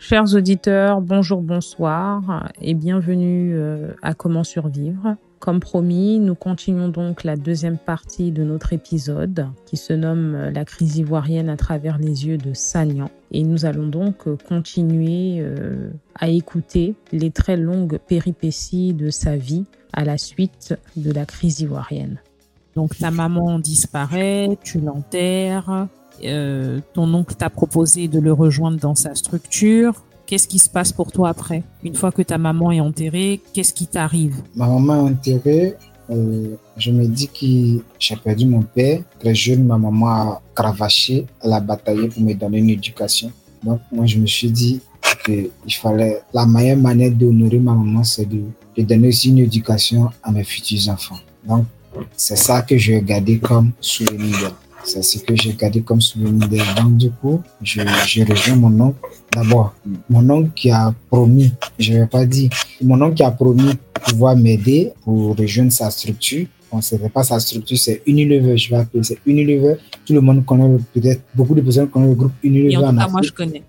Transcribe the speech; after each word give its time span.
Chers 0.00 0.36
auditeurs, 0.36 1.00
bonjour, 1.00 1.42
bonsoir 1.42 2.52
et 2.62 2.74
bienvenue 2.74 3.56
euh, 3.56 3.94
à 4.00 4.14
Comment 4.14 4.44
survivre. 4.44 5.16
Comme 5.40 5.58
promis, 5.58 6.20
nous 6.20 6.36
continuons 6.36 6.88
donc 6.88 7.24
la 7.24 7.34
deuxième 7.34 7.78
partie 7.78 8.30
de 8.30 8.44
notre 8.44 8.72
épisode 8.72 9.48
qui 9.66 9.76
se 9.76 9.92
nomme 9.92 10.36
euh, 10.36 10.50
La 10.52 10.64
crise 10.64 10.98
ivoirienne 10.98 11.48
à 11.48 11.56
travers 11.56 11.98
les 11.98 12.28
yeux 12.28 12.38
de 12.38 12.54
Sagnan. 12.54 13.10
Et 13.32 13.42
nous 13.42 13.64
allons 13.64 13.88
donc 13.88 14.28
euh, 14.28 14.36
continuer 14.48 15.44
à 16.14 16.28
écouter 16.28 16.94
les 17.10 17.32
très 17.32 17.56
longues 17.56 17.98
péripéties 17.98 18.94
de 18.94 19.10
sa 19.10 19.36
vie 19.36 19.64
à 19.92 20.04
la 20.04 20.16
suite 20.16 20.78
de 20.96 21.10
la 21.10 21.26
crise 21.26 21.58
ivoirienne. 21.58 22.20
Donc 22.76 22.96
ta 22.96 23.10
maman 23.10 23.58
disparaît, 23.58 24.56
tu 24.62 24.78
l'enterres, 24.80 25.88
ton 26.20 27.14
oncle 27.14 27.34
t'a 27.34 27.50
proposé 27.50 28.08
de 28.08 28.18
le 28.18 28.32
rejoindre 28.32 28.78
dans 28.78 28.94
sa 28.94 29.14
structure, 29.14 30.02
Qu'est-ce 30.28 30.46
qui 30.46 30.58
se 30.58 30.68
passe 30.68 30.92
pour 30.92 31.10
toi 31.10 31.30
après? 31.30 31.62
Une 31.82 31.94
fois 31.94 32.12
que 32.12 32.20
ta 32.20 32.36
maman 32.36 32.70
est 32.70 32.80
enterrée, 32.80 33.40
qu'est-ce 33.54 33.72
qui 33.72 33.86
t'arrive? 33.86 34.36
Ma 34.54 34.66
maman 34.66 35.06
est 35.06 35.12
enterrée. 35.12 35.74
Euh, 36.10 36.54
je 36.76 36.90
me 36.90 37.06
dis 37.06 37.28
que 37.28 37.82
j'ai 37.98 38.16
perdu 38.16 38.44
mon 38.44 38.60
père. 38.60 39.00
Très 39.18 39.34
jeune, 39.34 39.64
ma 39.64 39.78
maman 39.78 40.06
a 40.08 40.42
cravaché, 40.54 41.24
elle 41.42 41.54
a 41.54 41.60
bataillé 41.60 42.08
pour 42.08 42.20
me 42.20 42.34
donner 42.34 42.58
une 42.58 42.68
éducation. 42.68 43.32
Donc, 43.64 43.80
moi, 43.90 44.04
je 44.04 44.18
me 44.18 44.26
suis 44.26 44.50
dit 44.50 44.82
qu'il 45.24 45.50
fallait, 45.72 46.20
la 46.34 46.44
meilleure 46.44 46.76
manière 46.76 47.10
d'honorer 47.10 47.58
ma 47.58 47.72
maman, 47.72 48.04
c'est 48.04 48.26
de, 48.26 48.42
de, 48.76 48.82
donner 48.82 49.08
aussi 49.08 49.30
une 49.30 49.38
éducation 49.38 50.10
à 50.22 50.30
mes 50.30 50.44
futurs 50.44 50.90
enfants. 50.90 51.20
Donc, 51.46 51.64
c'est 52.14 52.36
ça 52.36 52.60
que 52.60 52.76
je 52.76 52.98
garder 52.98 53.38
comme 53.38 53.72
souvenir 53.80 54.54
c'est 54.88 55.02
ce 55.02 55.18
que 55.18 55.36
j'ai 55.36 55.52
gardé 55.52 55.82
comme 55.82 56.00
souvenir 56.00 56.48
des 56.48 56.58
Donc, 56.76 56.96
du 56.96 57.10
coup, 57.10 57.40
je, 57.62 57.80
je 58.06 58.24
rejoins 58.24 58.56
mon 58.56 58.80
oncle. 58.86 58.98
D'abord, 59.32 59.74
mon 60.08 60.28
oncle 60.30 60.50
qui 60.54 60.70
a 60.70 60.94
promis, 61.10 61.52
je 61.78 61.92
ne 61.92 61.98
vais 62.00 62.06
pas 62.06 62.24
dire, 62.24 62.50
mon 62.82 63.00
oncle 63.02 63.14
qui 63.14 63.22
a 63.22 63.30
promis 63.30 63.74
pouvoir 64.06 64.36
m'aider 64.36 64.92
pour 65.04 65.36
rejoindre 65.36 65.72
sa 65.72 65.90
structure. 65.90 66.46
Bon, 66.70 66.80
ce 66.82 66.96
n'est 66.96 67.08
pas 67.08 67.22
sa 67.22 67.38
structure, 67.40 67.78
c'est 67.78 68.02
Unilever, 68.06 68.56
je 68.56 68.70
vais 68.70 68.76
appeler, 68.76 69.02
c'est 69.02 69.18
Unilever. 69.26 69.76
Tout 70.04 70.12
le 70.12 70.20
monde 70.20 70.44
connaît, 70.44 70.76
peut-être 70.92 71.22
beaucoup 71.34 71.54
de 71.54 71.62
personnes 71.62 71.88
connaissent 71.88 72.10
le 72.10 72.14
groupe 72.14 72.32
Unilever 72.42 72.76
en, 72.76 72.94
en 72.94 72.98
Afrique. 72.98 73.12
moi 73.12 73.22
je 73.22 73.32
connais. 73.32 73.62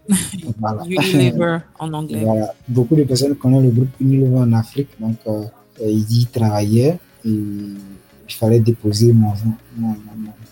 Voilà. 0.59 0.83
Unilever 1.13 1.57
en 1.79 1.93
anglais. 1.93 2.21
Voilà. 2.23 2.53
Beaucoup 2.67 2.95
de 2.95 3.03
personnes 3.03 3.35
connaissent 3.35 3.63
le 3.63 3.71
groupe 3.71 3.89
Unilever 4.01 4.37
en 4.37 4.53
Afrique. 4.53 4.89
Donc, 4.99 5.15
euh, 5.27 5.43
il 5.81 6.21
y 6.21 6.25
travaillait 6.25 6.99
et 7.25 7.29
il 7.29 8.35
fallait 8.35 8.59
déposer 8.59 9.11
mon, 9.13 9.33
mon, 9.77 9.95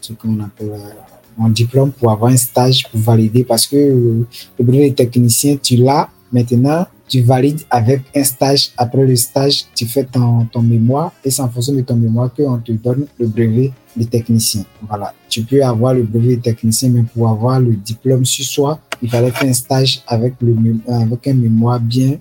ce 0.02 0.14
qu'on 0.14 0.40
appelle 0.40 0.72
euh, 0.72 0.90
mon 1.38 1.50
diplôme 1.50 1.92
pour 1.92 2.12
avoir 2.12 2.32
un 2.32 2.38
stage 2.38 2.90
pour 2.90 3.00
valider 3.00 3.44
parce 3.44 3.68
que 3.68 3.76
le 3.76 4.26
brevet 4.60 4.90
de 4.90 4.96
technicien, 4.96 5.58
tu 5.62 5.76
l'as 5.78 6.10
maintenant, 6.32 6.86
tu 7.08 7.22
valides 7.22 7.62
avec 7.70 8.02
un 8.16 8.24
stage. 8.24 8.72
Après 8.78 9.06
le 9.06 9.16
stage, 9.16 9.66
tu 9.76 9.86
fais 9.86 10.04
ton, 10.04 10.46
ton 10.46 10.62
mémoire 10.62 11.14
et 11.24 11.32
c'est 11.32 11.42
en 11.42 11.50
fonction 11.50 11.74
de 11.74 11.82
ton 11.82 11.96
mémoire 11.96 12.34
qu'on 12.34 12.58
te 12.58 12.72
donne 12.72 13.06
le 13.20 13.28
brevet 13.28 13.72
de 13.96 14.04
technicien. 14.04 14.64
Voilà. 14.88 15.14
Tu 15.30 15.44
peux 15.44 15.64
avoir 15.64 15.94
le 15.94 16.04
brevet 16.04 16.38
de 16.38 16.42
technicien, 16.42 16.90
mais 16.90 17.04
pour 17.04 17.28
avoir 17.30 17.60
le 17.60 17.76
diplôme 17.76 18.26
sur 18.26 18.46
soi, 18.46 18.80
il 19.02 19.10
fallait 19.10 19.32
faire 19.32 19.50
un 19.50 19.54
stage 19.54 20.02
avec, 20.08 20.34
le, 20.42 20.56
avec 20.88 21.28
un 21.28 21.34
mémoire 21.34 21.80
bien 21.80 22.18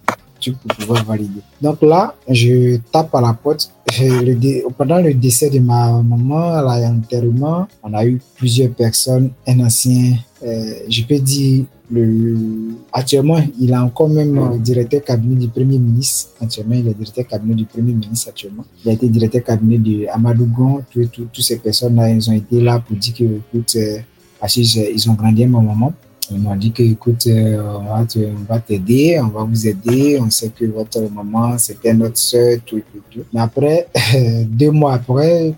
pour 0.52 0.74
pouvoir 0.76 1.04
valider. 1.04 1.40
Donc 1.60 1.82
là, 1.82 2.14
je 2.28 2.76
tape 2.92 3.14
à 3.14 3.20
la 3.20 3.32
porte. 3.32 3.70
Pendant 4.76 4.98
le 4.98 5.14
décès 5.14 5.48
de 5.48 5.58
ma 5.60 6.02
maman, 6.02 6.60
l'enterrement, 6.60 7.68
on 7.82 7.94
a 7.94 8.04
eu 8.04 8.20
plusieurs 8.36 8.70
personnes, 8.70 9.30
un 9.46 9.60
ancien, 9.60 10.16
euh, 10.44 10.74
je 10.88 11.02
peux 11.04 11.18
dire, 11.18 11.64
le, 11.90 12.36
actuellement, 12.92 13.40
il 13.60 13.70
est 13.70 13.76
encore 13.76 14.08
même 14.08 14.58
directeur 14.58 15.04
cabinet 15.04 15.36
du 15.36 15.48
Premier 15.48 15.78
ministre. 15.78 16.30
Actuellement, 16.40 16.74
il 16.74 16.88
est 16.88 16.94
directeur 16.94 17.26
cabinet 17.28 17.54
du 17.54 17.64
Premier 17.64 17.92
ministre 17.92 18.28
actuellement. 18.30 18.64
Il 18.84 18.90
a 18.90 18.94
été 18.94 19.08
directeur 19.08 19.44
cabinet 19.44 19.78
de 19.78 20.06
Amadou 20.12 20.46
Gon. 20.46 20.82
Toutes 20.92 21.40
ces 21.40 21.58
personnes-là, 21.58 22.10
ils 22.10 22.28
ont 22.28 22.32
été 22.34 22.60
là 22.60 22.80
pour 22.80 22.96
dire 22.96 23.14
que, 23.14 23.24
écoute, 23.24 23.76
euh, 23.76 23.98
ils 24.56 25.10
ont 25.10 25.14
grandi 25.14 25.44
à 25.44 25.46
ma 25.46 25.60
maman. 25.60 25.92
Ils 26.30 26.38
m'ont 26.38 26.56
dit 26.56 26.72
que, 26.72 26.82
écoute, 26.82 27.26
euh, 27.26 27.62
on 27.62 28.44
va 28.48 28.58
t'aider, 28.58 29.18
on 29.20 29.28
va 29.28 29.44
vous 29.44 29.66
aider. 29.66 30.18
On 30.20 30.30
sait 30.30 30.50
que 30.50 30.64
votre 30.64 31.00
maman, 31.12 31.56
c'était 31.58 31.94
notre 31.94 32.18
soeur, 32.18 32.58
tout, 32.64 32.82
tout, 32.92 33.02
tout. 33.10 33.24
Mais 33.32 33.40
après, 33.40 33.88
deux 34.46 34.70
mois 34.70 34.94
après, 34.94 35.54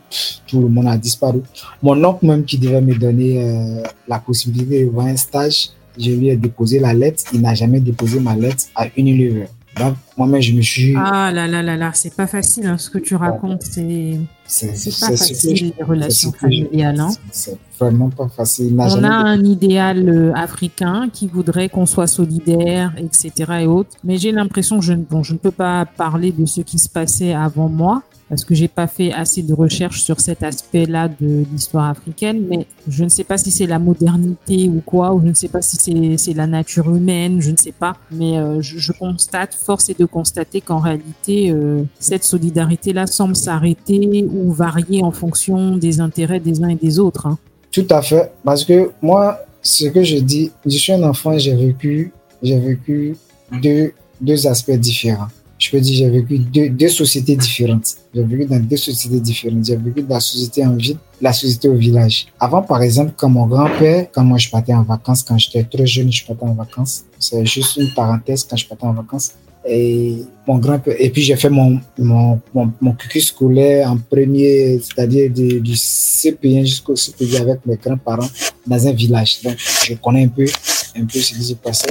tout 0.47 0.61
le 0.61 0.69
monde 0.69 0.89
a 0.89 0.97
disparu. 0.97 1.43
Mon 1.83 2.03
oncle 2.05 2.27
même 2.27 2.45
qui 2.45 2.59
devait 2.59 2.81
me 2.81 2.95
donner 2.95 3.43
euh, 3.43 3.83
la 4.07 4.19
possibilité 4.19 4.85
de 4.85 4.91
voir 4.91 5.07
un 5.07 5.17
stage, 5.17 5.71
je 5.99 6.11
lui 6.11 6.29
ai 6.29 6.37
déposé 6.37 6.79
la 6.79 6.93
lettre. 6.93 7.25
Il 7.33 7.41
n'a 7.41 7.55
jamais 7.55 7.81
déposé 7.81 8.21
ma 8.21 8.37
lettre 8.37 8.67
à 8.75 8.87
Unilever. 8.97 9.49
Donc, 9.79 9.95
moi-même, 10.19 10.43
je 10.43 10.53
me 10.53 10.63
suis. 10.63 10.95
Ah 10.97 11.31
là 11.33 11.47
là 11.47 11.63
là 11.63 11.77
là, 11.77 11.93
c'est 11.95 12.15
pas 12.15 12.27
facile 12.27 12.67
hein, 12.67 12.77
ce 12.77 12.91
que 12.91 12.99
tu 12.99 13.15
racontes. 13.15 13.63
C'est. 13.63 14.19
C'est 14.47 14.99
pas 14.99 15.15
facile 15.15 15.75
les 15.77 15.85
relations 15.85 16.33
familiales. 16.33 16.99
Hein. 16.99 17.11
C'est 17.31 17.59
vraiment 17.79 18.09
pas 18.09 18.29
facile. 18.29 18.75
On 18.79 19.05
a 19.05 19.11
un 19.11 19.45
idéal 19.45 20.09
euh, 20.09 20.33
africain 20.35 21.11
qui 21.13 21.29
voudrait 21.29 21.69
qu'on 21.69 21.85
soit 21.85 22.07
solidaire, 22.07 22.95
etc. 22.97 23.31
et 23.61 23.67
autres. 23.67 23.91
Mais 24.05 24.17
j'ai 24.17 24.33
l'impression 24.33 24.79
que 24.79 24.85
je, 24.87 24.95
bon, 24.95 25.23
je 25.23 25.35
ne 25.35 25.39
peux 25.39 25.51
pas 25.51 25.85
parler 25.85 26.33
de 26.33 26.47
ce 26.47 26.63
qui 26.63 26.79
se 26.79 26.89
passait 26.89 27.35
avant 27.35 27.69
moi 27.69 28.03
parce 28.29 28.45
que 28.45 28.55
j'ai 28.55 28.69
pas 28.69 28.87
fait 28.87 29.13
assez 29.13 29.43
de 29.43 29.55
recherches 29.55 30.03
sur 30.03 30.21
cet 30.21 30.43
aspect-là 30.43 31.09
de 31.09 31.45
l'histoire 31.51 31.89
africaine, 31.89 32.45
mais 32.49 32.67
je 32.87 33.05
ne 33.05 33.09
sais 33.09 33.25
pas 33.25 33.39
si 33.39 33.51
c'est 33.51 33.67
la 33.67 33.79
modernité 33.79 34.69
ou 34.69 34.83
quoi, 34.85 35.15
ou 35.15 35.23
je 35.23 35.29
ne 35.29 35.35
sais 35.35 35.49
pas 35.49 35.63
si 35.63 36.19
c'est 36.19 36.35
la 36.35 36.47
nature 36.47 36.95
humaine, 36.95 37.41
je 37.41 37.51
ne 37.51 37.57
sais 37.57 37.73
pas, 37.73 37.97
mais 38.11 38.39
euh, 38.39 38.61
je, 38.61 38.79
je, 38.79 38.93
constate, 38.93 39.55
force 39.55 39.89
est 39.89 39.99
de 39.99 40.05
constater 40.09 40.61
qu'en 40.61 40.79
réalité, 40.79 41.51
euh, 41.51 41.83
cette 41.99 42.25
solidarité-là 42.25 43.07
semble 43.07 43.37
s'arrêter 43.37 44.27
ou 44.33 44.53
varier 44.53 45.03
en 45.03 45.13
fonction 45.13 45.77
des 45.77 46.01
intérêts 46.01 46.41
des 46.41 46.63
uns 46.63 46.69
et 46.69 46.75
des 46.75 46.99
autres. 46.99 47.27
Hein. 47.27 47.39
Tout 47.71 47.87
à 47.91 48.03
fait, 48.03 48.33
parce 48.45 48.65
que 48.65 48.91
moi, 49.03 49.39
ce 49.63 49.87
que 49.87 50.03
je 50.03 50.17
dis, 50.17 50.51
je 50.65 50.77
suis 50.77 50.93
un 50.93 51.03
enfant, 51.03 51.39
j'ai 51.39 51.55
vécu, 51.55 52.13
vécu 52.43 53.17
deux, 53.63 53.93
deux 54.21 54.47
aspects 54.47 54.73
différents 54.73 55.29
je 55.59 55.71
peux 55.71 55.81
dire, 55.81 55.97
j'ai 55.97 56.09
vécu 56.09 56.39
deux, 56.39 56.69
deux, 56.69 56.89
sociétés 56.89 57.37
différentes. 57.37 57.97
J'ai 58.15 58.23
vécu 58.23 58.47
dans 58.47 58.61
deux 58.61 58.77
sociétés 58.77 59.21
différentes. 59.21 59.65
J'ai 59.65 59.77
vécu 59.77 60.03
dans 60.03 60.15
la 60.15 60.21
société 60.21 60.65
en 60.65 60.77
ville, 60.77 60.97
la 61.21 61.33
société 61.33 61.69
au 61.69 61.75
village. 61.75 62.29
Avant, 62.39 62.63
par 62.63 62.81
exemple, 62.83 63.13
quand 63.17 63.29
mon 63.29 63.47
grand-père, 63.47 64.07
quand 64.13 64.23
moi 64.23 64.39
je 64.39 64.49
partais 64.49 64.73
en 64.73 64.85
vacances, 64.85 65.25
quand 65.25 65.37
j'étais 65.37 65.65
très 65.65 65.87
jeune, 65.87 66.13
je 66.13 66.25
partais 66.25 66.45
en 66.45 66.55
vacances. 66.55 67.05
C'est 67.19 67.45
juste 67.45 67.77
une 67.77 67.93
parenthèse 67.93 68.45
quand 68.45 68.57
je 68.57 68.67
partais 68.69 68.85
en 68.85 68.93
vacances. 68.93 69.33
Et 69.69 70.17
mon 70.47 70.59
grand-père, 70.59 70.95
et 70.99 71.11
puis 71.11 71.23
j'ai 71.23 71.37
fait 71.37 71.51
mon, 71.51 71.79
mon, 71.99 72.41
mon, 72.55 72.73
mon 72.81 72.97
scolaire 73.21 73.93
en 73.93 73.99
premier, 73.99 74.81
c'est-à-dire 74.81 75.31
du, 75.31 75.61
du 75.61 75.73
CP1 75.75 76.65
jusqu'au 76.65 76.95
CP2 76.95 77.41
avec 77.41 77.67
mes 77.67 77.77
grands-parents 77.77 78.29
dans 78.67 78.87
un 78.87 78.93
village. 78.93 79.43
Donc, 79.43 79.57
je 79.59 79.95
connais 79.95 80.25
un 80.25 80.29
peu 80.29 80.47
un 80.97 81.05
peu 81.05 81.19
ce 81.19 81.35
qui 81.35 81.43
se 81.43 81.55
passait. 81.55 81.91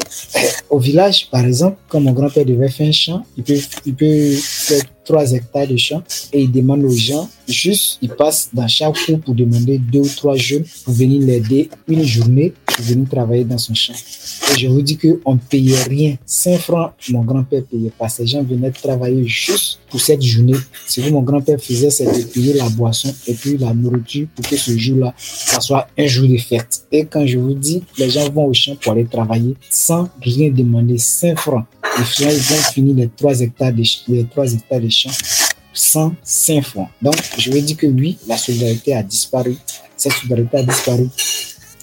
Au 0.70 0.80
village, 0.80 1.30
par 1.30 1.46
exemple, 1.46 1.78
quand 1.88 2.00
mon 2.00 2.12
grand-père 2.12 2.46
devait 2.46 2.70
faire 2.70 2.88
un 2.88 2.92
champ, 2.92 3.24
il 3.38 3.44
peut, 3.44 3.60
il 3.86 3.94
peut 3.94 4.32
faire 4.36 4.82
3 5.07 5.34
hectares 5.34 5.68
de 5.68 5.78
champ 5.78 6.03
et 6.34 6.41
il 6.44 6.51
demande 6.51 6.84
aux 6.84 6.95
gens, 6.95 7.29
juste, 7.47 7.97
il 8.01 8.09
passe 8.09 8.50
dans 8.53 8.68
chaque 8.68 8.95
cour 9.06 9.19
pour 9.22 9.35
demander 9.35 9.78
deux 9.78 10.01
ou 10.01 10.16
trois 10.16 10.35
jeunes 10.35 10.66
pour 10.84 10.94
venir 10.94 11.22
l'aider 11.22 11.69
une 11.88 12.03
journée 12.03 12.53
pour 12.66 12.85
venir 12.85 13.09
travailler 13.09 13.44
dans 13.44 13.57
son 13.57 13.73
champ. 13.73 13.94
Et 13.94 14.59
je 14.59 14.67
vous 14.67 14.81
dis 14.81 14.97
qu'on 14.97 15.34
ne 15.34 15.40
payait 15.40 15.84
rien. 15.84 16.16
5 16.25 16.59
francs, 16.59 16.91
mon 17.09 17.23
grand-père 17.23 17.63
payait 17.63 17.91
pas. 17.97 18.09
Ces 18.09 18.28
gens 18.28 18.44
venaient 18.44 18.72
travailler 18.72 19.25
juste 19.25 19.79
pour 19.90 20.00
cette 20.00 20.22
journée. 20.22 20.56
Ce 20.85 21.01
que 21.01 21.09
mon 21.09 21.22
grand-père 21.22 21.59
faisait, 21.59 21.90
c'est 21.90 22.06
de 22.06 22.23
payer 22.25 22.53
la 22.53 22.69
boisson 22.69 23.13
et 23.28 23.34
puis 23.34 23.57
la 23.57 23.73
nourriture 23.73 24.28
pour 24.35 24.47
que 24.47 24.57
ce 24.57 24.78
jour-là, 24.78 25.13
ça 25.17 25.59
soit 25.62 25.88
un 25.97 26.06
jour 26.06 26.28
de 26.28 26.38
fête. 26.38 26.85
Et 26.91 27.06
quand 27.06 27.25
je 27.25 27.38
vous 27.38 27.53
dis, 27.53 27.81
les 27.97 28.09
gens 28.09 28.29
vont 28.29 28.46
au 28.46 28.53
champ 28.53 28.75
pour 28.75 28.91
aller 28.91 29.06
travailler 29.06 29.56
sans 29.69 30.09
rien 30.22 30.51
demander, 30.51 30.97
5 30.97 31.40
francs. 31.40 31.66
Ils 31.97 32.26
vont 32.26 32.72
finir 32.73 32.96
les 32.96 33.09
3 33.09 33.41
hectares 33.41 33.73
de, 33.73 33.84
les 34.09 34.26
3 34.26 34.53
hectares 34.53 34.82
champs 34.97 35.47
sans 35.73 36.14
5 36.23 36.64
francs. 36.64 36.90
Donc, 37.02 37.16
je 37.38 37.52
veux 37.52 37.61
dire 37.61 37.78
que 37.78 37.88
oui, 37.88 38.17
la 38.28 38.38
solidarité 38.38 38.96
a 38.96 39.03
disparu. 39.03 39.55
Cette 39.96 40.14
solidarité 40.14 40.58
a 40.58 40.64
disparu. 40.64 41.08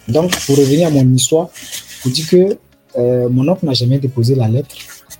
Donc, 0.08 0.36
pour 0.44 0.56
revenir 0.56 0.88
à 0.88 0.90
mon 0.90 1.08
histoire, 1.14 1.48
je 2.04 2.10
dis 2.10 2.24
que 2.26 2.58
euh, 2.96 3.28
mon 3.28 3.48
oncle 3.48 3.64
n'a 3.66 3.72
jamais 3.72 3.98
déposé 3.98 4.34
la 4.34 4.48
lettre. 4.48 4.74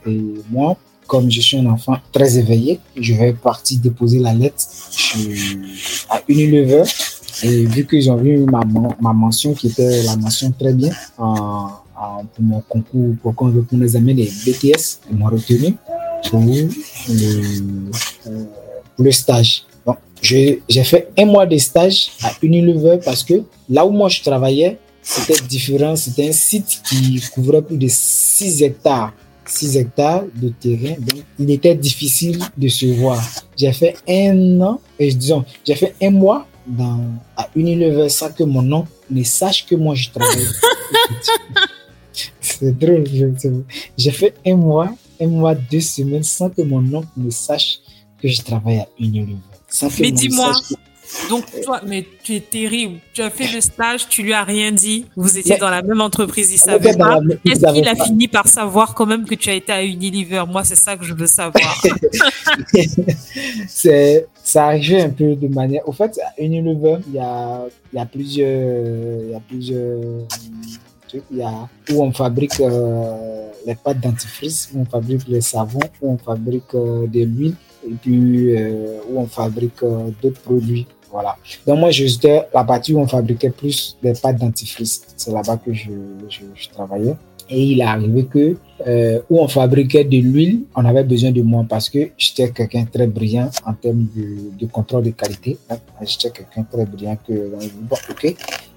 Et 0.07 0.21
moi, 0.51 0.77
comme 1.07 1.31
je 1.31 1.41
suis 1.41 1.57
un 1.57 1.67
enfant 1.67 1.97
très 2.13 2.39
éveillé, 2.39 2.81
je 2.97 3.15
vais 3.15 3.33
partir 3.33 3.79
déposer 3.79 4.19
la 4.19 4.35
lettre 4.35 4.65
à 6.11 6.21
Unilever. 6.29 6.83
Et 7.43 7.65
vu 7.67 7.87
qu'ils 7.87 8.11
ont 8.11 8.17
vu 8.17 8.39
ma, 8.39 8.63
ma 9.01 9.13
mention, 9.13 9.55
qui 9.55 9.69
était 9.69 10.03
la 10.05 10.17
mention 10.17 10.53
très 10.53 10.73
bien, 10.73 10.93
en, 11.19 11.69
pour 12.35 12.45
mon 12.45 12.61
concours, 12.61 13.15
pour, 13.23 13.35
pour 13.35 13.79
nos 13.79 13.97
amis 13.97 14.15
des 14.15 14.31
BTS, 14.47 15.01
ils 15.11 15.17
m'ont 15.17 15.27
retenu 15.27 15.77
pour 16.29 16.41
le, 16.41 16.69
euh, 18.27 18.45
le 18.99 19.13
stage. 19.13 19.65
Donc, 19.87 19.99
j'ai 20.23 20.85
fait 20.85 21.09
un 21.19 21.27
mois 21.27 21.47
de 21.47 21.57
stage 21.59 22.13
à 22.23 22.33
Unilever 22.43 22.99
parce 23.05 23.23
que 23.23 23.43
là 23.69 23.85
où 23.85 23.91
moi 23.91 24.09
je 24.09 24.23
travaillais, 24.23 24.79
c'était 25.03 25.41
différent. 25.47 25.95
C'était 25.97 26.29
un 26.29 26.33
site 26.33 26.81
qui 26.89 27.23
couvrait 27.33 27.63
plus 27.63 27.77
de 27.77 27.89
6 27.89 28.63
hectares. 28.63 29.13
6 29.47 29.77
hectares 29.77 30.25
de 30.35 30.49
terrain. 30.49 30.95
Donc, 30.99 31.23
il 31.39 31.51
était 31.51 31.75
difficile 31.75 32.39
de 32.57 32.69
se 32.69 32.87
voir. 32.87 33.23
J'ai 33.57 33.73
fait 33.73 33.97
un 34.09 34.61
an, 34.63 34.81
et 34.99 35.13
disons, 35.13 35.45
j'ai 35.67 35.75
fait 35.75 35.95
un 36.03 36.11
mois 36.11 36.47
dans, 36.67 37.01
à 37.37 37.49
Unilever 37.55 38.09
sans 38.09 38.33
que 38.33 38.45
mon 38.45 38.73
oncle 38.73 38.89
ne 39.11 39.23
sache 39.23 39.67
que 39.67 39.75
moi 39.75 39.95
je 39.95 40.09
travaille. 40.09 40.47
C'est 42.41 42.79
drôle. 42.79 43.05
J'ai 43.99 44.11
fait 44.11 44.35
un 44.47 44.57
mois, 44.57 44.91
un 45.21 45.29
mois, 45.29 45.55
deux 45.55 45.81
semaines 45.81 46.23
sans 46.23 46.51
que 46.51 46.63
mon 46.63 46.83
oncle 46.95 47.09
ne 47.17 47.31
sache 47.31 47.79
que 48.21 48.29
je 48.29 48.43
travaille 48.43 48.79
à 48.79 48.89
Unilever. 48.99 49.37
Mais 50.01 50.13
dis-moi, 50.13 50.53
donc 51.29 51.45
toi, 51.63 51.81
mais 51.87 52.07
tu 52.23 52.35
es 52.37 52.41
terrible. 52.41 52.99
Tu 53.13 53.23
as 53.23 53.31
fait 53.31 53.47
le 53.53 53.61
stage, 53.61 54.09
tu 54.09 54.23
lui 54.23 54.33
as 54.33 54.45
rien 54.45 54.73
dit. 54.73 55.07
Vous 55.17 55.39
étiez 55.39 55.57
dans 55.57 55.71
la 55.71 55.83
même 55.83 56.01
entreprise, 56.01 56.53
il 56.53 56.59
savait 56.59 56.97
pas. 56.97 57.19
Est-ce 57.45 57.73
qu'il 57.73 57.89
a 57.89 57.95
fini 57.95 58.29
par 58.29 58.49
savoir 58.49 58.95
quand 58.95 59.07
même 59.07 59.25
que 59.25 59.35
tu 59.35 59.51
as 59.51 59.55
été 59.55 59.73
à 59.73 59.85
Unilever? 59.85 60.45
Moi, 60.49 60.65
c'est 60.65 60.77
ça 60.77 60.97
que 60.97 61.05
je 61.05 61.15
veux 61.15 61.27
savoir. 61.27 61.83
c'est 63.69 64.27
ça 64.43 64.67
arrivait 64.67 65.03
un 65.03 65.11
peu 65.11 65.35
de 65.35 65.49
manière. 65.49 65.89
Au 65.89 65.93
fait, 65.93 66.19
à 66.19 66.41
Unilever, 66.43 66.99
il 67.09 67.15
y 67.15 67.19
a, 67.19 67.67
il 67.93 67.97
y 67.97 67.99
a 68.01 68.07
plusieurs, 68.07 69.23
il 69.25 69.31
y 69.31 69.35
a 69.35 69.41
plusieurs 69.41 70.27
Il 71.31 71.39
y 71.39 71.43
a 71.43 71.69
où 71.93 72.03
on 72.03 72.13
fabrique 72.13 72.61
euh, 72.61 73.51
les 73.67 73.75
pâtes 73.75 74.01
dentifrice, 74.01 74.71
où 74.75 74.81
on 74.81 74.85
fabrique 74.85 75.27
les 75.29 75.41
savons, 75.41 75.81
où 76.03 76.13
on 76.13 76.19
fabrique 76.19 76.75
euh, 76.75 77.07
de 77.07 77.21
l'huile 77.21 77.55
et 77.87 77.95
puis 78.01 78.57
euh, 78.57 78.99
où 79.11 79.21
on 79.21 79.27
fabrique 79.27 79.81
d'autres 80.23 80.41
produits. 80.41 80.87
Voilà. 81.11 81.37
Donc 81.65 81.79
moi, 81.79 81.91
j'étais 81.91 82.43
la 82.53 82.65
partie 82.65 82.93
où 82.93 82.99
on 82.99 83.07
fabriquait 83.07 83.51
plus 83.51 83.97
des 84.03 84.15
pâtes 84.15 84.39
dentifrice. 84.39 85.03
C'est 85.17 85.31
là-bas 85.31 85.59
que 85.59 85.73
je, 85.73 85.91
travaillais. 86.73 87.15
Et 87.49 87.63
il 87.63 87.81
est 87.81 87.85
arrivé 87.85 88.25
que 88.25 88.57
euh, 88.87 89.21
où 89.31 89.41
on 89.41 89.47
fabriquait 89.47 90.03
de 90.03 90.17
l'huile, 90.17 90.63
on 90.75 90.85
avait 90.85 91.05
besoin 91.05 91.31
de 91.31 91.43
moi 91.43 91.65
parce 91.69 91.89
que 91.89 92.09
j'étais 92.19 92.51
quelqu'un 92.51 92.85
très 92.87 93.07
brillant 93.07 93.49
en 93.65 93.75
termes 93.75 94.07
de, 94.17 94.59
de 94.59 94.67
contrôle 94.67 95.05
de 95.05 95.11
qualité. 95.11 95.57
J'étais 96.03 96.31
quelqu'un 96.31 96.65
très 96.65 96.85
brillant 96.85 97.17
que 97.25 97.53
bon, 97.83 97.97
ok, 98.11 98.35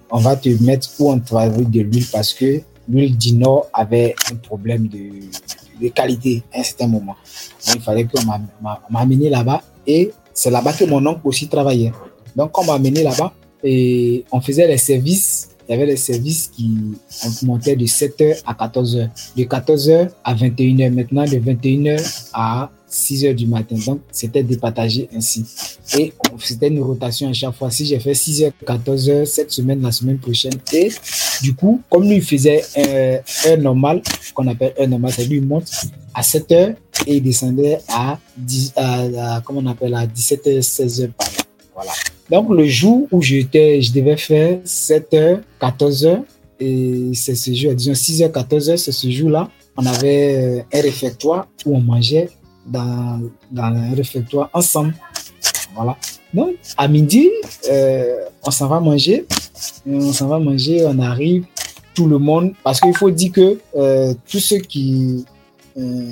on 0.09 0.19
va 0.19 0.36
te 0.36 0.50
mettre 0.63 0.89
où 1.00 1.12
on 1.12 1.19
travaille 1.19 1.65
de 1.65 1.81
l'huile 1.81 2.06
parce 2.12 2.33
que 2.33 2.62
l'huile 2.88 3.18
du 3.18 3.33
Nord 3.33 3.68
avait 3.74 4.15
un 4.31 4.36
problème 4.36 4.88
de, 4.88 5.89
qualité 5.89 6.44
à 6.54 6.59
un 6.59 6.63
certain 6.63 6.88
moment. 6.88 7.15
Il 7.75 7.81
fallait 7.81 8.06
qu'on 8.06 8.21
m'amène 8.89 9.30
là-bas 9.30 9.62
et 9.86 10.12
c'est 10.33 10.50
là-bas 10.50 10.74
que 10.74 10.86
mon 10.86 11.06
oncle 11.06 11.21
aussi 11.25 11.48
travaillait. 11.48 11.92
Donc, 12.36 12.57
on 12.57 12.63
m'a 12.63 12.74
amené 12.74 13.04
là-bas 13.04 13.33
et 13.63 14.24
on 14.31 14.39
faisait 14.42 14.68
les 14.68 14.77
services. 14.77 15.50
Il 15.68 15.74
y 15.74 15.75
avait 15.75 15.86
les 15.86 15.98
services 15.98 16.48
qui 16.48 16.78
montaient 17.44 17.75
de 17.75 17.86
7h 17.86 18.42
à 18.46 18.54
14h. 18.54 19.10
De 19.36 19.44
14h 19.44 20.10
à 20.24 20.36
21h. 20.36 20.92
Maintenant, 20.92 21.25
de 21.25 21.38
21h 21.38 22.30
à 22.34 22.72
6h 22.90 23.36
du 23.36 23.48
matin. 23.48 23.75
Donc, 23.86 24.00
c'était 24.12 24.44
départagé 24.44 25.10
ainsi. 25.14 25.46
Et 25.98 26.14
c'était 26.40 26.69
une 26.69 26.81
rotation 26.81 27.30
à 27.30 27.34
chaque 27.34 27.54
fois. 27.56 27.69
Si 27.69 27.86
j'ai 27.86 28.00
fait 28.00 28.14
6h, 28.14 28.52
14h, 28.66 29.25
cette 29.25 29.52
semaine, 29.52 29.81
la 29.81 29.92
semaine 29.92 30.19
prochaine. 30.19 30.54
Et 30.72 30.90
du 31.42 31.54
coup, 31.54 31.81
comme 31.90 32.08
lui, 32.08 32.22
faisait 32.22 32.64
un 32.78 33.50
heure 33.50 33.58
normale, 33.60 34.02
qu'on 34.34 34.48
appelle 34.48 34.74
heure 34.80 34.88
normale, 34.88 35.12
c'est 35.12 35.25
lui, 35.25 35.42
monte 35.42 35.69
à 36.14 36.22
7h 36.22 36.75
et 37.06 37.16
il 37.18 37.24
descendait 37.24 37.80
à, 37.90 38.18
10, 38.38 38.74
à, 38.75 39.42
comment 39.44 39.60
on 39.60 39.68
appelle, 39.68 39.94
à 39.94 40.06
17h, 40.08 40.60
16h 40.60 41.12
par 41.12 41.28
Voilà. 41.75 41.92
Donc, 42.30 42.50
le 42.50 42.66
jour 42.66 43.08
où 43.12 43.22
j'étais, 43.22 43.82
je 43.82 43.92
devais 43.94 44.18
faire 44.18 44.60
7h, 44.66 45.40
14h, 45.62 46.24
et 46.60 47.12
c'est 47.14 47.36
ce 47.36 47.54
jour, 47.54 47.74
disons 47.74 47.94
6h, 47.94 48.32
14h, 48.32 48.78
c'est 48.78 48.92
ce 48.92 49.10
jour-là, 49.10 49.50
on 49.78 49.86
avait 49.86 50.66
un 50.74 50.82
réfectoire 50.82 51.48
où 51.66 51.76
on 51.76 51.82
mangeait 51.82 52.30
dans, 52.66 53.22
un 53.56 53.94
réfectoire 53.96 54.50
ensemble. 54.54 54.94
Voilà. 55.76 55.96
Donc, 56.34 56.56
à 56.76 56.88
midi, 56.88 57.30
euh, 57.70 58.16
on 58.44 58.52
s'en 58.52 58.68
va 58.68 58.80
manger. 58.80 59.26
On 59.86 60.12
s'en 60.12 60.28
va 60.28 60.40
manger, 60.40 60.86
on 60.86 61.00
arrive, 61.00 61.46
tout 61.94 62.08
le 62.08 62.18
monde, 62.18 62.54
parce 62.64 62.80
qu'il 62.80 62.96
faut 62.96 63.10
dire 63.10 63.32
que 63.32 63.58
euh, 63.76 64.14
tous 64.30 64.40
ceux 64.40 64.60
qui, 64.60 65.26
euh, 65.78 66.12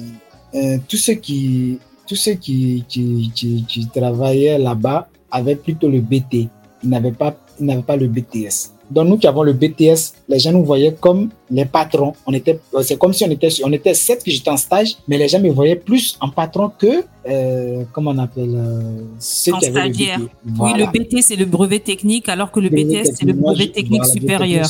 euh 0.55 0.77
tous 0.87 0.97
ceux 0.97 1.13
qui, 1.13 1.79
tous 2.07 2.15
ceux 2.15 2.33
qui, 2.33 2.85
qui, 2.87 3.31
qui 3.67 3.87
travaillaient 3.87 4.57
là-bas, 4.57 5.09
avait 5.35 5.55
plutôt 5.55 5.89
le 5.89 6.01
BT. 6.01 6.47
Il 6.83 6.89
n'avait 6.89 7.11
pas, 7.11 7.35
il 7.59 7.65
n'avait 7.65 7.81
pas 7.81 7.95
le 7.95 8.07
BTS. 8.07 8.75
Donc 8.89 9.07
nous 9.07 9.17
qui 9.17 9.25
avons 9.25 9.41
le 9.41 9.53
BTS, 9.53 10.13
les 10.29 10.37
gens 10.37 10.51
nous 10.51 10.63
voyaient 10.63 10.93
comme 10.93 11.29
les 11.49 11.65
patrons. 11.65 12.13
On 12.27 12.33
était, 12.33 12.59
c'est 12.83 12.99
comme 12.99 13.13
si 13.13 13.23
on 13.25 13.31
était, 13.31 13.49
on 13.63 13.71
était 13.71 13.95
sept 13.95 14.23
que 14.23 14.29
j'étais 14.29 14.51
en 14.51 14.57
stage, 14.57 14.95
mais 15.07 15.17
les 15.17 15.27
gens 15.27 15.39
me 15.39 15.49
voyaient 15.49 15.75
plus 15.75 16.17
en 16.21 16.29
patron 16.29 16.71
que, 16.77 17.03
euh, 17.27 17.83
comment 17.91 18.11
on 18.11 18.17
appelle, 18.19 18.53
euh, 18.55 19.01
ceux 19.17 19.53
qui 19.53 19.65
avaient 19.65 19.87
le 19.87 19.89
BT. 19.89 20.29
Oui, 20.59 20.73
le 20.77 20.85
BT 20.85 21.21
c'est 21.23 21.35
le 21.35 21.45
brevet 21.45 21.79
technique, 21.79 22.29
alors 22.29 22.51
que 22.51 22.59
le, 22.59 22.69
BTS 22.69 23.15
c'est 23.15 23.25
le 23.25 23.33
brevet 23.33 23.69
technique 23.69 24.05
supérieur. 24.05 24.67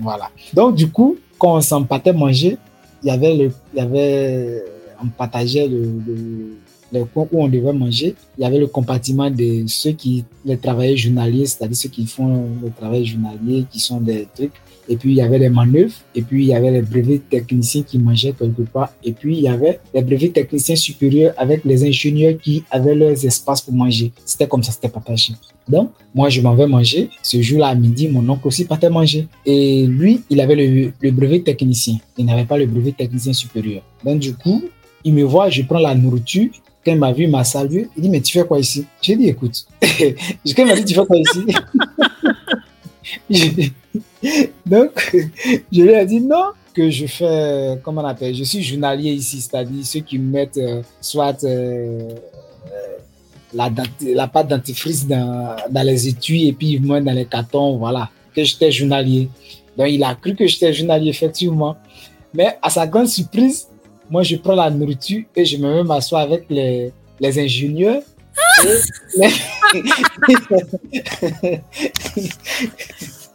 Voilà. 0.00 0.30
Donc 0.52 0.74
du 0.74 0.90
coup, 0.90 1.16
quand 1.38 1.54
on 1.54 1.60
s'empâtait 1.60 2.12
manger, 2.12 2.58
il 3.04 3.08
y 3.08 3.10
avait 3.12 3.34
le, 3.36 3.52
il 3.72 3.78
y 3.78 3.80
avait, 3.80 4.64
on 5.00 5.06
partageait 5.06 5.68
le, 5.68 5.80
le 6.06 6.56
où 7.00 7.42
on 7.42 7.48
devait 7.48 7.72
manger, 7.72 8.14
il 8.38 8.42
y 8.42 8.44
avait 8.44 8.58
le 8.58 8.66
compartiment 8.66 9.30
de 9.30 9.64
ceux 9.66 9.92
qui, 9.92 10.24
les 10.44 10.56
travailleurs 10.56 10.96
journaliers, 10.96 11.46
c'est-à-dire 11.46 11.76
ceux 11.76 11.88
qui 11.88 12.06
font 12.06 12.46
le 12.62 12.70
travail 12.70 13.04
journalier, 13.04 13.64
qui 13.70 13.80
sont 13.80 14.00
des 14.00 14.26
trucs. 14.34 14.52
Et 14.88 14.96
puis, 14.96 15.12
il 15.12 15.16
y 15.16 15.22
avait 15.22 15.38
les 15.38 15.48
manœuvres. 15.48 15.94
Et 16.14 16.22
puis, 16.22 16.44
il 16.44 16.48
y 16.48 16.54
avait 16.54 16.70
les 16.70 16.82
brevets 16.82 17.22
techniciens 17.30 17.82
qui 17.82 17.98
mangeaient 17.98 18.34
quelque 18.38 18.62
part. 18.62 18.92
Et 19.02 19.12
puis, 19.12 19.38
il 19.38 19.42
y 19.42 19.48
avait 19.48 19.80
les 19.94 20.02
brevets 20.02 20.32
techniciens 20.32 20.76
supérieurs 20.76 21.32
avec 21.38 21.64
les 21.64 21.84
ingénieurs 21.84 22.38
qui 22.38 22.64
avaient 22.70 22.94
leurs 22.94 23.24
espaces 23.24 23.62
pour 23.62 23.72
manger. 23.72 24.12
C'était 24.24 24.46
comme 24.46 24.62
ça, 24.62 24.72
c'était 24.72 24.90
partagé. 24.90 25.32
Donc, 25.66 25.90
moi, 26.14 26.28
je 26.28 26.40
m'en 26.42 26.54
vais 26.54 26.66
manger. 26.66 27.08
Ce 27.22 27.40
jour-là, 27.40 27.68
à 27.68 27.74
midi, 27.74 28.08
mon 28.08 28.28
oncle 28.28 28.46
aussi 28.46 28.66
partait 28.66 28.90
manger. 28.90 29.26
Et 29.46 29.86
lui, 29.86 30.20
il 30.28 30.40
avait 30.40 30.92
le 31.00 31.10
brevet 31.10 31.40
technicien. 31.40 31.96
Il 32.18 32.26
n'avait 32.26 32.44
pas 32.44 32.58
le 32.58 32.66
brevet 32.66 32.92
technicien 32.92 33.32
supérieur. 33.32 33.82
Donc, 34.04 34.18
du 34.18 34.34
coup, 34.34 34.62
il 35.02 35.14
me 35.14 35.22
voit, 35.22 35.48
je 35.50 35.62
prends 35.62 35.78
la 35.78 35.94
nourriture 35.94 36.48
quand 36.84 36.92
il 36.92 36.98
m'a 36.98 37.12
vu, 37.12 37.24
il 37.24 37.30
m'a 37.30 37.44
salué. 37.44 37.88
Il 37.96 38.02
dit, 38.02 38.08
mais 38.08 38.20
tu 38.20 38.38
fais 38.38 38.46
quoi 38.46 38.58
ici? 38.58 38.86
J'ai 39.00 39.16
dit, 39.16 39.28
écoute. 39.28 39.66
quand 39.80 39.88
il 40.58 40.66
m'a 40.66 40.74
dit, 40.74 40.84
tu 40.84 40.94
fais 40.94 41.06
quoi 41.06 41.16
ici? 41.16 41.46
Donc, 44.66 45.16
je 45.72 45.82
lui 45.82 45.92
ai 45.92 46.04
dit 46.06 46.20
non, 46.20 46.52
que 46.72 46.90
je 46.90 47.06
fais, 47.06 47.78
comment 47.82 48.02
on 48.02 48.06
appelle, 48.06 48.34
je 48.34 48.44
suis 48.44 48.62
journalier 48.62 49.12
ici, 49.12 49.40
c'est-à-dire 49.40 49.84
ceux 49.84 50.00
qui 50.00 50.18
mettent 50.18 50.56
euh, 50.56 50.82
soit 51.00 51.44
euh, 51.44 52.08
euh, 52.72 52.96
la, 53.52 53.70
la 54.00 54.26
pâte 54.26 54.48
dentifrice 54.48 55.06
dans, 55.06 55.54
dans 55.70 55.82
les 55.86 56.08
étuis 56.08 56.48
et 56.48 56.52
puis 56.52 56.78
moi 56.80 57.00
dans 57.00 57.12
les 57.12 57.26
cartons, 57.26 57.76
voilà, 57.76 58.10
que 58.34 58.42
j'étais 58.42 58.72
journalier. 58.72 59.28
Donc, 59.76 59.88
il 59.90 60.02
a 60.02 60.14
cru 60.14 60.34
que 60.34 60.46
j'étais 60.46 60.72
journalier, 60.72 61.10
effectivement. 61.10 61.76
Mais 62.32 62.58
à 62.62 62.70
sa 62.70 62.86
grande 62.86 63.08
surprise, 63.08 63.68
moi, 64.14 64.22
je 64.22 64.36
prends 64.36 64.54
la 64.54 64.70
nourriture 64.70 65.24
et 65.34 65.44
je 65.44 65.56
me 65.56 65.74
mets 65.74 65.82
m'asseoir 65.82 66.22
avec 66.22 66.44
les, 66.48 66.92
les 67.18 67.36
ingénieurs. 67.36 68.02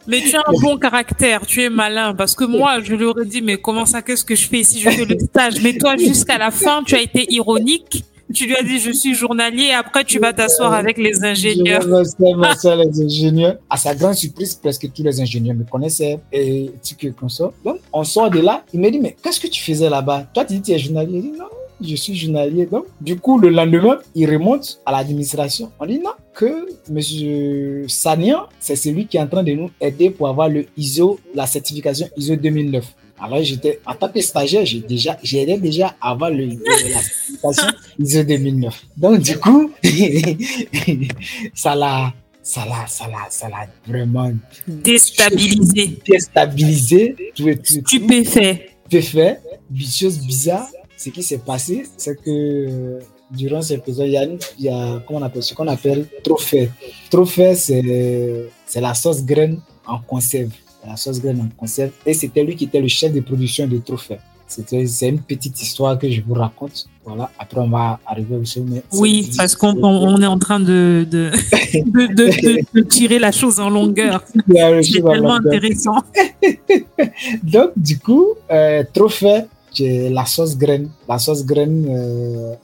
Mais 0.06 0.22
tu 0.22 0.34
as 0.34 0.44
un 0.46 0.52
bon 0.62 0.78
caractère, 0.78 1.44
tu 1.44 1.62
es 1.62 1.68
malin. 1.68 2.14
Parce 2.14 2.34
que 2.34 2.44
moi, 2.44 2.80
je 2.82 2.94
lui 2.94 3.04
aurais 3.04 3.26
dit, 3.26 3.42
mais 3.42 3.58
comment 3.58 3.84
ça, 3.84 4.00
qu'est-ce 4.00 4.24
que 4.24 4.34
je 4.34 4.48
fais 4.48 4.60
ici? 4.60 4.80
Je 4.80 4.88
fais 4.88 5.04
le 5.04 5.18
stage. 5.18 5.60
Mais 5.62 5.76
toi, 5.76 5.98
jusqu'à 5.98 6.38
la 6.38 6.50
fin, 6.50 6.82
tu 6.82 6.94
as 6.94 7.02
été 7.02 7.30
ironique 7.30 8.02
tu 8.32 8.46
lui 8.46 8.56
as 8.56 8.62
dit 8.62 8.78
je 8.78 8.92
suis 8.92 9.14
journalier 9.14 9.64
et 9.64 9.74
après 9.74 10.04
tu 10.04 10.18
vas 10.18 10.32
t'asseoir 10.32 10.72
avec 10.72 10.98
les 10.98 11.24
ingénieurs. 11.24 11.82
Je 11.82 12.76
les 12.76 13.02
ingénieurs. 13.04 13.56
À 13.68 13.76
sa 13.76 13.94
grande 13.94 14.14
surprise, 14.14 14.54
presque 14.54 14.92
tous 14.92 15.02
les 15.02 15.20
ingénieurs 15.20 15.56
me 15.56 15.64
connaissaient 15.64 16.18
et 16.32 16.70
tu 16.82 16.94
que 16.94 17.08
comme 17.08 17.28
ça. 17.28 17.50
Donc 17.64 17.78
on 17.92 18.04
sort 18.04 18.30
de 18.30 18.40
là, 18.40 18.64
il 18.72 18.80
me 18.80 18.90
dit 18.90 19.00
mais 19.00 19.16
qu'est-ce 19.22 19.40
que 19.40 19.48
tu 19.48 19.62
faisais 19.62 19.90
là-bas? 19.90 20.26
Toi 20.34 20.44
tu 20.44 20.54
dis 20.54 20.62
tu 20.62 20.72
es 20.72 20.78
journalier. 20.78 21.18
Il 21.18 21.22
dit 21.22 21.38
non, 21.38 21.46
je 21.80 21.96
suis 21.96 22.14
journalier. 22.14 22.66
Donc, 22.66 22.86
du 23.00 23.16
coup, 23.16 23.38
le 23.38 23.48
lendemain, 23.48 23.98
il 24.14 24.30
remonte 24.30 24.80
à 24.84 24.92
l'administration. 24.92 25.72
On 25.78 25.86
dit 25.86 25.98
non, 25.98 26.10
que 26.34 26.66
M. 26.90 27.88
Sanian, 27.88 28.46
c'est 28.58 28.76
celui 28.76 29.06
qui 29.06 29.16
est 29.16 29.20
en 29.20 29.26
train 29.26 29.42
de 29.42 29.52
nous 29.52 29.70
aider 29.80 30.10
pour 30.10 30.28
avoir 30.28 30.48
le 30.48 30.66
ISO, 30.76 31.18
la 31.34 31.46
certification 31.46 32.08
ISO 32.16 32.36
2009. 32.36 32.84
Alors, 33.20 33.42
j'étais, 33.42 33.80
en 33.84 33.94
tant 33.94 34.08
que 34.08 34.20
stagiaire, 34.20 34.64
j'ai 34.64 34.80
déjà, 34.80 35.18
j'aidais 35.22 35.58
déjà 35.58 35.94
avant 36.00 36.30
le, 36.30 36.46
la 36.64 37.00
certification 37.00 37.66
ISO 37.98 38.22
2009. 38.24 38.86
Donc, 38.96 39.20
du 39.20 39.38
coup, 39.38 39.70
ça 41.54 41.74
l'a, 41.74 42.14
ça 42.42 42.64
l'a, 42.64 42.86
ça 42.86 43.06
l'a, 43.08 43.26
ça 43.28 43.48
l'a 43.48 43.66
vraiment 43.86 44.32
déstabilisé. 44.66 45.98
Déstabilisé. 46.06 47.14
Stupéfait. 47.62 48.70
Stupéfait. 48.86 49.40
Chose 49.78 50.18
bizarre. 50.20 50.68
Ce 50.96 51.10
qui 51.10 51.22
s'est 51.22 51.38
passé, 51.38 51.84
c'est 51.96 52.20
que 52.22 52.98
durant 53.30 53.62
cette 53.62 53.78
épisode, 53.78 54.06
il 54.06 54.12
y 54.12 54.16
a, 54.16 54.24
il 54.58 54.64
y 54.64 54.68
a 54.68 55.02
comment 55.06 55.20
on 55.20 55.22
appelle 55.22 55.42
ce 55.42 55.54
qu'on 55.54 55.68
appelle 55.68 56.06
trophée. 56.22 56.70
Trophée, 57.10 57.54
c'est, 57.54 58.48
c'est 58.66 58.80
la 58.80 58.94
sauce 58.94 59.22
graine 59.24 59.60
en 59.86 59.98
conserve. 59.98 60.50
La 60.86 60.96
sauce 60.96 61.20
graine 61.20 61.40
en 61.40 61.48
conserve. 61.58 61.90
Et 62.06 62.14
c'était 62.14 62.42
lui 62.42 62.56
qui 62.56 62.64
était 62.64 62.80
le 62.80 62.88
chef 62.88 63.12
de 63.12 63.20
production 63.20 63.66
de 63.66 63.78
Trophée. 63.78 64.18
C'est 64.50 65.08
une 65.08 65.20
petite 65.20 65.62
histoire 65.62 65.96
que 65.96 66.10
je 66.10 66.20
vous 66.22 66.34
raconte. 66.34 66.86
Voilà. 67.04 67.30
Après, 67.38 67.60
on 67.60 67.68
va 67.68 68.00
arriver 68.04 68.36
au 68.36 68.44
sommet. 68.44 68.82
Oui, 68.92 69.30
parce 69.36 69.54
qu'on 69.54 69.80
on 69.82 70.20
est 70.20 70.26
en 70.26 70.38
train 70.38 70.58
de, 70.72 71.06
de, 71.08 71.30
de, 71.30 72.64
de, 72.74 72.80
tirer 72.82 73.20
la 73.20 73.30
chose 73.30 73.60
en 73.60 73.70
longueur. 73.70 74.24
C'est 74.82 75.02
tellement 75.02 75.34
intéressant. 75.34 76.02
Donc, 77.44 77.70
du 77.76 77.98
coup, 78.00 78.26
euh, 78.50 78.82
trophée, 78.92 79.44
la 79.78 80.26
sauce 80.26 80.56
graine. 80.56 80.90
La 81.08 81.18
sauce 81.18 81.44
graine 81.44 81.86
euh, 81.88 82.52
euh, 82.52 82.54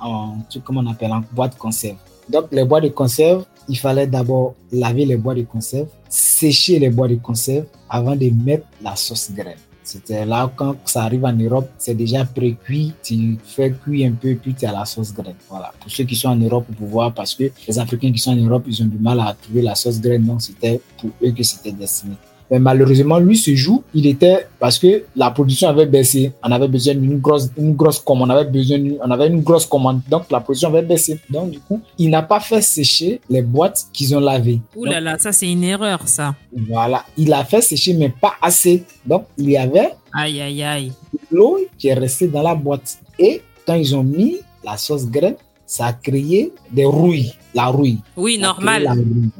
en, 0.00 0.38
comment 0.64 0.80
on 0.80 0.90
appelle, 0.90 1.12
en 1.12 1.22
boîte 1.32 1.52
de 1.54 1.58
conserve. 1.58 1.96
Donc, 2.30 2.46
les 2.50 2.64
boîtes 2.64 2.84
de 2.84 2.88
conserve, 2.88 3.44
il 3.68 3.78
fallait 3.78 4.06
d'abord 4.06 4.54
laver 4.70 5.04
les 5.04 5.16
bois 5.16 5.34
de 5.34 5.42
conserve, 5.42 5.88
sécher 6.08 6.78
les 6.78 6.90
bois 6.90 7.08
de 7.08 7.16
conserve 7.16 7.66
avant 7.88 8.16
de 8.16 8.30
mettre 8.30 8.66
la 8.82 8.96
sauce 8.96 9.30
graine. 9.32 9.58
C'était 9.84 10.24
là, 10.24 10.50
quand 10.54 10.76
ça 10.84 11.02
arrive 11.04 11.24
en 11.24 11.32
Europe, 11.32 11.68
c'est 11.76 11.94
déjà 11.94 12.24
pré-cuit. 12.24 12.92
Tu 13.02 13.36
fais 13.44 13.72
cuire 13.72 14.10
un 14.10 14.14
peu, 14.14 14.34
puis 14.36 14.54
tu 14.54 14.64
as 14.64 14.72
la 14.72 14.84
sauce 14.84 15.12
graine. 15.12 15.34
Voilà. 15.50 15.72
Pour 15.80 15.90
ceux 15.90 16.04
qui 16.04 16.14
sont 16.14 16.28
en 16.28 16.36
Europe, 16.36 16.66
pour 16.66 16.76
pouvoir, 16.76 17.12
parce 17.12 17.34
que 17.34 17.50
les 17.66 17.78
Africains 17.78 18.12
qui 18.12 18.18
sont 18.18 18.30
en 18.30 18.36
Europe, 18.36 18.64
ils 18.68 18.80
ont 18.82 18.86
du 18.86 18.98
mal 18.98 19.18
à 19.20 19.34
trouver 19.34 19.62
la 19.62 19.74
sauce 19.74 20.00
graine. 20.00 20.24
Donc, 20.24 20.40
c'était 20.40 20.80
pour 20.98 21.10
eux 21.22 21.32
que 21.32 21.42
c'était 21.42 21.72
destiné. 21.72 22.14
Mais 22.50 22.58
malheureusement, 22.58 23.18
lui, 23.18 23.36
ce 23.36 23.54
jour, 23.54 23.82
il 23.94 24.06
était 24.06 24.46
parce 24.58 24.78
que 24.78 25.04
la 25.16 25.30
production 25.30 25.68
avait 25.68 25.86
baissé. 25.86 26.32
On 26.42 26.50
avait 26.52 26.68
besoin 26.68 26.94
d'une 26.94 27.18
grosse, 27.18 27.50
une 27.56 27.74
grosse 27.74 27.98
commande. 27.98 28.30
On 28.30 28.34
avait 28.34 28.50
besoin, 28.50 28.78
on 29.04 29.10
avait 29.10 29.28
une 29.28 29.40
grosse 29.40 29.66
commande. 29.66 30.00
Donc, 30.08 30.30
la 30.30 30.40
production 30.40 30.68
avait 30.68 30.82
baissé. 30.82 31.18
Donc, 31.30 31.50
du 31.50 31.60
coup, 31.60 31.80
il 31.98 32.10
n'a 32.10 32.22
pas 32.22 32.40
fait 32.40 32.60
sécher 32.60 33.20
les 33.30 33.42
boîtes 33.42 33.86
qu'ils 33.92 34.14
ont 34.16 34.20
lavées. 34.20 34.60
Ouh 34.76 34.84
là 34.84 35.00
là, 35.00 35.16
ça, 35.18 35.32
c'est 35.32 35.50
une 35.50 35.64
erreur, 35.64 36.06
ça. 36.06 36.34
Voilà. 36.68 37.04
Il 37.16 37.32
a 37.32 37.44
fait 37.44 37.62
sécher, 37.62 37.94
mais 37.94 38.10
pas 38.10 38.34
assez. 38.40 38.84
Donc, 39.06 39.24
il 39.38 39.50
y 39.50 39.56
avait. 39.56 39.90
Aïe, 40.12 40.40
aïe, 40.40 40.62
aïe. 40.62 40.92
L'eau 41.30 41.58
qui 41.78 41.88
est 41.88 41.94
restée 41.94 42.28
dans 42.28 42.42
la 42.42 42.54
boîte. 42.54 42.98
Et 43.18 43.42
quand 43.66 43.74
ils 43.74 43.94
ont 43.96 44.02
mis 44.04 44.38
la 44.64 44.76
sauce 44.76 45.06
graine, 45.06 45.36
ça 45.66 45.86
a 45.86 45.92
créé 45.94 46.52
des 46.70 46.84
rouilles. 46.84 47.32
La 47.54 47.66
rouille. 47.66 47.98
Oui, 48.16 48.38
normal. 48.38 48.88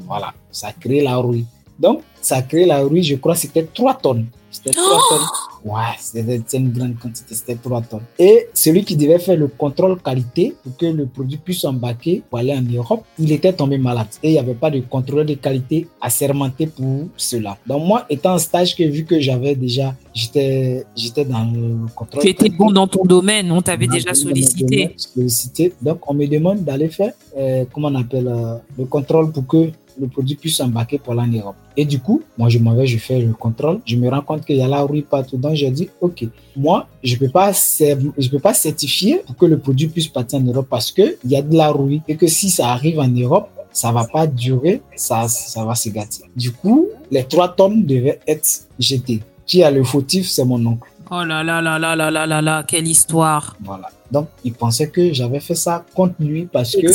Voilà. 0.06 0.32
Ça 0.50 0.68
a 0.68 0.72
créé 0.72 1.02
la 1.02 1.16
rouille. 1.16 1.44
Donc, 1.78 2.02
ça 2.20 2.36
a 2.36 2.42
créé 2.42 2.66
la 2.66 2.82
rouille, 2.82 3.02
je 3.02 3.16
crois, 3.16 3.34
c'était 3.34 3.64
3 3.64 3.94
tonnes. 3.94 4.26
C'était 4.50 4.70
3 4.70 4.84
oh 4.86 5.00
tonnes. 5.08 5.72
Ouais, 5.72 5.96
c'était 5.98 6.58
une 6.58 6.72
grande 6.72 6.98
quantité, 6.98 7.34
c'était 7.34 7.54
3 7.54 7.82
tonnes. 7.82 8.02
Et 8.18 8.48
celui 8.52 8.84
qui 8.84 8.96
devait 8.96 9.18
faire 9.18 9.36
le 9.36 9.48
contrôle 9.48 9.98
qualité 10.00 10.54
pour 10.62 10.76
que 10.76 10.86
le 10.86 11.06
produit 11.06 11.38
puisse 11.38 11.64
embarquer 11.64 12.22
pour 12.28 12.38
aller 12.38 12.52
en 12.52 12.62
Europe, 12.62 13.04
il 13.18 13.32
était 13.32 13.52
tombé 13.52 13.78
malade. 13.78 14.08
Et 14.22 14.30
il 14.30 14.32
n'y 14.32 14.38
avait 14.38 14.54
pas 14.54 14.70
de 14.70 14.80
contrôleur 14.80 15.24
de 15.24 15.34
qualité 15.34 15.88
assermenté 16.00 16.66
pour 16.66 17.08
cela. 17.16 17.56
Donc 17.66 17.86
moi, 17.86 18.04
étant 18.10 18.34
en 18.34 18.38
stage, 18.38 18.76
que 18.76 18.82
vu 18.84 19.04
que 19.04 19.18
j'avais 19.18 19.54
déjà, 19.54 19.94
j'étais, 20.12 20.84
j'étais 20.94 21.24
dans 21.24 21.44
le 21.44 21.86
contrôle. 21.94 22.22
Tu 22.22 22.28
étais 22.28 22.50
bon 22.50 22.70
dans 22.70 22.86
ton 22.86 23.04
domaine, 23.04 23.50
on 23.50 23.62
t'avait 23.62 23.88
déjà 23.88 24.12
sollicité. 24.14 24.94
sollicité. 24.96 25.72
Donc 25.80 25.98
on 26.08 26.14
me 26.14 26.26
demande 26.26 26.62
d'aller 26.62 26.88
faire, 26.88 27.12
euh, 27.38 27.64
comment 27.72 27.88
on 27.88 27.94
appelle, 27.94 28.28
euh, 28.28 28.56
le 28.78 28.84
contrôle 28.84 29.32
pour 29.32 29.46
que 29.46 29.70
le 30.00 30.08
produit 30.08 30.36
puisse 30.36 30.60
embarquer 30.60 30.98
pour 30.98 31.14
l'année 31.14 31.40
Europe. 31.40 31.56
Et 31.76 31.84
du 31.84 31.98
coup, 31.98 32.22
moi, 32.38 32.48
je 32.48 32.58
m'en 32.58 32.74
vais, 32.74 32.86
je 32.86 32.98
fais 32.98 33.20
le 33.20 33.32
contrôle. 33.32 33.80
Je 33.84 33.96
me 33.96 34.08
rends 34.08 34.22
compte 34.22 34.44
qu'il 34.44 34.56
y 34.56 34.62
a 34.62 34.68
la 34.68 34.82
rouille 34.82 35.02
partout. 35.02 35.36
Donc, 35.36 35.54
je 35.54 35.66
dis, 35.66 35.88
OK, 36.00 36.24
moi, 36.56 36.86
je 37.02 37.16
peux 37.16 37.28
peux 37.28 38.38
pas 38.38 38.54
certifier 38.54 39.22
pour 39.26 39.36
que 39.36 39.46
le 39.46 39.58
produit 39.58 39.88
puisse 39.88 40.08
partir 40.08 40.38
en 40.38 40.42
Europe 40.42 40.66
parce 40.68 40.90
que 40.90 41.16
il 41.24 41.30
y 41.30 41.36
a 41.36 41.42
de 41.42 41.56
la 41.56 41.70
rouille 41.70 42.02
et 42.08 42.16
que 42.16 42.26
si 42.26 42.50
ça 42.50 42.68
arrive 42.68 42.98
en 42.98 43.08
Europe, 43.08 43.48
ça 43.72 43.90
va 43.90 44.04
pas 44.04 44.26
durer, 44.26 44.82
ça, 44.96 45.28
ça 45.28 45.64
va 45.64 45.74
se 45.74 45.88
gâter. 45.88 46.24
Du 46.36 46.52
coup, 46.52 46.88
les 47.10 47.24
trois 47.24 47.48
tonnes 47.48 47.84
devaient 47.84 48.20
être 48.26 48.48
jetées. 48.78 49.20
Qui 49.46 49.62
a 49.62 49.70
le 49.70 49.82
fautif, 49.82 50.28
c'est 50.28 50.44
mon 50.44 50.64
oncle. 50.64 50.88
Oh 51.14 51.24
là 51.24 51.42
là 51.44 51.60
là 51.60 51.78
là 51.78 51.94
là 51.94 52.10
là 52.10 52.26
là 52.26 52.40
là, 52.40 52.64
quelle 52.66 52.88
histoire. 52.88 53.54
Voilà. 53.62 53.90
Donc, 54.10 54.28
il 54.44 54.54
pensait 54.54 54.88
que 54.88 55.12
j'avais 55.12 55.40
fait 55.40 55.54
ça 55.54 55.84
contre 55.94 56.14
lui 56.20 56.46
parce 56.46 56.74
que. 56.74 56.86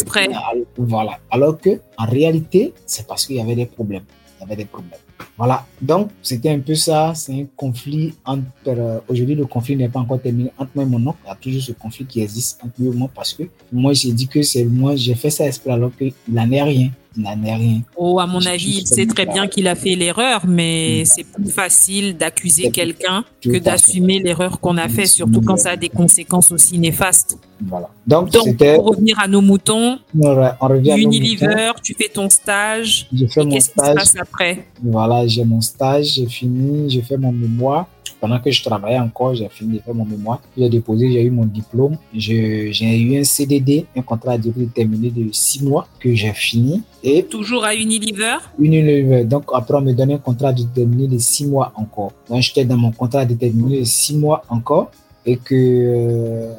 Voilà. 0.75 1.19
Alors 1.29 1.59
que, 1.59 1.79
en 1.99 2.05
réalité, 2.07 2.73
c'est 2.87 3.05
parce 3.05 3.27
qu'il 3.27 3.35
y 3.35 3.41
avait 3.41 3.53
des 3.53 3.67
problèmes. 3.67 4.05
Il 4.39 4.41
y 4.41 4.43
avait 4.45 4.55
des 4.55 4.65
problèmes. 4.65 4.99
Voilà. 5.37 5.63
Donc, 5.79 6.09
c'était 6.23 6.49
un 6.49 6.57
peu 6.61 6.73
ça. 6.73 7.13
C'est 7.13 7.33
un 7.33 7.45
conflit 7.55 8.15
entre. 8.25 8.41
Euh, 8.65 8.99
aujourd'hui, 9.07 9.35
le 9.35 9.45
conflit 9.45 9.75
n'est 9.75 9.87
pas 9.87 9.99
encore 9.99 10.19
terminé 10.19 10.51
entre 10.57 10.71
moi 10.73 10.83
et 10.85 10.87
mon 10.87 11.05
oncle. 11.05 11.19
Il 11.23 11.27
y 11.27 11.31
a 11.31 11.35
toujours 11.35 11.61
ce 11.61 11.73
conflit 11.73 12.05
qui 12.07 12.19
existe 12.19 12.59
entre 12.63 12.73
lui 12.79 12.87
et 12.87 12.95
moi 12.95 13.11
parce 13.13 13.35
que 13.35 13.43
moi, 13.71 13.93
j'ai 13.93 14.13
dit 14.13 14.27
que 14.27 14.41
c'est 14.41 14.65
moi, 14.65 14.95
j'ai 14.95 15.13
fait 15.13 15.29
ça 15.29 15.45
exprès 15.45 15.73
alors 15.73 15.95
qu'il 15.95 16.13
n'en 16.27 16.51
est 16.51 16.63
rien 16.63 16.89
rien. 17.25 17.81
Oh, 17.95 18.19
à 18.19 18.27
mon 18.27 18.45
avis, 18.45 18.79
il 18.79 18.87
sait 18.87 19.05
très 19.05 19.25
bien 19.25 19.47
qu'il 19.47 19.67
a 19.67 19.75
fait 19.75 19.95
l'erreur, 19.95 20.45
mais 20.47 21.03
c'est 21.05 21.23
plus 21.23 21.49
facile 21.51 22.17
d'accuser 22.17 22.71
quelqu'un 22.71 23.23
que 23.41 23.57
d'assumer 23.57 24.19
l'erreur 24.19 24.59
qu'on 24.59 24.77
a 24.77 24.87
fait, 24.87 25.05
surtout 25.05 25.41
quand 25.41 25.57
ça 25.57 25.71
a 25.71 25.75
des 25.75 25.89
conséquences 25.89 26.51
aussi 26.51 26.77
néfastes. 26.77 27.37
Voilà. 27.61 27.89
Donc, 28.05 28.31
pour 28.31 28.85
revenir 28.85 29.19
à 29.19 29.27
nos 29.27 29.41
moutons, 29.41 29.99
Unilever, 30.13 31.71
tu 31.83 31.93
fais 31.93 32.09
ton 32.09 32.29
stage. 32.29 33.07
Qu'est-ce 33.17 33.41
qui 33.41 33.61
se 33.61 33.71
passe 33.71 34.15
après? 34.15 34.67
Voilà, 34.83 35.27
j'ai 35.27 35.43
mon 35.43 35.61
stage, 35.61 36.13
j'ai 36.15 36.27
fini, 36.27 36.89
j'ai 36.89 37.01
fait 37.01 37.17
mon 37.17 37.31
mémoire 37.31 37.87
pendant 38.19 38.39
que 38.39 38.49
je 38.51 38.63
travaillais 38.63 38.99
encore, 38.99 39.35
j'ai 39.35 39.47
fini 39.49 39.77
de 39.77 39.83
faire 39.83 39.93
mon 39.93 40.05
mémoire. 40.05 40.41
J'ai 40.57 40.69
déposé, 40.69 41.11
j'ai 41.11 41.23
eu 41.23 41.29
mon 41.29 41.45
diplôme. 41.45 41.97
J'ai 42.13 42.71
eu 42.71 43.19
un 43.19 43.23
CDD, 43.23 43.85
un 43.95 44.01
contrat 44.01 44.33
à 44.33 44.37
durée 44.37 44.65
déterminée 44.65 45.11
de 45.11 45.31
six 45.31 45.63
mois 45.63 45.87
que 45.99 46.13
j'ai 46.13 46.33
fini. 46.33 46.81
Et 47.03 47.23
Toujours 47.23 47.63
à 47.63 47.75
Unilever? 47.75 48.37
Unilever. 48.59 49.23
Donc 49.23 49.45
après, 49.53 49.75
on 49.75 49.81
me 49.81 49.93
donnait 49.93 50.15
un 50.15 50.19
contrat 50.19 50.51
déterminé 50.51 51.07
de 51.07 51.17
six 51.17 51.45
mois 51.45 51.71
encore. 51.75 52.11
Donc 52.29 52.41
j'étais 52.41 52.65
dans 52.65 52.77
mon 52.77 52.91
contrat 52.91 53.25
déterminé 53.25 53.79
de 53.79 53.85
six 53.85 54.15
mois 54.15 54.43
encore. 54.49 54.91
Et 55.25 55.37
que, 55.37 55.53
euh, 55.53 56.53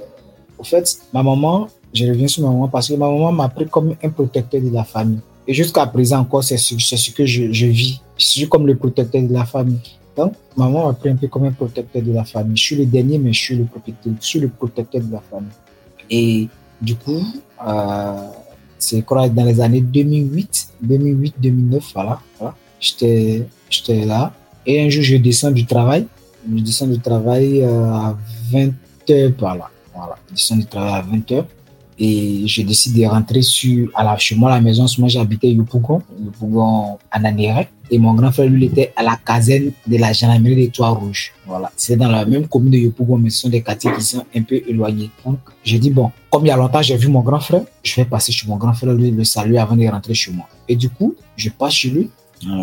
au 0.58 0.64
fait, 0.64 0.98
ma 1.12 1.22
maman, 1.22 1.68
je 1.94 2.06
reviens 2.06 2.28
sur 2.28 2.42
ma 2.42 2.50
maman 2.50 2.68
parce 2.68 2.88
que 2.88 2.94
ma 2.94 3.08
maman 3.08 3.32
m'a 3.32 3.48
pris 3.48 3.66
comme 3.66 3.94
un 4.02 4.08
protecteur 4.10 4.60
de 4.60 4.70
la 4.70 4.84
famille. 4.84 5.20
Et 5.46 5.54
jusqu'à 5.54 5.86
présent 5.86 6.18
encore, 6.18 6.44
c'est 6.44 6.58
ce, 6.58 6.76
ce, 6.78 7.10
que 7.10 7.24
je, 7.24 7.52
je 7.52 7.66
vis. 7.66 8.00
Je 8.18 8.26
suis 8.26 8.48
comme 8.48 8.66
le 8.66 8.76
protecteur 8.76 9.22
de 9.22 9.32
la 9.32 9.44
famille. 9.44 9.78
Donc, 10.16 10.32
maman 10.56 10.88
m'a 10.88 10.92
pris 10.92 11.10
un 11.10 11.16
peu 11.16 11.28
comme 11.28 11.44
un 11.44 11.52
protecteur 11.52 12.02
de 12.02 12.12
la 12.12 12.24
famille. 12.24 12.56
Je 12.56 12.62
suis 12.62 12.76
le 12.76 12.86
dernier, 12.86 13.18
mais 13.18 13.32
je 13.32 13.40
suis 13.40 13.56
le 13.56 13.64
protecteur, 13.64 14.12
je 14.20 14.26
suis 14.26 14.40
le 14.40 14.48
protecteur 14.48 15.00
de 15.00 15.12
la 15.12 15.20
famille. 15.20 15.48
Et 16.10 16.48
du 16.82 16.96
coup, 16.96 17.22
euh, 17.66 18.28
c'est 18.78 19.04
dans 19.08 19.44
les 19.44 19.60
années 19.60 19.80
2008, 19.80 20.68
2008, 20.82 21.34
2009, 21.40 21.84
voilà, 21.94 22.20
voilà 22.38 22.54
j'étais, 22.80 24.04
là. 24.04 24.32
Et 24.66 24.82
un 24.82 24.88
jour, 24.88 25.02
je 25.02 25.16
descends 25.16 25.50
du 25.50 25.66
travail. 25.66 26.06
Je 26.48 26.62
descends 26.62 26.86
du 26.86 26.98
travail 26.98 27.62
euh, 27.62 27.84
à 27.84 28.16
20 28.52 28.70
h 29.08 29.32
par 29.32 29.56
là. 29.56 29.70
Voilà, 29.98 30.16
descends 30.30 30.56
du 30.56 30.66
travail 30.66 30.94
à 30.94 31.02
20 31.02 31.30
h 31.32 31.44
et 31.98 32.46
je 32.46 32.62
décide 32.62 32.94
de 32.96 33.04
rentrer 33.04 33.42
sur, 33.42 33.90
à 33.94 34.04
la, 34.04 34.16
chez 34.16 34.36
moi 34.36 34.52
à 34.52 34.54
la 34.54 34.60
maison. 34.60 34.86
J'habitais 34.86 35.50
Yopougon, 35.50 36.00
Yopougon 36.24 36.98
en 37.12 37.24
Amérique. 37.24 37.70
Et 37.90 37.98
mon 37.98 38.14
grand 38.14 38.30
frère, 38.30 38.48
lui, 38.48 38.66
était 38.66 38.92
à 38.94 39.02
la 39.02 39.16
caserne 39.16 39.72
de 39.86 39.96
la 39.96 40.12
gendarmerie 40.12 40.54
des 40.54 40.68
Toits 40.68 40.90
Rouges. 40.90 41.32
Voilà. 41.46 41.72
C'est 41.74 41.96
dans 41.96 42.08
la 42.08 42.24
même 42.24 42.46
commune 42.46 42.70
de 42.70 42.78
Yopougon, 42.78 43.18
mais 43.18 43.30
ce 43.30 43.40
sont 43.40 43.48
des 43.48 43.62
quartiers 43.62 43.90
qui 43.94 44.02
sont 44.02 44.24
un 44.36 44.42
peu 44.42 44.60
éloignés. 44.68 45.10
Donc, 45.24 45.38
j'ai 45.64 45.78
dit, 45.78 45.90
bon, 45.90 46.12
comme 46.30 46.44
il 46.44 46.48
y 46.48 46.52
a 46.52 46.56
longtemps, 46.56 46.82
j'ai 46.82 46.96
vu 46.96 47.08
mon 47.08 47.20
grand 47.20 47.40
frère, 47.40 47.62
je 47.82 47.96
vais 47.96 48.04
passer 48.04 48.30
chez 48.30 48.46
mon 48.46 48.56
grand 48.56 48.74
frère, 48.74 48.92
lui, 48.92 49.10
le 49.10 49.24
saluer 49.24 49.58
avant 49.58 49.74
de 49.74 49.86
rentrer 49.88 50.14
chez 50.14 50.30
moi. 50.30 50.46
Et 50.68 50.76
du 50.76 50.90
coup, 50.90 51.16
je 51.34 51.48
passe 51.48 51.72
chez 51.72 51.90
lui. 51.90 52.10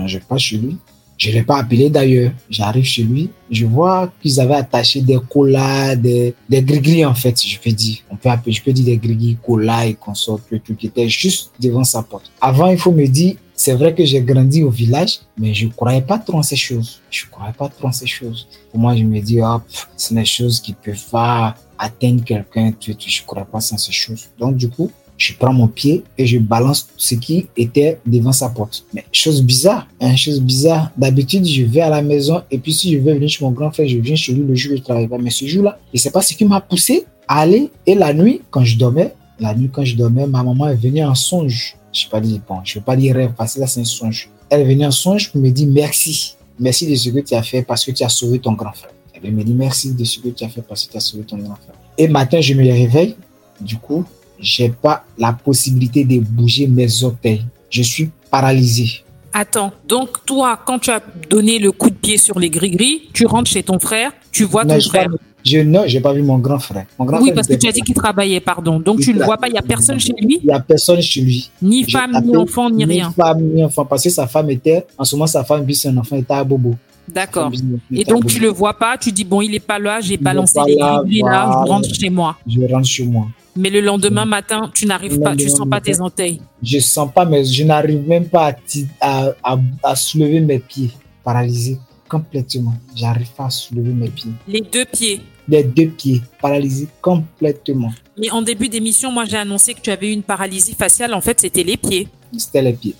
Je 0.05 0.19
passe 0.19 0.41
chez 0.41 0.57
lui. 0.57 0.77
Je 1.17 1.29
ne 1.29 1.35
l'ai 1.35 1.43
pas 1.43 1.59
appelé 1.59 1.89
d'ailleurs. 1.89 2.31
J'arrive 2.49 2.83
chez 2.83 3.03
lui. 3.03 3.29
Je 3.49 3.65
vois 3.65 4.11
qu'ils 4.21 4.39
avaient 4.39 4.55
attaché 4.55 5.01
des 5.01 5.19
colas, 5.29 5.95
des, 5.95 6.33
des 6.49 6.61
gris 6.61 7.05
en 7.05 7.15
fait, 7.15 7.41
je 7.41 7.57
peux 7.59 7.71
dire. 7.71 7.97
On 8.09 8.15
peut 8.15 8.29
appeler, 8.29 8.51
je 8.51 8.61
peux 8.61 8.73
dire 8.73 8.85
des 8.85 8.97
gris 8.97 9.37
colas 9.45 9.85
et 9.85 9.93
consorts, 9.93 10.41
le 10.49 10.59
truc 10.59 10.77
qui 10.77 10.87
était 10.87 11.07
juste 11.07 11.51
devant 11.59 11.83
sa 11.83 12.03
porte. 12.03 12.31
Avant, 12.41 12.67
il 12.67 12.77
faut 12.77 12.91
me 12.91 13.05
dire, 13.07 13.35
c'est 13.53 13.73
vrai 13.73 13.95
que 13.95 14.03
j'ai 14.03 14.21
grandi 14.21 14.63
au 14.63 14.69
village, 14.69 15.19
mais 15.37 15.53
je 15.53 15.67
ne 15.67 15.71
croyais 15.71 16.01
pas 16.01 16.19
trop 16.19 16.39
en 16.39 16.43
ces 16.43 16.57
choses. 16.57 17.01
Je 17.09 17.25
ne 17.25 17.31
croyais 17.31 17.53
pas 17.53 17.69
trop 17.69 17.87
en 17.87 17.91
ces 17.91 18.07
choses. 18.07 18.47
Pour 18.69 18.79
moi, 18.79 18.95
je 18.95 19.03
me 19.03 19.21
dis, 19.21 19.39
hop, 19.41 19.63
oh, 19.65 19.77
c'est 19.95 20.13
des 20.13 20.25
choses 20.25 20.59
qui 20.59 20.73
peuvent 20.73 21.09
pas 21.09 21.55
atteindre 21.77 22.23
quelqu'un. 22.23 22.73
Je 22.81 22.91
ne 22.91 23.25
croyais 23.25 23.47
pas 23.49 23.59
en 23.59 23.77
ces 23.77 23.91
choses. 23.93 24.27
Donc, 24.37 24.57
du 24.57 24.69
coup, 24.69 24.91
je 25.17 25.33
prends 25.33 25.53
mon 25.53 25.67
pied 25.67 26.03
et 26.17 26.25
je 26.25 26.37
balance 26.37 26.89
ce 26.97 27.15
qui 27.15 27.47
était 27.55 27.99
devant 28.05 28.31
sa 28.31 28.49
porte. 28.49 28.85
Mais 28.93 29.05
chose 29.11 29.41
bizarre, 29.43 29.87
hein, 30.01 30.15
chose 30.15 30.41
bizarre. 30.41 30.91
D'habitude, 30.97 31.45
je 31.45 31.63
vais 31.63 31.81
à 31.81 31.89
la 31.89 32.01
maison 32.01 32.41
et 32.51 32.57
puis 32.57 32.73
si 32.73 32.93
je 32.93 32.97
veux 32.97 33.13
venir 33.13 33.29
chez 33.29 33.43
mon 33.43 33.51
grand 33.51 33.71
frère, 33.71 33.87
je 33.87 33.97
viens 33.97 34.15
chez 34.15 34.33
lui 34.33 34.43
le 34.43 34.55
jour 34.55 34.73
où 34.73 34.77
je 34.77 34.81
travaille 34.81 35.07
pas. 35.07 35.17
Mais 35.17 35.29
ce 35.29 35.45
jour-là, 35.45 35.79
je 35.93 35.99
sais 35.99 36.11
pas 36.11 36.21
ce 36.21 36.33
qui 36.33 36.45
m'a 36.45 36.61
poussé 36.61 37.05
à 37.27 37.41
aller. 37.41 37.69
Et 37.85 37.95
la 37.95 38.13
nuit, 38.13 38.41
quand 38.51 38.63
je 38.63 38.77
dormais, 38.77 39.13
la 39.39 39.53
nuit 39.55 39.69
quand 39.71 39.85
je 39.85 39.95
dormais, 39.95 40.27
ma 40.27 40.43
maman 40.43 40.69
est 40.69 40.75
venue 40.75 41.03
en 41.03 41.15
songe. 41.15 41.75
Je 41.93 42.01
sais 42.01 42.09
pas 42.09 42.19
dire, 42.19 42.41
bon, 42.47 42.57
je 42.63 42.79
veux 42.79 42.83
pas 42.83 42.95
dire 42.95 43.15
rêve 43.15 43.31
parce 43.37 43.55
que 43.55 43.61
là 43.61 43.67
c'est 43.67 43.81
un 43.81 43.85
songe. 43.85 44.29
Elle 44.49 44.61
est 44.61 44.65
venue 44.65 44.85
en 44.85 44.91
songe 44.91 45.31
pour 45.31 45.41
me 45.41 45.49
dire 45.49 45.67
merci. 45.71 46.35
Merci 46.59 46.87
de 46.87 46.95
ce 46.95 47.09
que 47.09 47.19
tu 47.19 47.33
as 47.35 47.43
fait 47.43 47.63
parce 47.63 47.83
que 47.83 47.91
tu 47.91 48.03
as 48.03 48.09
sauvé 48.09 48.39
ton 48.39 48.53
grand 48.53 48.73
frère. 48.73 48.91
Elle 49.23 49.33
me 49.33 49.43
dit 49.43 49.53
merci 49.53 49.93
de 49.93 50.03
ce 50.03 50.19
que 50.19 50.29
tu 50.29 50.43
as 50.43 50.49
fait 50.49 50.61
parce 50.61 50.85
que 50.85 50.91
tu 50.91 50.97
as 50.97 50.99
sauvé 50.99 51.23
ton 51.23 51.37
grand 51.37 51.55
frère. 51.55 51.75
Et 51.97 52.07
matin, 52.07 52.41
je 52.41 52.53
me 52.53 52.63
réveille. 52.63 53.15
Du 53.59 53.77
coup, 53.77 54.05
j'ai 54.39 54.69
pas 54.69 55.05
la 55.17 55.33
possibilité 55.33 56.03
de 56.03 56.19
bouger 56.19 56.67
mes 56.67 57.03
orteils. 57.03 57.43
Je 57.69 57.81
suis 57.81 58.09
paralysé. 58.31 59.01
Attends, 59.33 59.71
donc 59.87 60.25
toi, 60.25 60.57
quand 60.65 60.79
tu 60.79 60.91
as 60.91 61.01
donné 61.29 61.59
le 61.59 61.71
coup 61.71 61.89
de 61.89 61.95
pied 61.95 62.17
sur 62.17 62.39
les 62.39 62.49
gris-gris, 62.49 63.09
tu 63.11 63.25
rentres 63.25 63.51
chez 63.51 63.63
ton 63.63 63.79
frère, 63.79 64.11
tu 64.31 64.45
vois 64.45 64.63
Non, 64.63 64.75
ton 64.75 64.81
frère. 64.89 65.09
pas, 65.09 65.15
je, 65.45 65.59
non, 65.59 65.83
j'ai 65.87 65.99
pas 65.99 66.13
vu 66.13 66.23
mon 66.23 66.37
grand 66.37 66.57
frère. 66.59 66.85
Mon 66.97 67.03
grand 67.05 67.17
Oui, 67.17 67.25
frère 67.25 67.35
parce 67.35 67.47
que 67.47 67.55
tu 67.55 67.67
as 67.67 67.71
dit 67.73 67.81
qu'il 67.81 67.95
travaillait, 67.95 68.39
pardon. 68.39 68.79
Donc 68.79 69.01
tu 69.01 69.13
ne 69.13 69.19
le 69.19 69.25
vois 69.25 69.37
pas, 69.37 69.47
il 69.47 69.51
n'y 69.51 69.57
a 69.57 69.61
personne 69.61 69.99
chez 69.99 70.13
lui, 70.21 70.39
Il 70.41 70.47
y 70.47 70.51
a 70.51 70.59
personne 70.61 71.01
chez 71.01 71.19
lui. 71.21 71.49
ni 71.61 71.83
femme, 71.83 72.17
ni 72.23 72.35
enfant, 72.37 72.69
ni 72.69 72.85
rien. 72.85 73.09
Ni 73.09 73.13
femme, 73.13 73.41
ni 73.41 73.63
enfant. 73.63 73.83
Parce 73.85 74.03
que 74.03 74.09
sa 74.09 74.25
femme 74.25 74.49
était, 74.51 74.85
en 74.97 75.03
ce 75.03 75.15
moment, 75.15 75.27
sa 75.27 75.43
femme, 75.43 75.65
puis 75.65 75.75
son 75.75 75.95
enfant 75.97 76.15
était 76.15 76.33
à 76.33 76.43
Bobo. 76.43 76.75
D'accord. 77.07 77.51
Et 77.91 78.03
donc 78.05 78.25
tu 78.27 78.39
le 78.39 78.47
vois 78.47 78.73
pas, 78.73 78.97
tu 78.97 79.11
dis 79.11 79.25
bon, 79.25 79.41
il 79.41 79.53
est 79.53 79.59
pas 79.59 79.77
là, 79.79 79.99
j'ai 80.01 80.17
balancé 80.17 80.53
pas 80.55 80.65
les 80.65 80.75
là, 80.75 81.01
gris-gris 81.03 81.21
là, 81.21 81.61
je 81.65 81.69
rentre 81.69 81.93
chez 81.93 82.09
moi. 82.09 82.37
Je 82.47 82.61
rentre 82.73 82.87
chez 82.87 83.03
moi. 83.05 83.27
Mais 83.55 83.69
le 83.69 83.79
lendemain 83.79 84.25
matin, 84.25 84.69
tu 84.73 84.85
n'arrives 84.85 85.19
pas, 85.19 85.35
tu 85.35 85.49
sens 85.49 85.59
pas 85.59 85.65
matin. 85.65 85.91
tes 85.91 85.99
orteils. 86.01 86.41
Je 86.61 86.79
sens 86.79 87.09
pas, 87.13 87.25
mais 87.25 87.45
je 87.45 87.63
n'arrive 87.63 88.05
même 88.07 88.27
pas 88.27 88.55
à, 88.99 89.33
à, 89.43 89.57
à, 89.83 89.95
soulever 89.95 90.41
mes 90.41 90.59
pieds. 90.59 90.91
Paralysé 91.23 91.77
complètement. 92.09 92.73
J'arrive 92.95 93.31
pas 93.31 93.45
à 93.45 93.49
soulever 93.49 93.93
mes 93.93 94.09
pieds. 94.09 94.31
Les 94.47 94.61
deux 94.61 94.85
pieds. 94.85 95.21
Les 95.47 95.63
deux 95.63 95.87
pieds, 95.87 96.21
paralysés 96.41 96.87
complètement. 97.01 97.93
Mais 98.17 98.31
en 98.31 98.41
début 98.41 98.67
d'émission, 98.67 99.11
moi 99.11 99.25
j'ai 99.25 99.37
annoncé 99.37 99.73
que 99.73 99.81
tu 99.81 99.91
avais 99.91 100.09
eu 100.09 100.13
une 100.13 100.23
paralysie 100.23 100.73
faciale. 100.73 101.13
En 101.13 101.21
fait, 101.21 101.39
c'était 101.39 101.63
les 101.63 101.77
pieds. 101.77 102.07
C'était 102.37 102.61
les 102.61 102.73
pieds. 102.73 102.95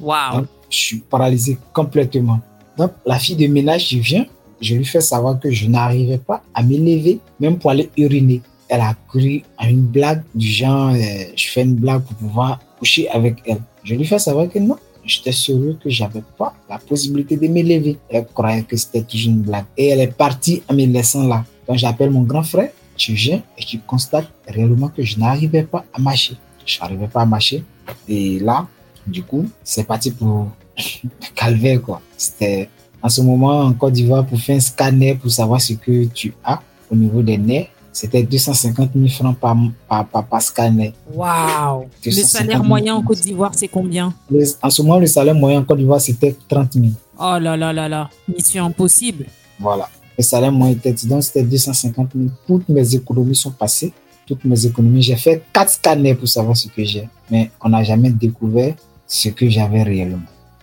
Waouh. 0.00 0.46
Je 0.70 0.76
suis 0.76 0.98
paralysé 0.98 1.58
complètement. 1.72 2.40
Donc, 2.78 2.92
la 3.04 3.18
fille 3.18 3.36
de 3.36 3.46
ménage 3.46 3.86
qui 3.88 4.00
vient, 4.00 4.24
je 4.60 4.74
lui 4.74 4.84
fais 4.84 5.00
savoir 5.00 5.38
que 5.38 5.50
je 5.50 5.66
n'arrivais 5.66 6.18
pas 6.18 6.42
à 6.54 6.62
m'élever, 6.62 7.20
même 7.38 7.58
pour 7.58 7.70
aller 7.70 7.90
uriner. 7.96 8.40
Elle 8.72 8.82
a 8.82 8.94
cru 9.08 9.42
à 9.58 9.68
une 9.68 9.82
blague 9.82 10.22
du 10.32 10.46
genre, 10.46 10.90
euh, 10.90 11.24
je 11.34 11.48
fais 11.48 11.62
une 11.62 11.74
blague 11.74 12.02
pour 12.02 12.16
pouvoir 12.16 12.60
coucher 12.78 13.08
avec 13.10 13.38
elle. 13.44 13.60
Je 13.82 13.96
lui 13.96 14.04
fais 14.04 14.20
savoir 14.20 14.48
que 14.48 14.60
non, 14.60 14.76
j'étais 15.04 15.32
sûr 15.32 15.76
que 15.82 15.90
j'avais 15.90 16.22
pas 16.38 16.54
la 16.68 16.78
possibilité 16.78 17.36
de 17.36 17.48
m'élever. 17.48 17.98
Elle 18.08 18.26
croyait 18.26 18.62
que 18.62 18.76
c'était 18.76 19.02
toujours 19.02 19.32
une 19.32 19.42
blague. 19.42 19.64
Et 19.76 19.88
elle 19.88 20.00
est 20.00 20.16
partie 20.16 20.62
en 20.68 20.74
me 20.74 20.86
laissant 20.86 21.26
là. 21.26 21.44
Donc, 21.66 21.78
j'appelle 21.78 22.10
mon 22.10 22.22
grand 22.22 22.44
frère, 22.44 22.70
tu 22.96 23.14
viens 23.14 23.42
et 23.58 23.64
tu 23.64 23.80
constates 23.80 24.28
réellement 24.46 24.88
que 24.88 25.02
je 25.02 25.18
n'arrivais 25.18 25.64
pas 25.64 25.84
à 25.92 26.00
marcher. 26.00 26.36
Je 26.64 26.78
n'arrivais 26.78 27.08
pas 27.08 27.22
à 27.22 27.26
marcher. 27.26 27.64
Et 28.08 28.38
là, 28.38 28.68
du 29.04 29.24
coup, 29.24 29.48
c'est 29.64 29.84
parti 29.84 30.12
pour 30.12 30.48
calvaire. 31.34 31.80
C'était 32.16 32.68
en 33.02 33.08
ce 33.08 33.20
moment 33.20 33.62
en 33.62 33.72
Côte 33.72 33.94
d'Ivoire 33.94 34.24
pour 34.24 34.38
faire 34.38 34.56
un 34.56 34.60
scanner 34.60 35.16
pour 35.16 35.30
savoir 35.30 35.60
ce 35.60 35.72
que 35.72 36.04
tu 36.06 36.34
as 36.44 36.60
au 36.90 36.94
niveau 36.94 37.22
des 37.22 37.38
nerfs. 37.38 37.68
C'était 37.92 38.22
250 38.22 38.90
000 38.94 39.08
francs 39.08 39.36
par, 39.38 39.56
par, 39.88 40.06
par, 40.06 40.24
par 40.26 40.42
scanner. 40.42 40.92
Waouh. 41.12 41.86
Le 42.04 42.10
250 42.10 42.28
salaire 42.30 42.56
000 42.58 42.64
moyen 42.68 42.94
en. 42.94 43.02
Côte 43.02 43.20
d'Ivoire, 43.20 43.52
c'est 43.54 43.68
combien? 43.68 44.14
Le- 44.30 44.44
en 44.62 44.70
ce 44.70 44.82
moment, 44.82 44.98
le 44.98 45.06
salaire 45.06 45.34
moyen 45.34 45.60
en 45.60 45.64
Côte 45.64 45.78
d'Ivoire, 45.78 46.00
c'était 46.00 46.36
30 46.48 46.74
000. 46.74 46.86
Oh 47.18 47.36
là 47.40 47.56
là 47.56 47.72
là 47.72 47.88
là. 47.88 48.08
Mission 48.28 48.64
impossible. 48.66 49.26
Voilà. 49.58 49.88
Le 50.16 50.22
salaire 50.22 50.52
moyen 50.52 50.74
était, 50.74 50.94
donc 51.06 51.22
c'était 51.24 51.42
250 51.42 52.10
000. 52.14 52.28
Toutes 52.46 52.68
mes 52.68 52.94
économies 52.94 53.34
sont 53.34 53.50
passées. 53.50 53.92
Toutes 54.26 54.44
mes 54.44 54.64
économies. 54.66 55.02
J'ai 55.02 55.16
fait 55.16 55.42
quatre 55.52 55.70
scanners 55.70 56.14
pour 56.14 56.28
savoir 56.28 56.56
ce 56.56 56.68
que 56.68 56.84
j'ai. 56.84 57.08
Mais 57.30 57.50
on 57.60 57.70
n'a 57.70 57.82
jamais 57.82 58.10
découvert 58.10 58.74
ce 59.06 59.30
que 59.30 59.48
j'avais 59.50 59.82
réellement. 59.82 60.18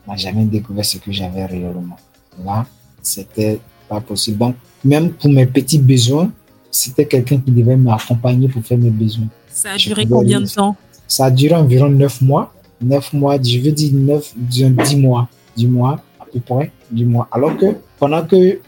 On 0.07 0.11
n'a 0.11 0.17
jamais 0.17 0.45
découvert 0.45 0.85
ce 0.85 0.97
que 0.97 1.11
j'avais 1.11 1.45
réellement. 1.45 1.97
Là, 2.45 2.65
c'était 3.01 3.59
pas 3.89 3.99
possible. 3.99 4.37
Donc, 4.37 4.55
même 4.85 5.09
pour 5.11 5.29
mes 5.29 5.45
petits 5.45 5.79
besoins, 5.79 6.31
c'était 6.71 7.05
quelqu'un 7.05 7.39
qui 7.39 7.51
devait 7.51 7.77
m'accompagner 7.77 8.47
pour 8.47 8.63
faire 8.63 8.77
mes 8.77 8.89
besoins. 8.89 9.27
Ça 9.49 9.71
a 9.71 9.77
duré 9.77 10.05
combien 10.05 10.41
de 10.41 10.47
temps? 10.47 10.75
Ça 11.07 11.25
a 11.25 11.31
duré 11.31 11.55
environ 11.55 11.89
9 11.89 12.21
mois. 12.21 12.53
9 12.81 13.13
mois, 13.13 13.41
je 13.41 13.59
veux 13.59 13.71
dire 13.71 13.91
9, 13.93 14.33
disons 14.35 14.69
10 14.69 14.97
mois. 14.97 15.27
10 15.55 15.67
mois, 15.67 16.01
à 16.19 16.25
peu 16.31 16.39
près. 16.39 16.71
10 16.91 17.05
mois. 17.05 17.27
Alors 17.31 17.57
que 17.57 17.65
pendant 17.97 18.25
que 18.25 18.59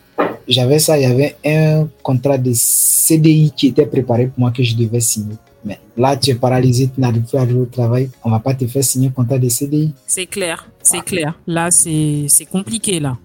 j'avais 0.47 0.79
ça, 0.79 0.97
il 0.97 1.03
y 1.03 1.05
avait 1.05 1.35
un 1.45 1.87
contrat 2.01 2.37
de 2.37 2.51
CDI 2.53 3.51
qui 3.55 3.67
était 3.67 3.85
préparé 3.85 4.27
pour 4.27 4.39
moi 4.39 4.51
que 4.51 4.63
je 4.63 4.75
devais 4.75 4.99
signer. 4.99 5.35
Mais 5.63 5.77
là, 5.97 6.15
tu 6.17 6.31
es 6.31 6.35
paralysé, 6.35 6.89
tu 6.93 7.01
n'arrives 7.01 7.23
plus 7.23 7.37
à 7.37 7.41
aller 7.41 7.53
au 7.53 7.65
travail. 7.65 8.09
On 8.23 8.31
va 8.31 8.39
pas 8.39 8.53
te 8.53 8.65
faire 8.65 8.83
signer 8.83 9.09
un 9.09 9.11
contrat 9.11 9.37
de 9.37 9.49
CDI. 9.49 9.93
C'est 10.07 10.25
clair, 10.25 10.67
c'est 10.81 11.01
clair. 11.01 11.37
Là, 11.45 11.69
c'est 11.69 12.47
compliqué 12.51 12.99
là. 12.99 13.17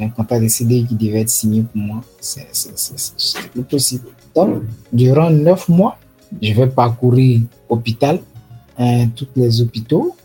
Un 0.00 0.08
contrat 0.08 0.40
de 0.40 0.48
CDI 0.48 0.86
qui 0.86 0.94
devait 0.94 1.20
être 1.20 1.28
signé 1.30 1.62
pour 1.62 1.80
moi. 1.80 2.02
C'est 2.20 2.46
plus 3.52 3.62
possible. 3.62 4.06
Donc, 4.34 4.62
durant 4.92 5.30
neuf 5.30 5.68
mois, 5.68 5.98
je 6.42 6.52
vais 6.52 6.66
parcourir 6.66 7.40
hôpital, 7.68 8.20
hein, 8.78 9.06
tous 9.14 9.28
les 9.36 9.60
hôpitaux, 9.60 10.16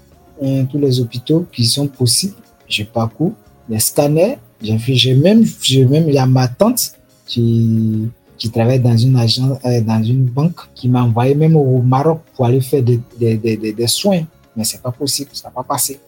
hein, 0.42 0.66
tous 0.66 0.80
les 0.80 1.00
hôpitaux 1.00 1.46
qui 1.52 1.66
sont 1.66 1.88
possibles. 1.88 2.36
Je 2.68 2.84
parcours 2.84 3.34
les 3.68 3.80
scanners. 3.80 4.38
J'ai 4.62 5.14
même, 5.16 5.44
même, 5.90 6.10
il 6.10 6.14
y 6.16 6.18
a 6.18 6.26
ma 6.26 6.48
tante 6.48 6.94
qui, 7.26 8.10
qui 8.38 8.50
travaille 8.50 8.80
dans 8.80 8.98
une 8.98 9.16
agence, 9.18 9.58
euh, 9.66 9.82
dans 9.82 10.04
une 10.04 10.26
banque, 10.26 10.60
qui 10.76 10.90
m'a 10.90 11.04
envoyé 11.04 11.36
même 11.36 11.56
au 11.56 11.82
Maroc 11.82 12.22
pour 12.36 12.46
aller 12.46 12.60
faire 12.62 12.84
des, 12.84 13.00
des, 13.20 13.38
des, 13.38 13.56
des- 13.58 13.74
des 13.74 13.88
soins. 13.88 14.22
Mais 14.56 14.64
c'est 14.64 14.82
pas 14.82 14.92
possible, 14.92 15.30
ça 15.34 15.48
n'a 15.48 15.52
pas 15.54 15.64
passé. 15.64 16.00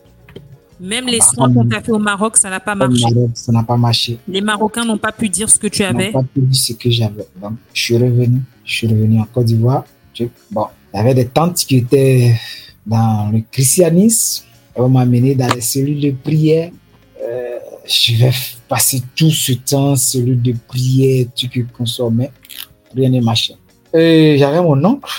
Même 0.81 1.05
Ah 1.07 1.11
les 1.11 1.19
bah, 1.19 1.25
soins 1.25 1.53
qu'on 1.53 1.67
t'a 1.67 1.81
fait 1.81 1.91
au 1.91 1.99
Maroc, 1.99 2.37
ça 2.37 2.49
n'a 2.49 2.59
pas 2.59 2.73
marché. 2.73 3.03
Maroc, 3.13 3.29
ça 3.35 3.51
n'a 3.51 3.61
pas 3.63 3.77
marché. 3.77 4.17
Les 4.27 4.41
Marocains 4.41 4.83
n'ont 4.83 4.97
pas 4.97 5.11
pu 5.11 5.29
dire 5.29 5.47
ce 5.49 5.59
que 5.59 5.67
tu 5.67 5.83
Ils 5.83 5.89
n'ont 5.91 5.99
avais. 5.99 6.11
pas 6.11 6.23
pu 6.23 6.39
dire 6.41 6.55
ce 6.59 6.73
que 6.73 6.89
j'avais. 6.89 7.27
Donc, 7.39 7.53
je 7.73 7.81
suis 7.83 7.97
revenu. 7.97 8.41
Je 8.65 8.73
suis 8.73 8.87
revenu 8.87 9.19
en 9.19 9.25
Côte 9.25 9.45
d'Ivoire. 9.45 9.85
Bon, 10.49 10.65
il 10.93 10.97
y 10.97 10.99
avait 10.99 11.13
des 11.13 11.27
tantes 11.27 11.57
qui 11.57 11.77
étaient 11.77 12.35
dans 12.85 13.29
le 13.31 13.41
christianisme. 13.51 14.45
Elles 14.73 14.83
m'ont 14.87 14.99
amené 14.99 15.35
dans 15.35 15.53
les 15.53 15.61
cellules 15.61 15.99
de 15.99 16.11
prière. 16.11 16.71
Euh, 17.23 17.57
je 17.85 18.15
vais 18.15 18.31
passer 18.67 19.01
tout 19.15 19.29
ce 19.29 19.51
temps, 19.53 19.95
cellules 19.95 20.41
de 20.41 20.55
prière, 20.67 21.27
tout 21.35 21.47
que 21.47 21.59
consommait. 21.77 22.31
Rien 22.95 23.09
n'est 23.09 23.21
marché. 23.21 23.53
Et 23.93 24.35
j'avais 24.39 24.61
mon 24.61 24.83
oncle 24.83 25.11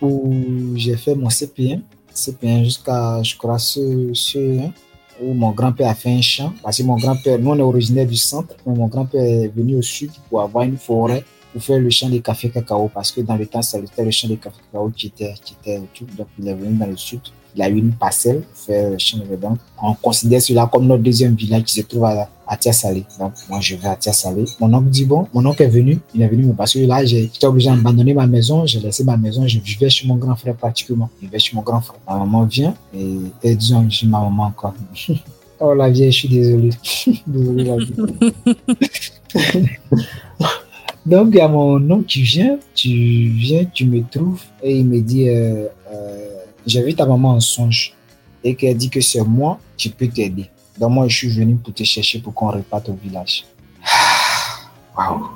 où 0.00 0.72
j'ai 0.76 0.96
fait 0.96 1.14
mon 1.14 1.28
CP1. 1.28 1.80
CP1 2.14 2.64
jusqu'à, 2.64 3.22
je 3.22 3.36
crois, 3.36 3.58
ce, 3.58 4.10
ce 4.12 4.38
hein, 4.60 4.72
où 5.24 5.34
mon 5.34 5.50
grand-père 5.50 5.90
a 5.90 5.94
fait 5.94 6.12
un 6.12 6.22
champ. 6.22 6.52
Parce 6.62 6.78
que 6.78 6.82
mon 6.82 6.96
grand-père, 6.96 7.38
nous 7.38 7.50
on 7.50 7.58
est 7.58 7.62
originaire 7.62 8.06
du 8.06 8.16
centre, 8.16 8.54
mais 8.66 8.74
mon 8.74 8.86
grand-père 8.86 9.22
est 9.22 9.48
venu 9.48 9.76
au 9.76 9.82
sud 9.82 10.10
pour 10.28 10.40
avoir 10.40 10.64
une 10.64 10.76
forêt 10.76 11.24
pour 11.52 11.62
faire 11.62 11.78
le 11.78 11.88
champ 11.90 12.08
de 12.08 12.18
café 12.18 12.50
cacao. 12.50 12.90
Parce 12.92 13.12
que 13.12 13.20
dans 13.20 13.36
le 13.36 13.46
temps, 13.46 13.62
c'était 13.62 14.04
le 14.04 14.10
champ 14.10 14.28
de 14.28 14.34
café 14.34 14.56
cacao 14.72 14.90
qui 14.90 15.06
était, 15.08 15.34
qui 15.44 15.54
était 15.60 15.78
autour. 15.78 16.08
Donc 16.16 16.26
il 16.38 16.48
est 16.48 16.54
venu 16.54 16.76
dans 16.76 16.86
le 16.86 16.96
sud. 16.96 17.20
Il 17.56 17.62
a 17.62 17.68
eu 17.68 17.78
une 17.78 17.92
parcelle 17.92 18.40
pour 18.42 18.58
faire 18.58 18.90
le 18.90 18.98
champ 18.98 19.18
de 19.18 19.36
donc 19.36 19.58
On 19.80 19.94
considère 19.94 20.42
cela 20.42 20.68
comme 20.70 20.86
notre 20.86 21.02
deuxième 21.02 21.34
village 21.34 21.62
qui 21.64 21.74
se 21.74 21.82
trouve 21.82 22.04
à, 22.04 22.28
à 22.46 22.56
Tia-Salé. 22.56 23.04
Donc 23.18 23.32
moi 23.48 23.60
je 23.60 23.76
vais 23.76 23.88
à 23.88 23.96
Tia-Salé. 23.96 24.44
Mon 24.60 24.72
oncle 24.74 24.90
dit 24.90 25.04
bon, 25.04 25.26
mon 25.32 25.44
oncle 25.46 25.62
est 25.62 25.68
venu. 25.68 25.98
Il 26.14 26.22
est 26.22 26.28
venu 26.28 26.52
parce 26.54 26.74
que 26.74 26.80
là 26.80 27.04
j'étais 27.04 27.46
obligé 27.46 27.70
d'abandonner 27.70 28.14
ma 28.14 28.26
maison. 28.26 28.66
J'ai 28.66 28.80
laissé 28.80 29.04
ma 29.04 29.16
maison. 29.16 29.46
Je 29.46 29.58
vivais 29.58 29.88
chez 29.90 30.06
mon 30.06 30.16
grand 30.16 30.36
frère 30.36 30.54
pratiquement. 30.54 31.08
Je 31.20 31.26
vivais 31.26 31.38
chez 31.38 31.54
mon 31.56 31.62
grand 31.62 31.80
frère. 31.80 31.98
Ma 32.08 32.18
maman 32.18 32.44
vient 32.44 32.74
et, 32.94 33.16
et 33.42 33.54
disons, 33.54 33.88
je 33.88 34.00
dis 34.00 34.06
ma 34.06 34.20
maman 34.20 34.44
encore. 34.44 34.74
Oh 35.60 35.72
la 35.72 35.88
vieille, 35.88 36.10
je 36.10 36.18
suis 36.18 36.28
désolé. 36.28 36.70
désolé 37.26 37.64
la 37.64 37.76
vieille. 37.76 38.04
Donc 41.06 41.28
il 41.32 41.36
y 41.36 41.40
a 41.40 41.48
mon 41.48 41.90
oncle 41.90 42.06
qui 42.06 42.22
vient, 42.22 42.58
tu 42.74 42.88
viens, 42.88 43.64
tu 43.66 43.86
me 43.86 44.02
trouves 44.10 44.42
et 44.62 44.78
il 44.78 44.86
me 44.86 45.00
dit 45.00 45.28
euh, 45.28 45.66
euh, 45.92 46.28
j'ai 46.66 46.82
vu 46.82 46.94
ta 46.94 47.06
maman 47.06 47.32
en 47.32 47.40
songe 47.40 47.94
et 48.42 48.54
qu'elle 48.54 48.76
dit 48.76 48.90
que 48.90 49.00
c'est 49.00 49.22
moi 49.22 49.58
qui 49.76 49.90
peux 49.90 50.08
t'aider. 50.08 50.46
Donc 50.78 50.90
moi 50.90 51.08
je 51.08 51.16
suis 51.16 51.28
venu 51.28 51.56
pour 51.56 51.72
te 51.72 51.84
chercher 51.84 52.20
pour 52.20 52.34
qu'on 52.34 52.50
reparte 52.50 52.88
au 52.88 52.94
village. 52.94 53.44
Waouh, 54.96 55.28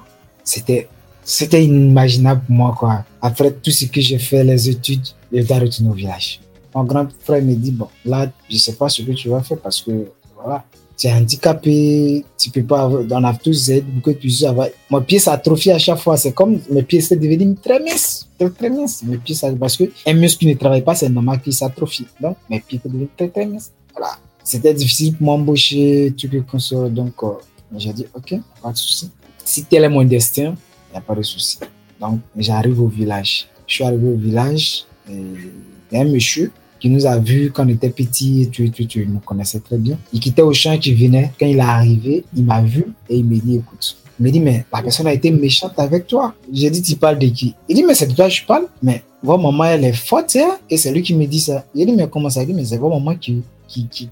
c'était 0.44 0.88
c'était 1.22 1.64
inimaginable 1.64 2.42
pour 2.46 2.55
moi 2.55 2.74
quoi. 2.79 3.05
Après 3.20 3.53
tout 3.53 3.70
ce 3.70 3.85
que 3.87 4.01
j'ai 4.01 4.18
fait, 4.18 4.42
les 4.44 4.68
études, 4.68 5.07
je 5.33 5.42
dois 5.42 5.59
retourner 5.59 5.90
au 5.90 5.94
village. 5.94 6.40
Mon 6.74 6.85
grand 6.85 7.09
frère 7.24 7.42
me 7.42 7.55
dit 7.55 7.72
bon 7.72 7.88
là 8.05 8.27
je 8.51 8.57
sais 8.57 8.74
pas 8.74 8.88
ce 8.88 9.03
que 9.03 9.12
tu 9.12 9.29
vas 9.29 9.42
faire 9.42 9.59
parce 9.59 9.83
que 9.83 10.11
voilà 10.35 10.64
tu 10.98 11.07
es 11.07 11.12
handicapé, 11.12 12.24
tu 12.37 12.51
peux 12.51 12.64
pas 12.64 12.83
avoir, 12.83 13.03
on 13.09 13.24
a 13.24 13.33
tous 13.35 13.70
aide 13.70 13.85
tu 14.05 14.14
puisses 14.14 14.42
avoir. 14.42 14.66
Mon 14.90 15.01
pied 15.01 15.20
s'atrophie 15.20 15.70
à 15.70 15.79
chaque 15.79 16.01
fois, 16.01 16.16
c'est 16.16 16.33
comme 16.33 16.59
mes 16.70 16.83
pieds 16.83 17.01
sont 17.01 17.14
devenus 17.14 17.57
très 17.62 17.79
minces, 17.79 18.29
très 18.37 18.51
très 18.51 18.68
minces. 18.68 19.05
Mes 19.05 19.16
pieds, 19.16 19.37
parce 19.61 19.77
que 19.77 19.85
un 20.07 20.14
muscle 20.14 20.40
qui 20.40 20.46
ne 20.46 20.55
travaille 20.55 20.83
pas, 20.83 20.96
c'est 20.96 21.09
normal 21.09 21.40
qu'il 21.40 21.53
s'atrophie. 21.53 22.09
Donc 22.20 22.37
mes 22.51 22.59
pieds 22.59 22.81
sont 22.83 22.88
devenus 22.88 23.11
très 23.16 23.29
très 23.29 23.46
minces. 23.46 23.70
Voilà. 23.92 24.18
C'était 24.48 24.72
difficile 24.72 25.14
pour 25.14 25.26
m'embaucher, 25.26 26.14
tout 26.18 26.26
qu'on 26.50 26.58
soit. 26.58 26.88
Donc 26.88 27.22
euh, 27.22 27.32
j'ai 27.76 27.92
dit 27.92 28.06
ok, 28.14 28.37
pas 28.62 28.72
de 28.72 28.78
souci. 28.78 29.11
Si 29.44 29.64
tel 29.64 29.84
est 29.84 29.90
mon 29.90 30.04
destin, 30.04 30.54
il 30.88 30.92
n'y 30.92 30.96
a 30.96 31.02
pas 31.02 31.14
de 31.14 31.20
souci. 31.20 31.58
Donc 32.00 32.20
j'arrive 32.34 32.80
au 32.80 32.88
village. 32.88 33.46
Je 33.66 33.74
suis 33.74 33.84
arrivé 33.84 34.08
au 34.08 34.16
village 34.16 34.87
et 35.06 35.12
il 35.12 35.94
y 35.94 35.96
a 35.98 36.00
un 36.00 36.08
monsieur 36.08 36.50
qui 36.80 36.88
nous 36.88 37.04
a 37.04 37.18
vus 37.18 37.50
quand 37.52 37.66
on 37.66 37.68
était 37.68 37.90
petits, 37.90 38.40
et 38.42 38.46
tout, 38.46 38.62
et 38.62 38.70
tout, 38.70 38.84
tout, 38.84 39.00
il 39.00 39.11
nous 39.12 39.18
connaissait 39.18 39.61
très 39.61 39.76
bien. 39.76 39.98
Il 40.14 40.20
quittait 40.20 40.40
au 40.40 40.54
champ, 40.54 40.78
qui 40.78 40.94
venait. 40.94 41.32
Quand 41.38 41.46
il 41.46 41.58
est 41.58 41.61
arrivé, 41.61 42.24
il 42.34 42.44
m'a 42.44 42.62
vu 42.62 42.87
et 43.11 43.18
il 43.18 43.26
m'a 43.26 43.37
dit, 43.37 43.56
écoute, 43.56 43.96
il 44.18 44.22
m'a 44.24 44.30
dit, 44.30 44.40
mais 44.40 44.64
la 44.72 44.82
personne 44.82 45.08
a 45.08 45.12
été 45.12 45.30
méchante 45.30 45.78
avec 45.78 46.06
toi. 46.06 46.34
J'ai 46.50 46.70
dit, 46.70 46.80
tu 46.80 46.96
parles 46.96 47.18
de 47.18 47.26
qui? 47.26 47.54
Il 47.68 47.74
dit, 47.74 47.84
mais 47.84 47.94
c'est 47.94 48.06
de 48.06 48.14
toi 48.14 48.28
que 48.28 48.34
je 48.34 48.46
parle. 48.46 48.66
Mais 48.82 49.02
votre 49.22 49.42
maman, 49.42 49.64
elle 49.64 49.85
est 49.85 49.92
forte, 49.92 50.37
hein? 50.37 50.59
Et 50.70 50.76
c'est 50.76 50.92
lui 50.92 51.02
qui 51.02 51.14
me 51.14 51.26
dit 51.26 51.40
ça. 51.40 51.64
J'ai 51.74 51.87
dit, 51.87 51.92
mais 51.92 52.09
comment 52.09 52.31
ça 52.31 52.42
Il 52.42 52.46
dit, 52.46 52.54
mais 52.54 52.64
c'est 52.64 52.76
votre 52.76 52.96
maman 52.98 53.16
qui, 53.16 53.42
qui, 53.66 53.88
qui, 53.88 54.11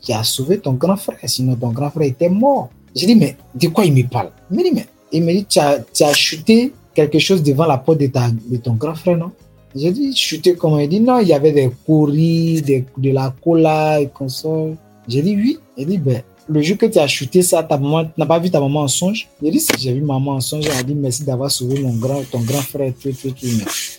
qui, 0.00 0.12
a 0.12 0.24
sauvé 0.24 0.58
ton 0.58 0.72
grand 0.72 0.96
frère, 0.96 1.18
sinon 1.24 1.54
ton 1.54 1.68
grand 1.68 1.90
frère 1.90 2.06
était 2.06 2.28
mort. 2.28 2.70
J'ai 2.94 3.06
dit, 3.06 3.14
mais 3.14 3.36
de 3.54 3.68
quoi 3.68 3.84
il 3.84 3.92
me 3.92 4.08
parle? 4.08 4.30
Il 4.50 4.56
me 4.56 4.64
dit, 4.64 4.72
mais 4.72 4.86
il 5.12 5.22
me 5.22 5.32
dit, 5.32 5.44
tu 5.44 5.58
as, 5.58 5.78
tu 5.92 6.02
as 6.02 6.12
chuté 6.12 6.72
quelque 6.94 7.18
chose 7.18 7.42
devant 7.42 7.66
la 7.66 7.78
porte 7.78 8.00
de, 8.00 8.06
ta, 8.06 8.30
de 8.30 8.56
ton 8.56 8.74
grand 8.74 8.94
frère, 8.94 9.18
non? 9.18 9.30
J'ai 9.76 9.92
dit, 9.92 10.16
chuté 10.16 10.54
comment 10.54 10.78
Il 10.78 10.88
dit, 10.88 11.00
non, 11.00 11.20
il 11.20 11.28
y 11.28 11.34
avait 11.34 11.52
des 11.52 11.70
courris, 11.84 12.62
des, 12.62 12.84
de 12.96 13.10
la 13.10 13.34
cola 13.42 14.00
et 14.00 14.10
ça. 14.28 14.48
J'ai 15.06 15.22
dit, 15.22 15.36
oui. 15.36 15.58
Il 15.76 15.86
dit, 15.86 15.98
ben, 15.98 16.22
le 16.48 16.62
jour 16.62 16.78
que 16.78 16.86
tu 16.86 16.98
as 16.98 17.06
chuté 17.06 17.42
ça, 17.42 17.62
ta 17.62 17.76
maman, 17.76 18.10
n'as 18.16 18.26
pas 18.26 18.38
vu 18.38 18.50
ta 18.50 18.60
maman 18.60 18.82
en 18.82 18.88
songe? 18.88 19.28
J'ai 19.42 19.50
dit, 19.50 19.60
si 19.60 19.72
j'ai 19.78 19.92
vu 19.92 20.00
maman 20.00 20.32
en 20.32 20.40
songe, 20.40 20.64
elle 20.66 20.78
a 20.78 20.82
dit, 20.82 20.94
merci 20.94 21.22
d'avoir 21.24 21.50
sauvé 21.50 21.80
mon 21.80 21.94
grand, 21.94 22.22
ton 22.30 22.40
grand 22.40 22.62
frère, 22.62 22.92
tout, 23.00 23.12
tout, 23.12 23.30
tout. 23.30 23.46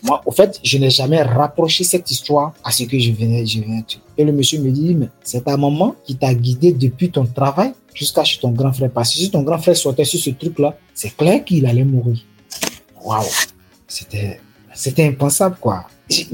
Moi, 0.03 0.21
au 0.25 0.31
fait, 0.31 0.59
je 0.63 0.77
n'ai 0.77 0.89
jamais 0.89 1.21
rapproché 1.21 1.83
cette 1.83 2.09
histoire 2.09 2.53
à 2.63 2.71
ce 2.71 2.83
que 2.83 2.97
je 2.97 3.12
venais, 3.12 3.45
je 3.45 3.62
viens 3.62 3.77
de. 3.79 3.83
Et 4.17 4.23
le 4.25 4.31
monsieur 4.31 4.59
me 4.59 4.71
dit, 4.71 4.95
mais 4.95 5.09
c'est 5.23 5.45
ta 5.45 5.55
maman 5.55 5.95
qui 6.03 6.15
t'a 6.15 6.33
guidé 6.33 6.73
depuis 6.73 7.09
ton 7.09 7.25
travail 7.25 7.71
jusqu'à 7.93 8.23
chez 8.23 8.39
ton 8.39 8.51
grand 8.51 8.73
frère. 8.73 8.91
Parce 8.91 9.12
que 9.13 9.19
si 9.19 9.29
ton 9.29 9.43
grand 9.43 9.59
frère 9.59 9.77
sortait 9.77 10.05
sur 10.05 10.19
ce 10.19 10.31
truc-là, 10.31 10.77
c'est 10.93 11.15
clair 11.15 11.43
qu'il 11.45 11.65
allait 11.65 11.85
mourir. 11.85 12.19
Waouh! 13.03 13.23
C'était, 13.88 14.39
c'était 14.73 15.07
impensable, 15.07 15.57
quoi. 15.62 15.85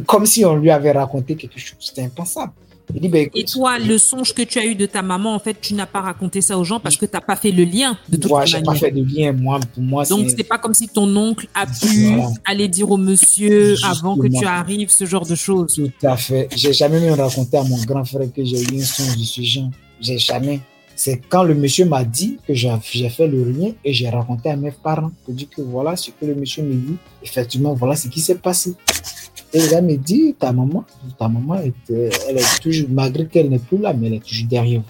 Comme 0.06 0.25
si 0.25 0.45
on 0.45 0.56
lui 0.56 0.71
avait 0.71 0.91
raconté 0.91 1.36
quelque 1.36 1.60
chose. 1.60 1.78
C'était 1.80 2.04
impensable. 2.04 2.54
Il 2.93 3.02
dit, 3.10 3.17
écoute, 3.17 3.32
Et 3.41 3.45
toi, 3.45 3.80
le 3.80 3.98
songe 3.98 4.34
que 4.34 4.41
tu 4.43 4.60
as 4.60 4.65
eu 4.65 4.76
de 4.76 4.86
ta 4.86 5.02
maman, 5.02 5.34
en 5.36 5.39
fait, 5.39 5.58
tu 5.60 5.74
n'as 5.74 5.86
pas 5.86 6.02
raconté 6.02 6.41
ça 6.41 6.58
aux 6.58 6.63
gens 6.63 6.80
parce 6.80 6.98
que 6.98 7.06
tu 7.06 7.12
n'as 7.13 7.21
pas 7.21 7.36
fait 7.36 7.52
le 7.52 7.63
lien 7.63 7.98
de 8.10 8.17
toute 8.17 8.30
moi, 8.30 8.45
j'ai 8.45 8.58
manière. 8.58 8.74
pas 8.74 8.80
fait 8.80 8.91
de 8.91 9.04
lien. 9.04 9.32
Moi, 9.34 9.60
pour 9.74 9.84
moi, 9.84 10.06
Donc, 10.06 10.30
c'est 10.30 10.43
pas 10.43 10.58
comme 10.58 10.74
si 10.74 10.88
ton 10.88 11.13
oncle 11.15 11.48
a 11.56 11.65
pu 11.65 12.08
Voilà. 12.13 12.30
aller 12.45 12.67
dire 12.67 12.89
au 12.91 12.98
monsieur 12.98 13.76
avant 13.84 14.15
que 14.17 14.28
tu 14.28 14.45
arrives, 14.45 14.89
ce 14.91 15.06
genre 15.06 15.26
de 15.26 15.36
choses. 15.36 15.74
Tout 15.74 15.91
à 16.08 16.15
fait. 16.17 16.48
J'ai 16.56 16.74
jamais 16.74 17.00
même 17.00 17.19
raconté 17.19 17.58
à 17.58 17.63
mon 17.63 17.82
grand 17.84 18.06
frère 18.06 18.28
que 18.34 18.43
j'ai 18.45 18.62
eu 18.62 18.80
un 18.82 18.84
songe 18.86 19.17
de 19.17 19.24
ce 19.24 19.41
genre. 19.41 19.69
J'ai 20.00 20.17
jamais. 20.17 20.60
C'est 20.98 21.17
quand 21.28 21.43
le 21.43 21.56
monsieur 21.56 21.84
m'a 21.86 22.06
dit 22.06 22.38
que 22.48 22.54
j'ai 22.54 22.69
fait 23.10 23.28
le 23.28 23.43
rien 23.43 23.74
et 23.84 23.91
j'ai 23.91 24.08
raconté 24.10 24.50
à 24.50 24.56
mes 24.56 24.71
parents. 24.71 25.12
Je 25.28 25.34
dis 25.34 25.48
que 25.48 25.62
voilà 25.62 25.98
ce 25.98 26.10
que 26.12 26.26
le 26.26 26.36
monsieur 26.36 26.63
me 26.63 26.74
dit. 26.74 26.95
Effectivement, 27.21 27.74
voilà 27.74 27.95
ce 27.98 28.08
qui 28.08 28.21
s'est 28.21 28.36
passé. 28.36 28.74
Et 29.56 29.68
gars 29.70 29.80
me 29.82 29.96
dit, 29.96 30.36
ta 30.38 30.52
maman, 30.52 30.84
ta 31.18 31.30
maman, 31.30 31.56
était, 31.62 32.10
elle 32.28 32.38
est 32.39 32.60
toujours, 32.62 32.89
malgré 32.89 33.26
qu'elle 33.26 33.50
n'est 33.50 33.58
plus 33.60 33.78
là, 33.78 33.94
mais 33.94 34.08
elle 34.08 34.15
est 34.15 34.20
toujours 34.26 34.48
derrière 34.50 34.82
vous. 34.82 34.86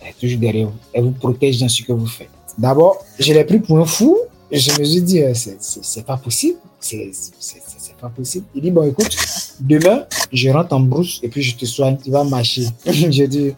Elle 0.00 0.08
est 0.08 0.18
toujours 0.18 0.40
derrière 0.40 0.68
vous. 0.68 0.72
Elle 0.94 1.04
vous 1.04 1.10
protège 1.10 1.60
dans 1.60 1.68
ce 1.68 1.82
que 1.82 1.92
vous 1.92 2.06
faites. 2.06 2.30
D'abord, 2.56 2.96
je 3.18 3.30
l'ai 3.34 3.44
pris 3.44 3.58
pour 3.58 3.78
un 3.78 3.84
fou. 3.84 4.16
Je 4.50 4.70
me 4.78 4.84
suis 4.84 5.02
dit, 5.02 5.22
euh, 5.22 5.34
c'est- 5.34 6.06
pas 6.06 6.16
possible. 6.16 6.56
C'est 6.80 7.10
pas 8.00 8.08
possible. 8.08 8.46
Il 8.54 8.62
dit, 8.62 8.70
bon, 8.70 8.84
écoute, 8.84 9.14
demain, 9.60 10.04
je 10.32 10.48
rentre 10.48 10.72
en 10.72 10.80
brousse 10.80 11.20
et 11.22 11.28
puis 11.28 11.42
je 11.42 11.54
te 11.54 11.66
soigne, 11.66 11.98
tu 12.02 12.10
vas 12.10 12.24
marcher. 12.24 12.66
je 12.86 13.24
dis, 13.24 13.52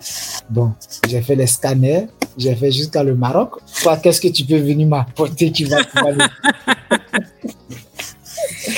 bon, 0.51 0.73
j'ai 1.09 1.21
fait 1.23 1.37
les 1.37 1.47
scanners, 1.47 2.07
j'ai 2.37 2.55
fait 2.57 2.73
jusqu'à 2.73 3.05
le 3.05 3.15
Maroc. 3.15 3.51
Toi, 3.83 3.97
qu'est-ce 3.99 4.21
que 4.21 4.29
tu 4.29 4.45
peux 4.45 4.59
venir 4.59 4.89
m'apporter 4.89 5.53
qui 5.53 5.63
va 5.65 5.85
pouvoir 5.85 6.15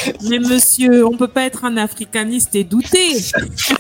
Mais 0.29 0.39
monsieur, 0.39 1.07
on 1.07 1.17
peut 1.17 1.29
pas 1.29 1.45
être 1.47 1.65
un 1.65 1.77
africaniste 1.77 2.55
et 2.55 2.65
douter. 2.65 3.11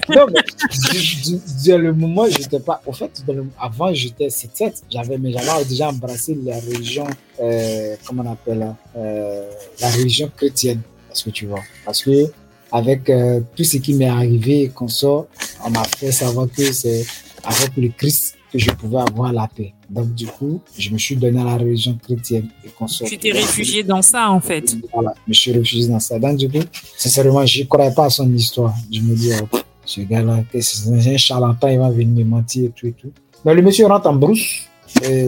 Non, 0.08 0.26
mais 0.32 1.78
le 1.78 1.92
moment, 1.92 2.26
j'étais 2.28 2.58
pas. 2.58 2.82
Au 2.84 2.92
fait, 2.92 3.22
avant, 3.60 3.94
j'étais 3.94 4.26
7-7. 4.26 4.82
J'avais, 4.90 5.18
mais 5.18 5.32
j'avais 5.32 5.64
déjà 5.64 5.88
embrassé 5.88 6.36
la 6.44 6.56
religion, 6.56 7.06
euh, 7.40 7.94
comment 8.04 8.24
on 8.26 8.32
appelle, 8.32 8.62
hein, 8.62 8.76
euh, 8.96 9.48
la 9.80 9.90
religion 9.90 10.30
chrétienne. 10.36 10.80
Parce 11.06 11.22
que 11.22 11.30
tu 11.30 11.46
vois? 11.46 11.60
Parce 11.84 12.02
que, 12.02 12.26
avec 12.72 13.08
euh, 13.08 13.40
tout 13.54 13.64
ce 13.64 13.76
qui 13.76 13.94
m'est 13.94 14.08
arrivé 14.08 14.70
qu'on 14.74 14.88
sort, 14.88 15.26
on 15.64 15.70
m'a 15.70 15.84
fait 15.84 16.10
savoir 16.12 16.48
que 16.50 16.72
c'est 16.72 17.06
avec 17.44 17.76
le 17.76 17.88
Christ 17.88 18.36
que 18.52 18.58
je 18.58 18.70
pouvais 18.70 18.98
avoir 18.98 19.32
la 19.32 19.48
paix. 19.48 19.72
Donc, 19.88 20.14
du 20.14 20.26
coup, 20.26 20.60
je 20.78 20.90
me 20.90 20.98
suis 20.98 21.16
donné 21.16 21.40
à 21.40 21.44
la 21.44 21.56
religion 21.56 21.98
chrétienne 22.02 22.48
et 22.64 22.68
qu'on 22.68 22.86
sort. 22.86 23.08
Tu 23.08 23.18
t'es 23.18 23.32
réfugié 23.32 23.82
dans 23.82 24.02
ça, 24.02 24.30
en 24.30 24.40
fait. 24.40 24.76
Voilà, 24.92 25.14
je 25.26 25.30
me 25.30 25.34
suis 25.34 25.52
réfugié 25.52 25.86
dans 25.88 26.00
ça. 26.00 26.18
Donc, 26.18 26.36
du 26.36 26.48
coup, 26.48 26.64
sincèrement, 26.96 27.46
je 27.46 27.60
ne 27.60 27.64
croyais 27.66 27.94
pas 27.94 28.06
à 28.06 28.10
son 28.10 28.32
histoire. 28.34 28.74
Je 28.92 29.00
me 29.00 29.14
dis, 29.14 29.30
oh, 29.40 29.58
ce 29.84 30.00
gars-là, 30.02 30.42
c'est 30.60 30.88
un 30.88 31.16
charlatan, 31.16 31.68
il 31.68 31.78
va 31.78 31.90
venir 31.90 32.24
me 32.24 32.30
mentir 32.30 32.64
et 32.64 32.70
tout 32.70 32.86
et 32.86 32.92
tout. 32.92 33.12
Mais 33.44 33.54
le 33.54 33.62
monsieur 33.62 33.86
rentre 33.86 34.08
en 34.08 34.14
brousse, 34.14 34.68
et 35.02 35.26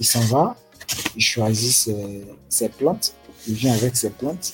il 0.00 0.06
s'en 0.06 0.20
va, 0.20 0.56
il 1.14 1.22
choisit 1.22 1.72
ses, 1.72 2.24
ses 2.48 2.68
plantes, 2.68 3.14
il 3.46 3.54
vient 3.54 3.72
avec 3.72 3.94
ses 3.96 4.10
plantes, 4.10 4.52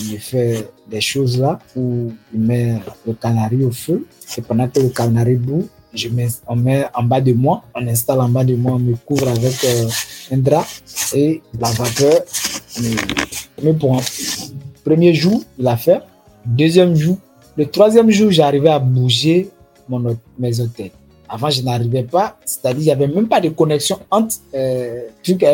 il 0.00 0.18
fait 0.18 0.68
des 0.90 1.00
choses 1.00 1.38
là 1.38 1.58
où 1.76 2.12
il 2.34 2.40
met 2.40 2.80
le 3.06 3.12
canari 3.12 3.64
au 3.64 3.70
feu, 3.70 4.06
et 4.36 4.42
pendant 4.42 4.68
que 4.68 4.80
le 4.80 4.88
canari 4.88 5.36
bout, 5.36 5.68
je 5.94 6.08
mets, 6.08 6.28
on 6.46 6.56
met 6.56 6.84
en 6.94 7.02
bas 7.02 7.20
de 7.20 7.32
moi, 7.32 7.62
on 7.74 7.86
installe 7.86 8.20
en 8.20 8.28
bas 8.28 8.44
de 8.44 8.54
moi, 8.54 8.72
on 8.74 8.78
me 8.78 8.94
couvre 8.96 9.28
avec 9.28 9.64
euh, 9.64 9.88
un 10.32 10.38
drap 10.38 10.66
et 11.14 11.40
la 11.58 11.70
vapeur 11.70 12.20
me, 12.80 13.72
me. 13.72 14.00
Premier 14.84 15.14
jour, 15.14 15.42
il 15.58 15.66
a 15.66 15.76
fait. 15.76 16.00
Deuxième 16.44 16.94
jour, 16.94 17.16
le 17.56 17.66
troisième 17.66 18.10
jour, 18.10 18.30
j'arrivais 18.30 18.68
à 18.70 18.78
bouger 18.78 19.48
mon, 19.88 20.16
mes 20.38 20.60
hôtels. 20.60 20.90
Avant, 21.28 21.48
je 21.50 21.62
n'arrivais 21.62 22.02
pas, 22.02 22.36
c'est-à-dire, 22.44 22.82
il 22.82 22.84
n'y 22.86 22.90
avait 22.92 23.08
même 23.08 23.26
pas 23.28 23.40
de 23.40 23.48
connexion 23.48 23.98
entre 24.10 24.36
euh, 24.54 25.00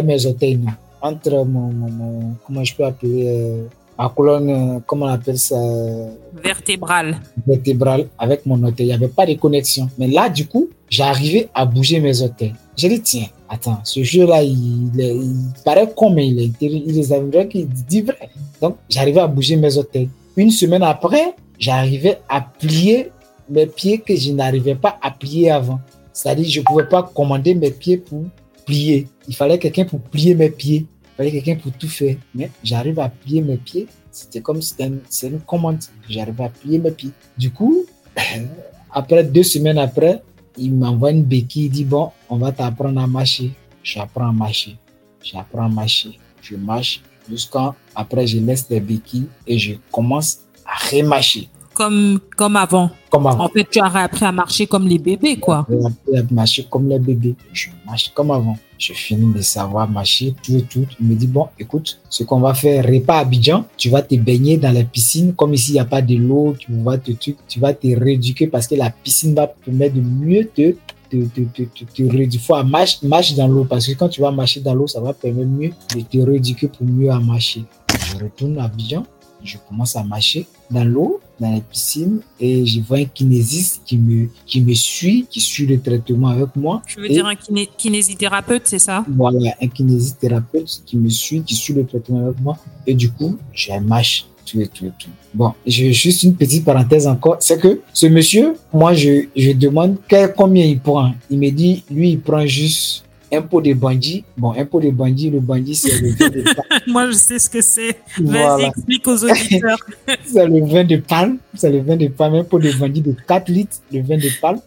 mes 0.04 0.26
hôtels. 0.26 0.60
Entre 1.00 1.44
mon- 1.44 2.34
comment 2.46 2.62
je 2.64 2.74
peux 2.74 2.84
appeler, 2.84 3.24
euh, 3.28 3.64
ma 4.00 4.08
colonne, 4.08 4.80
comment 4.86 5.06
on 5.06 5.10
appelle 5.10 5.38
ça, 5.38 5.56
euh, 5.56 6.08
Vertébral. 6.42 7.18
vertébrale 7.46 8.06
avec 8.18 8.46
mon 8.46 8.62
hôtel. 8.64 8.86
Il 8.86 8.88
n'y 8.88 8.94
avait 8.94 9.08
pas 9.08 9.26
de 9.26 9.34
connexion. 9.34 9.90
Mais 9.98 10.08
là, 10.08 10.30
du 10.30 10.46
coup, 10.46 10.70
j'arrivais 10.88 11.48
à 11.54 11.66
bouger 11.66 12.00
mes 12.00 12.22
hôtels. 12.22 12.54
J'ai 12.76 12.88
dit, 12.88 13.02
tiens, 13.02 13.26
attends, 13.48 13.80
ce 13.84 14.02
jeu-là, 14.02 14.42
il, 14.42 14.90
il 14.96 15.62
paraît 15.64 15.92
con, 15.94 16.10
mais 16.10 16.28
il 16.28 16.40
est 16.40 16.52
il 16.62 17.02
vrai 17.30 17.46
qu'il 17.48 17.68
dit 17.68 18.00
vrai. 18.00 18.30
Donc, 18.62 18.76
j'arrivais 18.88 19.20
à 19.20 19.26
bouger 19.26 19.56
mes 19.56 19.76
hôtels. 19.76 20.08
Une 20.36 20.50
semaine 20.50 20.82
après, 20.82 21.34
j'arrivais 21.58 22.20
à 22.26 22.40
plier 22.40 23.10
mes 23.50 23.66
pieds 23.66 23.98
que 23.98 24.16
je 24.16 24.32
n'arrivais 24.32 24.76
pas 24.76 24.98
à 25.02 25.10
plier 25.10 25.50
avant. 25.50 25.80
C'est-à-dire, 26.14 26.48
je 26.48 26.60
ne 26.60 26.64
pouvais 26.64 26.88
pas 26.88 27.02
commander 27.14 27.54
mes 27.54 27.70
pieds 27.70 27.98
pour 27.98 28.24
plier. 28.64 29.08
Il 29.28 29.36
fallait 29.36 29.58
quelqu'un 29.58 29.84
pour 29.84 30.00
plier 30.00 30.34
mes 30.34 30.48
pieds. 30.50 30.86
Quelqu'un 31.28 31.56
pour 31.56 31.72
tout 31.72 31.88
faire. 31.88 32.16
Mais 32.34 32.50
j'arrive 32.64 32.98
à 33.00 33.08
plier 33.08 33.42
mes 33.42 33.56
pieds. 33.56 33.86
C'était 34.10 34.40
comme 34.40 34.62
si 34.62 34.70
c'était 34.70 34.86
une, 34.86 35.00
c'est 35.08 35.44
commande. 35.44 35.78
J'arrivais 36.08 36.44
à 36.44 36.48
plier 36.48 36.78
mes 36.78 36.90
pieds. 36.90 37.10
Du 37.36 37.50
coup, 37.50 37.84
après 38.92 39.24
deux 39.24 39.42
semaines 39.42 39.78
après, 39.78 40.22
il 40.56 40.74
m'envoie 40.74 41.10
une 41.10 41.22
béquille. 41.22 41.66
Il 41.66 41.70
dit 41.70 41.84
Bon, 41.84 42.10
on 42.28 42.36
va 42.36 42.52
t'apprendre 42.52 43.00
à 43.00 43.06
marcher. 43.06 43.52
J'apprends 43.82 44.28
à 44.28 44.32
marcher. 44.32 44.76
J'apprends 45.22 45.66
à 45.66 45.68
marcher. 45.68 46.18
Je 46.40 46.56
marche 46.56 47.02
jusqu'à 47.28 47.74
après, 47.94 48.26
je 48.26 48.38
laisse 48.38 48.66
les 48.70 48.80
béquilles 48.80 49.28
et 49.46 49.58
je 49.58 49.74
commence 49.92 50.38
à 50.66 50.76
remarcher. 50.90 51.48
Comme, 51.80 52.20
comme 52.36 52.56
avant. 52.56 52.90
Comme 53.08 53.26
avant. 53.26 53.44
En 53.44 53.48
fait, 53.48 53.66
tu 53.70 53.80
as 53.80 53.88
réappris 53.88 54.26
à 54.26 54.32
marcher 54.32 54.66
comme 54.66 54.86
les 54.86 54.98
bébés, 54.98 55.36
quoi. 55.36 55.66
J'ai 55.70 55.78
appris 55.78 56.18
à 56.18 56.34
marcher 56.34 56.66
comme 56.68 56.86
les 56.90 56.98
bébés. 56.98 57.34
Je 57.54 57.70
marche 57.86 58.10
comme 58.12 58.30
avant. 58.30 58.58
Je 58.76 58.92
finis 58.92 59.32
de 59.32 59.40
savoir 59.40 59.88
marcher, 59.88 60.34
tout 60.42 60.58
et 60.58 60.62
tout. 60.62 60.84
Il 61.00 61.06
me 61.06 61.14
dit, 61.14 61.26
bon, 61.26 61.46
écoute, 61.58 61.98
ce 62.10 62.22
qu'on 62.24 62.38
va 62.38 62.52
faire, 62.52 62.84
repas 62.84 63.14
à 63.14 63.20
Abidjan, 63.20 63.64
tu 63.78 63.88
vas 63.88 64.02
te 64.02 64.14
baigner 64.14 64.58
dans 64.58 64.72
la 64.72 64.84
piscine. 64.84 65.32
Comme 65.32 65.54
ici, 65.54 65.70
il 65.70 65.74
n'y 65.76 65.80
a 65.80 65.86
pas 65.86 66.02
de 66.02 66.16
l'eau, 66.16 66.54
tu 66.58 66.70
vas 66.70 66.98
te, 66.98 67.12
tu, 67.12 67.34
tu 67.48 67.58
vas 67.58 67.72
te 67.72 67.86
rééduquer 67.86 68.46
parce 68.46 68.66
que 68.66 68.74
la 68.74 68.90
piscine 68.90 69.34
va 69.34 69.46
te 69.46 69.64
permettre 69.64 69.94
de 69.94 70.02
mieux 70.02 70.50
te, 70.54 70.72
te, 71.10 71.16
te, 71.16 71.40
te, 71.40 71.62
te, 71.62 72.02
rééduquer. 72.02 72.36
Il 72.36 72.40
faut 72.40 72.62
marcher 72.62 72.98
marche 73.06 73.34
dans 73.36 73.48
l'eau 73.48 73.64
parce 73.64 73.86
que 73.86 73.92
quand 73.92 74.10
tu 74.10 74.20
vas 74.20 74.30
marcher 74.30 74.60
dans 74.60 74.74
l'eau, 74.74 74.86
ça 74.86 75.00
va 75.00 75.14
permettre 75.14 75.48
mieux 75.48 75.70
de 75.96 76.02
te 76.02 76.18
rééduquer 76.18 76.68
pour 76.68 76.86
mieux 76.86 77.10
à 77.10 77.18
marcher. 77.18 77.64
Je 77.88 78.22
retourne 78.22 78.58
à 78.58 78.64
Abidjan, 78.64 79.02
je 79.44 79.56
commence 79.68 79.96
à 79.96 80.02
marcher 80.04 80.46
dans 80.70 80.84
l'eau, 80.84 81.20
dans 81.40 81.50
la 81.52 81.60
piscine, 81.60 82.20
et 82.38 82.64
je 82.66 82.80
vois 82.80 82.98
un 82.98 83.04
kinésiste 83.04 83.82
qui 83.86 83.96
me, 83.98 84.28
qui 84.46 84.60
me 84.60 84.74
suit, 84.74 85.26
qui 85.28 85.40
suit 85.40 85.66
le 85.66 85.80
traitement 85.80 86.28
avec 86.28 86.54
moi. 86.56 86.82
Tu 86.86 87.00
veux 87.00 87.06
Et 87.06 87.14
dire 87.14 87.26
un 87.26 87.34
kiné- 87.34 87.68
kinésithérapeute, 87.76 88.62
c'est 88.66 88.78
ça? 88.78 89.04
Voilà, 89.08 89.54
un 89.60 89.68
kinésithérapeute 89.68 90.82
qui 90.86 90.96
me 90.96 91.08
suit, 91.08 91.42
qui 91.42 91.54
suit 91.54 91.74
le 91.74 91.84
traitement 91.86 92.26
avec 92.26 92.40
moi. 92.40 92.56
Et 92.86 92.94
du 92.94 93.10
coup, 93.10 93.36
je 93.52 93.72
marche 93.80 94.26
tout 94.46 94.60
et 94.60 94.66
tout 94.68 94.86
et 94.86 94.92
tout. 94.98 95.10
Bon, 95.34 95.52
j'ai 95.66 95.92
juste 95.92 96.22
une 96.24 96.34
petite 96.34 96.64
parenthèse 96.64 97.06
encore. 97.06 97.36
C'est 97.40 97.60
que 97.60 97.80
ce 97.92 98.06
monsieur, 98.06 98.54
moi, 98.72 98.94
je, 98.94 99.26
je 99.36 99.52
demande 99.52 99.96
quel- 100.08 100.32
combien 100.34 100.64
il 100.64 100.80
prend. 100.80 101.12
Il 101.30 101.38
me 101.38 101.50
dit, 101.50 101.84
lui, 101.90 102.10
il 102.12 102.20
prend 102.20 102.44
juste 102.46 103.04
un 103.32 103.42
pot 103.42 103.60
de 103.60 103.72
bandit. 103.74 104.24
Bon, 104.36 104.52
un 104.52 104.64
pot 104.64 104.80
de 104.80 104.90
bandit, 104.90 105.30
le 105.30 105.40
bandit, 105.40 105.74
c'est 105.74 106.00
le 106.00 106.10
vin 106.10 106.28
de 106.28 106.42
palme. 106.54 106.80
Moi, 106.86 107.06
je 107.08 107.12
sais 107.12 107.38
ce 107.38 107.48
que 107.50 107.60
c'est. 107.60 107.96
Vas-y, 108.18 108.24
Voilà. 108.42 108.68
explique 108.68 109.06
aux 109.08 109.24
auditeurs. 109.24 109.78
C'est 110.24 110.46
le 110.46 110.64
vin 110.66 110.84
de 110.84 110.96
palme. 110.96 111.38
C'est 111.54 111.70
le 111.70 111.80
vin 111.80 111.96
de 111.96 112.08
palme, 112.08 112.34
un 112.34 112.44
pot 112.44 112.58
de 112.58 112.72
bandit 112.72 113.00
de 113.02 113.14
4 113.26 113.48
litres 113.48 113.76
de 113.92 114.00
vin 114.00 114.16
de 114.16 114.28
palme. 114.40 114.60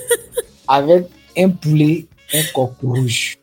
avec 0.68 1.06
un 1.36 1.48
poulet, 1.50 2.06
un 2.34 2.42
coq 2.54 2.72
rouge. 2.82 3.38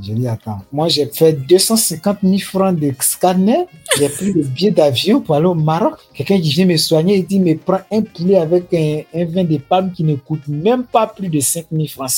Je 0.00 0.12
dis, 0.12 0.28
attends, 0.28 0.60
moi 0.72 0.86
j'ai 0.88 1.06
fait 1.06 1.32
250 1.32 2.18
000 2.22 2.38
francs 2.38 2.78
de 2.78 2.92
scanner, 3.00 3.66
j'ai 3.98 4.08
pris 4.08 4.32
le 4.32 4.42
billet 4.44 4.70
d'avion 4.70 5.20
pour 5.20 5.34
aller 5.34 5.46
au 5.46 5.54
Maroc. 5.54 5.94
Quelqu'un 6.14 6.40
qui 6.40 6.50
vient 6.50 6.66
me 6.66 6.76
soigner, 6.76 7.16
il 7.16 7.26
dit, 7.26 7.40
mais 7.40 7.56
prends 7.56 7.80
un 7.90 8.02
poulet 8.02 8.36
avec 8.36 8.72
un, 8.72 9.24
vin 9.24 9.42
de 9.42 9.58
palme 9.58 9.90
qui 9.92 10.04
ne 10.04 10.14
coûte 10.14 10.46
même 10.46 10.84
pas 10.84 11.08
plus 11.08 11.28
de 11.28 11.40
5 11.40 11.66
000 11.72 11.86
francs. 11.88 12.10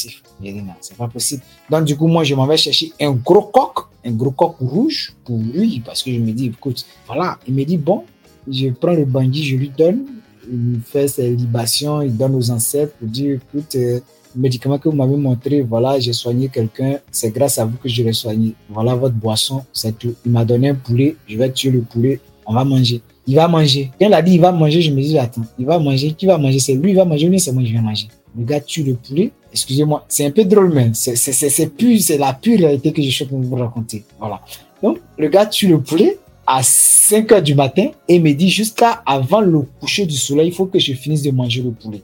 J'ai 0.42 0.52
dit, 0.52 0.62
non, 0.62 0.74
c'est 0.80 0.96
pas 0.96 1.08
possible. 1.08 1.42
Donc 1.70 1.84
du 1.84 1.96
coup, 1.96 2.06
moi 2.06 2.22
je 2.22 2.34
m'en 2.34 2.46
vais 2.46 2.58
chercher 2.58 2.92
un 3.00 3.12
gros 3.12 3.42
coq, 3.42 3.86
un 4.04 4.12
gros 4.12 4.30
coq 4.32 4.56
rouge 4.60 5.14
pour 5.24 5.38
lui, 5.38 5.80
parce 5.84 6.02
que 6.02 6.12
je 6.12 6.18
me 6.18 6.32
dis, 6.32 6.46
écoute, 6.46 6.84
voilà, 7.06 7.38
il 7.48 7.54
me 7.54 7.64
dit, 7.64 7.78
bon, 7.78 8.04
je 8.46 8.68
prends 8.68 8.92
le 8.92 9.06
bandit, 9.06 9.44
je 9.44 9.56
lui 9.56 9.70
donne, 9.70 10.04
il 10.52 10.80
fait 10.84 11.08
ses 11.08 11.30
libations, 11.30 12.02
il 12.02 12.14
donne 12.14 12.34
aux 12.34 12.50
ancêtres 12.50 12.92
pour 12.98 13.08
dire, 13.08 13.36
écoute, 13.36 13.74
euh, 13.76 14.00
médicament 14.34 14.78
que 14.78 14.88
vous 14.88 14.96
m'avez 14.96 15.16
montré, 15.16 15.62
voilà, 15.62 15.98
j'ai 15.98 16.12
soigné 16.12 16.48
quelqu'un, 16.48 16.98
c'est 17.10 17.30
grâce 17.30 17.58
à 17.58 17.64
vous 17.64 17.76
que 17.76 17.88
je 17.88 18.02
l'ai 18.02 18.12
soigné. 18.12 18.54
Voilà 18.68 18.94
votre 18.94 19.14
boisson, 19.14 19.64
c'est 19.72 19.98
tout. 19.98 20.14
Il 20.24 20.32
m'a 20.32 20.44
donné 20.44 20.70
un 20.70 20.74
poulet, 20.74 21.16
je 21.26 21.36
vais 21.36 21.50
tuer 21.52 21.70
le 21.70 21.80
poulet, 21.82 22.20
on 22.46 22.54
va 22.54 22.64
manger. 22.64 23.00
Il 23.26 23.36
va 23.36 23.48
manger. 23.48 23.90
Quand 23.98 24.06
il 24.06 24.14
a 24.14 24.22
dit 24.22 24.34
il 24.34 24.40
va 24.40 24.50
manger, 24.52 24.82
je 24.82 24.90
me 24.90 25.00
dis, 25.00 25.18
attends, 25.18 25.42
il 25.58 25.66
va 25.66 25.78
manger, 25.78 26.12
qui 26.12 26.26
va 26.26 26.38
manger? 26.38 26.58
C'est 26.58 26.74
lui, 26.74 26.90
il 26.90 26.96
va 26.96 27.04
manger 27.04 27.28
ou 27.28 27.38
c'est 27.38 27.52
moi, 27.52 27.62
je 27.64 27.72
vais 27.72 27.80
manger. 27.80 28.08
Le 28.36 28.44
gars 28.44 28.60
tue 28.60 28.82
le 28.82 28.94
poulet, 28.94 29.32
excusez-moi, 29.52 30.04
c'est 30.08 30.24
un 30.24 30.30
peu 30.30 30.44
drôle, 30.44 30.72
mais 30.72 30.90
c'est 30.94 32.18
la 32.18 32.32
pure 32.32 32.58
réalité 32.58 32.92
que 32.92 33.02
je 33.02 33.10
suis 33.10 33.24
en 33.24 33.28
train 33.28 33.38
de 33.38 33.46
vous 33.46 33.56
raconter. 33.56 34.04
Voilà. 34.18 34.40
Donc, 34.82 34.98
le 35.18 35.28
gars 35.28 35.46
tue 35.46 35.68
le 35.68 35.80
poulet, 35.80 36.18
à 36.46 36.62
5 36.62 37.30
heures 37.30 37.42
du 37.42 37.54
matin 37.54 37.90
et 38.08 38.18
me 38.18 38.32
dit 38.32 38.48
jusqu'à 38.48 39.02
avant 39.06 39.40
le 39.40 39.60
coucher 39.78 40.06
du 40.06 40.16
soleil, 40.16 40.48
il 40.48 40.54
faut 40.54 40.66
que 40.66 40.80
je 40.80 40.94
finisse 40.94 41.22
de 41.22 41.30
manger 41.30 41.62
le 41.62 41.70
poulet. 41.70 42.02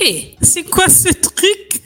Hé, 0.00 0.36
c'est 0.40 0.64
quoi 0.64 0.88
ce 0.88 1.08
truc? 1.12 1.82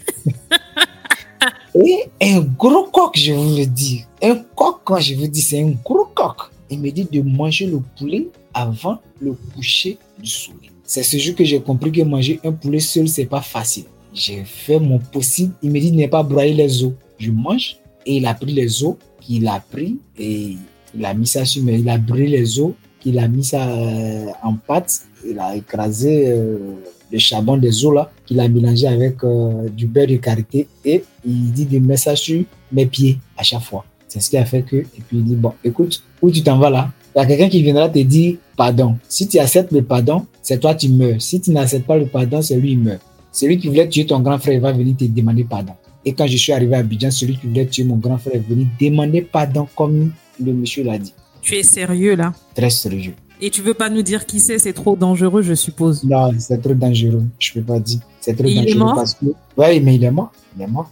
Et 1.75 2.05
un 2.21 2.41
gros 2.41 2.85
coq, 2.85 3.17
je 3.17 3.33
vous 3.33 3.57
le 3.57 3.67
dis. 3.67 4.05
Un 4.23 4.37
coq, 4.55 4.81
quand 4.85 4.99
je 4.99 5.15
vous 5.15 5.29
dis, 5.29 5.43
c'est 5.43 5.63
un 5.63 5.73
gros 5.85 6.07
coq. 6.15 6.51
Il 6.71 6.81
me 6.81 6.91
dit 6.91 7.05
de 7.05 7.23
manger 7.23 7.67
le 7.67 7.81
poulet 7.97 8.29
avant 8.53 8.99
le 9.21 9.35
coucher 9.55 9.99
du 10.19 10.29
soleil. 10.29 10.71
C'est 10.85 11.03
ce 11.03 11.17
jour 11.19 11.35
que 11.35 11.45
j'ai 11.45 11.61
compris 11.61 11.93
que 11.93 12.03
manger 12.03 12.41
un 12.45 12.53
poulet 12.53 12.81
seul, 12.81 13.09
c'est 13.09 13.27
pas 13.27 13.43
facile. 13.43 13.85
J'ai 14.13 14.45
fait 14.45 14.81
mon 14.81 14.99
possible. 14.99 15.53
Il 15.63 15.71
me 15.71 15.81
dit 15.81 15.93
de 15.93 15.97
ne 15.97 16.07
pas 16.07 16.23
broyer 16.23 16.55
les 16.55 16.83
os. 16.83 16.93
Je 17.19 17.31
mange 17.31 17.77
et 18.07 18.17
il 18.17 18.27
a 18.27 18.35
pris 18.35 18.53
les 18.53 18.83
os 18.83 18.97
qu'il 19.21 19.47
a 19.47 19.61
pris 19.61 19.99
et 20.19 20.57
il 20.95 21.05
a 21.05 21.15
mis 21.15 21.27
ça 21.27 21.45
sur, 21.45 21.63
mais 21.63 21.79
il 21.79 21.89
a 21.89 21.99
brûlé 21.99 22.29
les 22.29 22.59
os, 22.59 22.73
il 23.05 23.19
a 23.19 23.29
mis 23.29 23.45
ça 23.45 23.69
euh, 23.69 24.27
en 24.43 24.55
pâte, 24.55 25.03
il 25.29 25.39
a 25.39 25.55
écrasé 25.55 26.29
euh, 26.29 26.75
le 27.11 27.19
charbon 27.19 27.57
des 27.57 27.85
os 27.85 27.95
là, 27.95 28.11
qu'il 28.27 28.39
a 28.41 28.49
mélangé 28.49 28.87
avec 28.87 29.23
euh, 29.25 29.69
du 29.71 29.87
beurre 29.87 30.07
de 30.07 30.17
karité 30.17 30.69
et 30.85 31.05
il 31.25 31.53
dit 31.53 31.67
de 31.67 31.79
mettre 31.79 32.03
ça 32.03 32.17
sur 32.17 32.43
mes 32.73 32.87
pieds 32.87 33.19
à 33.37 33.43
chaque 33.43 33.63
fois. 33.63 33.85
C'est 34.09 34.21
ce 34.21 34.31
qui 34.31 34.37
a 34.37 34.45
fait 34.45 34.63
que, 34.63 34.77
et 34.77 35.03
puis 35.07 35.19
il 35.19 35.25
dit, 35.25 35.35
bon, 35.35 35.53
écoute, 35.63 36.03
où 36.23 36.31
tu 36.31 36.43
t'en 36.43 36.59
vas 36.59 36.71
là? 36.71 36.91
Il 37.15 37.19
y 37.19 37.23
a 37.23 37.27
quelqu'un 37.27 37.49
qui 37.49 37.63
viendra 37.63 37.89
te 37.89 37.99
dire 37.99 38.37
pardon. 38.57 38.97
Si 39.09 39.27
tu 39.27 39.39
acceptes 39.39 39.73
le 39.73 39.83
pardon, 39.83 40.27
c'est 40.43 40.61
toi 40.61 40.75
tu 40.75 40.89
meurs. 40.89 41.21
Si 41.21 41.41
tu 41.41 41.51
n'acceptes 41.51 41.87
pas 41.87 41.97
le 41.97 42.07
pardon, 42.07 42.41
c'est 42.43 42.57
lui 42.57 42.71
qui 42.71 42.77
meurt. 42.77 43.01
Celui 43.33 43.59
qui 43.59 43.69
voulait 43.69 43.89
tuer 43.89 44.07
ton 44.07 44.21
grand 44.21 44.39
frère, 44.39 44.55
il 44.55 44.61
va 44.61 44.73
venir 44.73 44.97
te 44.97 45.05
demander 45.05 45.45
pardon. 45.45 45.73
Et 46.05 46.13
quand 46.13 46.27
je 46.27 46.37
suis 46.37 46.53
arrivé 46.53 46.77
à 46.77 46.79
Abidjan, 46.79 47.11
celui 47.11 47.37
qui 47.37 47.47
voulait 47.47 47.67
tuer 47.67 47.85
mon 47.85 47.97
grand 47.97 48.19
frère 48.19 48.37
est 48.37 48.49
venu 48.49 48.67
demander 48.81 49.23
pardon 49.23 49.67
comme 49.75 50.13
le 50.43 50.53
monsieur 50.53 50.85
l'a 50.85 50.99
dit. 50.99 51.13
Tu 51.43 51.57
es 51.57 51.63
sérieux 51.63 52.15
là? 52.15 52.33
Très 52.55 52.71
sérieux. 52.71 53.15
Et 53.41 53.51
tu 53.51 53.63
veux 53.63 53.75
pas 53.75 53.89
nous 53.89 54.03
dire 54.03 54.27
qui 54.27 54.41
c'est 54.41 54.59
C'est 54.59 54.73
trop 54.73 54.97
dangereux, 54.97 55.43
je 55.43 55.55
suppose. 55.55 56.03
Non, 56.05 56.33
c'est 56.39 56.61
trop 56.61 56.75
dangereux. 56.75 57.25
Je 57.39 57.53
peux 57.55 57.63
pas 57.63 57.79
dire. 57.79 58.01
C'est 58.21 58.35
trop 58.35 58.45
Et 58.47 58.55
dangereux 58.55 58.69
il 58.69 58.77
est 58.77 58.79
mort 58.79 58.95
parce 58.97 59.15
que. 59.15 59.27
Ouais, 59.57 59.81
mais 59.81 59.95
il 59.97 60.05
est 60.05 60.11
mort. 60.11 60.33
Il 60.57 60.63
est 60.63 60.67
mort. 60.67 60.91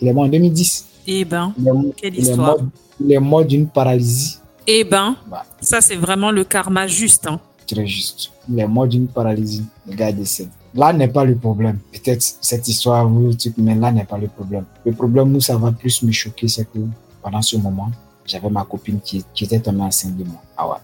Il 0.00 0.08
est 0.08 0.12
mort 0.12 0.24
en 0.24 0.28
2010. 0.28 0.86
Eh 1.06 1.24
ben, 1.24 1.54
Il 1.58 1.66
est, 1.68 1.72
mort- 1.72 1.84
quelle 1.96 2.18
histoire. 2.18 2.56
il 3.00 3.12
est 3.12 3.18
mort 3.20 3.44
d'une 3.44 3.66
paralysie. 3.68 4.38
Eh 4.66 4.82
ben, 4.84 5.16
Bah. 5.30 5.44
ça 5.60 5.80
c'est 5.80 5.94
vraiment 5.96 6.30
le 6.32 6.44
karma 6.44 6.86
juste. 6.86 7.26
Hein. 7.28 7.38
Très 7.66 7.86
juste. 7.86 8.30
Il 8.48 8.58
est 8.58 8.66
mort 8.66 8.86
d'une 8.88 9.06
paralysie. 9.08 9.64
Le 9.88 9.94
gars 9.94 10.12
décède. 10.12 10.48
Là 10.74 10.92
n'est 10.92 11.08
pas 11.08 11.24
le 11.24 11.36
problème. 11.36 11.78
Peut-être 11.92 12.22
cette 12.40 12.68
histoire, 12.68 13.08
mais 13.56 13.74
là 13.76 13.90
n'est 13.92 14.04
pas 14.04 14.18
le 14.18 14.26
problème. 14.28 14.64
Le 14.84 14.92
problème 14.92 15.34
où 15.34 15.40
ça 15.40 15.56
va 15.56 15.72
plus 15.72 16.02
me 16.02 16.12
choquer, 16.12 16.48
c'est 16.48 16.64
que 16.70 16.78
pendant 17.22 17.40
ce 17.40 17.56
moment, 17.56 17.90
j'avais 18.26 18.50
ma 18.50 18.64
copine 18.64 19.00
qui, 19.02 19.24
qui 19.32 19.44
était 19.44 19.60
tombée 19.60 19.80
enceinte 19.82 20.16
de 20.16 20.24
moi. 20.24 20.42
Ah 20.56 20.68
ouais. 20.68 20.76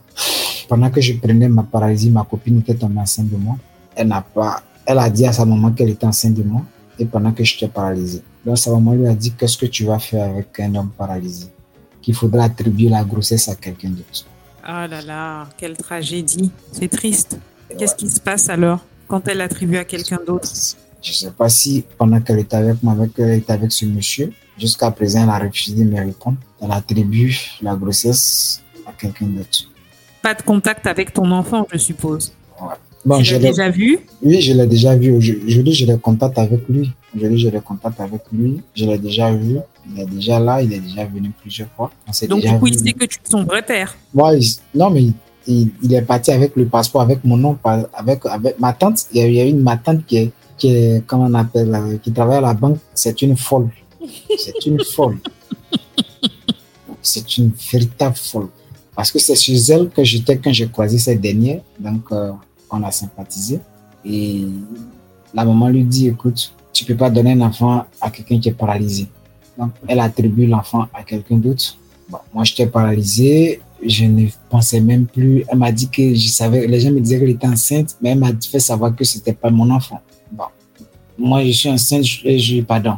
Pendant 0.69 0.91
que 0.91 1.01
je 1.01 1.15
prenais 1.15 1.49
ma 1.49 1.63
paralysie, 1.63 2.11
ma 2.11 2.25
copine 2.25 2.59
était 2.61 2.75
tombée 2.75 3.01
enceinte 3.01 3.31
de 3.31 3.37
moi. 3.37 3.57
Elle 3.95 4.09
n'a 4.09 4.23
pas, 4.23 4.63
elle 4.87 4.99
a 4.99 5.11
dit 5.11 5.27
à 5.27 5.33
sa 5.33 5.45
maman 5.45 5.73
qu'elle 5.73 5.91
était 5.91 6.07
enceinte 6.07 6.35
de 6.35 6.43
moi 6.43 6.63
et 6.99 7.05
pendant 7.05 7.33
que 7.33 7.45
j'étais 7.45 7.69
paralysé. 7.69 8.23
Donc 8.45 8.59
sa 8.59 8.71
maman 8.71 8.95
lui 8.95 9.07
a 9.07 9.15
dit 9.15 9.33
qu'est-ce 9.33 9.59
que 9.59 9.67
tu 9.67 9.85
vas 9.85 9.99
faire 9.99 10.31
avec 10.31 10.59
un 10.61 10.75
homme 10.75 10.91
paralysé? 10.97 11.47
Qu'il 12.01 12.15
faudra 12.15 12.45
attribuer 12.45 12.89
la 12.89 13.05
grossesse 13.05 13.49
à 13.49 13.55
quelqu'un 13.55 13.91
d'autre. 13.91 14.25
Oh 14.65 14.87
là 14.89 15.03
là, 15.03 15.49
quelle 15.57 15.77
tragédie. 15.77 16.51
C'est 16.73 16.89
triste. 16.89 17.39
Qu'est-ce 17.79 17.95
qui 17.95 18.09
se 18.09 18.21
passe 18.21 18.49
alors 18.49 18.81
quand 19.09 19.27
elle 19.29 19.41
attribue 19.41 19.77
à 19.77 19.85
quelqu'un 19.85 20.19
d'autre? 20.27 20.51
Je 21.03 21.13
sais 21.13 21.31
pas 21.33 21.49
si 21.49 21.85
pendant 21.99 22.21
qu'elle 22.21 22.39
était 22.39 22.57
avec 22.57 22.83
moi, 22.83 22.93
avec, 22.93 23.11
elle 23.19 23.39
était 23.39 23.53
avec 23.53 23.73
ce 23.73 23.85
monsieur, 23.87 24.33
jusqu'à 24.57 24.91
présent, 24.91 25.25
elle 25.25 25.31
a 25.31 25.39
refusé 25.39 25.85
de 25.85 25.91
me 25.91 25.99
répondre. 25.99 26.37
Elle 26.61 26.71
attribue 26.71 27.37
la 27.61 27.75
grossesse 27.75 28.63
à 28.87 28.93
quelqu'un 28.93 29.27
d'autre. 29.27 29.72
Pas 30.23 30.35
de 30.35 30.43
contact 30.43 30.87
avec 30.87 31.13
ton 31.13 31.31
enfant, 31.33 31.67
je 31.73 31.79
suppose. 31.79 32.33
Bon, 33.05 33.19
tu 33.19 33.25
je 33.25 33.35
l'ai- 33.37 33.49
déjà 33.51 33.69
vu? 33.69 33.99
Oui, 34.23 34.41
je 34.41 34.53
l'ai 34.53 34.67
déjà 34.69 34.95
vu. 34.95 35.11
Aujourd'hui, 35.11 35.73
j'ai 35.73 35.87
des 35.87 35.99
contacts 35.99 36.39
avec 36.39 36.61
lui. 36.69 36.93
Aujourd'hui, 37.17 37.39
j'ai 37.39 37.51
des 37.51 37.61
contacts 37.61 38.01
avec 38.01 38.21
lui. 38.33 38.61
Je 38.77 38.85
l'ai 38.85 38.99
déjà 38.99 39.33
vu. 39.33 39.57
Il 39.93 40.01
est 40.01 40.07
déjà 40.07 40.39
là. 40.39 40.63
Il 40.63 40.73
est 40.73 40.79
déjà 40.79 41.05
venu 41.07 41.33
plusieurs 41.41 41.67
fois. 41.77 41.91
On 42.07 42.27
Donc 42.29 42.41
déjà 42.43 42.53
du 42.55 42.61
coup, 42.61 42.67
vu. 42.67 42.73
il 42.73 42.79
sait 42.79 42.93
que 42.93 43.05
tu 43.07 43.19
es 43.19 43.29
son 43.29 43.43
vrai 43.43 43.63
père. 43.63 43.97
Il- 44.15 44.57
non, 44.77 44.91
mais 44.91 45.03
il, 45.03 45.15
il- 45.49 45.71
il 45.83 45.93
est 45.95 46.03
parti 46.03 46.31
avec 46.31 46.55
le 46.55 46.67
passeport, 46.67 47.03
avec 47.03 47.25
mon 47.25 47.37
nom, 47.37 47.59
avec, 47.93 48.25
avec 48.27 48.61
ma 48.61 48.73
tante. 48.73 48.99
Il 49.13 49.33
y 49.33 49.41
a, 49.41 49.45
une 49.47 49.59
ma 49.61 49.77
tante 49.77 50.07
qui 50.07 50.19
est, 50.19 50.31
qui 50.57 50.69
est, 50.69 51.03
comment 51.05 51.25
on 51.25 51.35
appelle, 51.35 51.99
qui 52.05 52.13
travaille 52.13 52.37
à 52.39 52.41
la 52.43 52.55
banque. 52.55 52.79
C'est 52.95 53.21
une 53.23 53.37
folle. 53.37 53.69
C'est 54.39 54.65
une 54.67 54.79
folle. 54.85 55.19
C'est 57.03 57.37
une 57.39 57.51
véritable 57.73 58.15
folle. 58.15 58.47
Parce 58.95 59.11
que 59.11 59.19
c'est 59.19 59.35
chez 59.35 59.57
elle 59.73 59.89
que 59.89 60.05
j'étais 60.05 60.37
quand 60.37 60.53
j'ai 60.53 60.69
croisé 60.69 60.99
cette 60.99 61.21
dernière. 61.21 61.61
Donc, 61.79 62.03
euh, 62.13 62.33
on 62.71 62.83
a 62.83 62.91
sympathisé. 62.91 63.61
Et 64.05 64.47
la 65.33 65.45
maman 65.45 65.69
lui 65.69 65.85
dit, 65.85 66.09
écoute, 66.09 66.53
tu 66.73 66.85
peux 66.85 66.97
pas 66.97 67.11
donner 67.11 67.33
un 67.33 67.41
enfant 67.43 67.85
à 68.01 68.11
quelqu'un 68.11 68.39
qui 68.39 68.49
est 68.49 68.53
paralysé. 68.53 69.07
Donc, 69.59 69.73
elle 69.87 70.01
attribue 70.01 70.47
l'enfant 70.47 70.87
à 70.93 71.03
quelqu'un 71.03 71.37
d'autre. 71.37 71.77
Bon, 72.09 72.19
moi, 72.33 72.45
j'étais 72.45 72.67
paralysé. 72.67 73.61
Je 73.85 74.05
ne 74.05 74.27
pensais 74.49 74.81
même 74.81 75.07
plus. 75.07 75.45
Elle 75.49 75.59
m'a 75.59 75.73
dit 75.73 75.89
que 75.89 76.15
je 76.15 76.29
savais, 76.29 76.67
les 76.67 76.81
gens 76.81 76.91
me 76.91 77.01
disaient 77.01 77.19
qu'elle 77.19 77.31
était 77.31 77.47
enceinte, 77.47 77.97
mais 78.01 78.11
elle 78.11 78.19
m'a 78.19 78.31
fait 78.51 78.61
savoir 78.61 78.95
que 78.95 79.05
c'était 79.05 79.33
pas 79.33 79.51
mon 79.51 79.69
enfant. 79.71 80.01
Bon. 80.31 80.45
Moi, 81.19 81.45
je 81.45 81.53
suis 81.53 81.69
enceinte, 81.69 82.05
je, 82.05 82.37
je 82.39 82.61
pardon. 82.63 82.97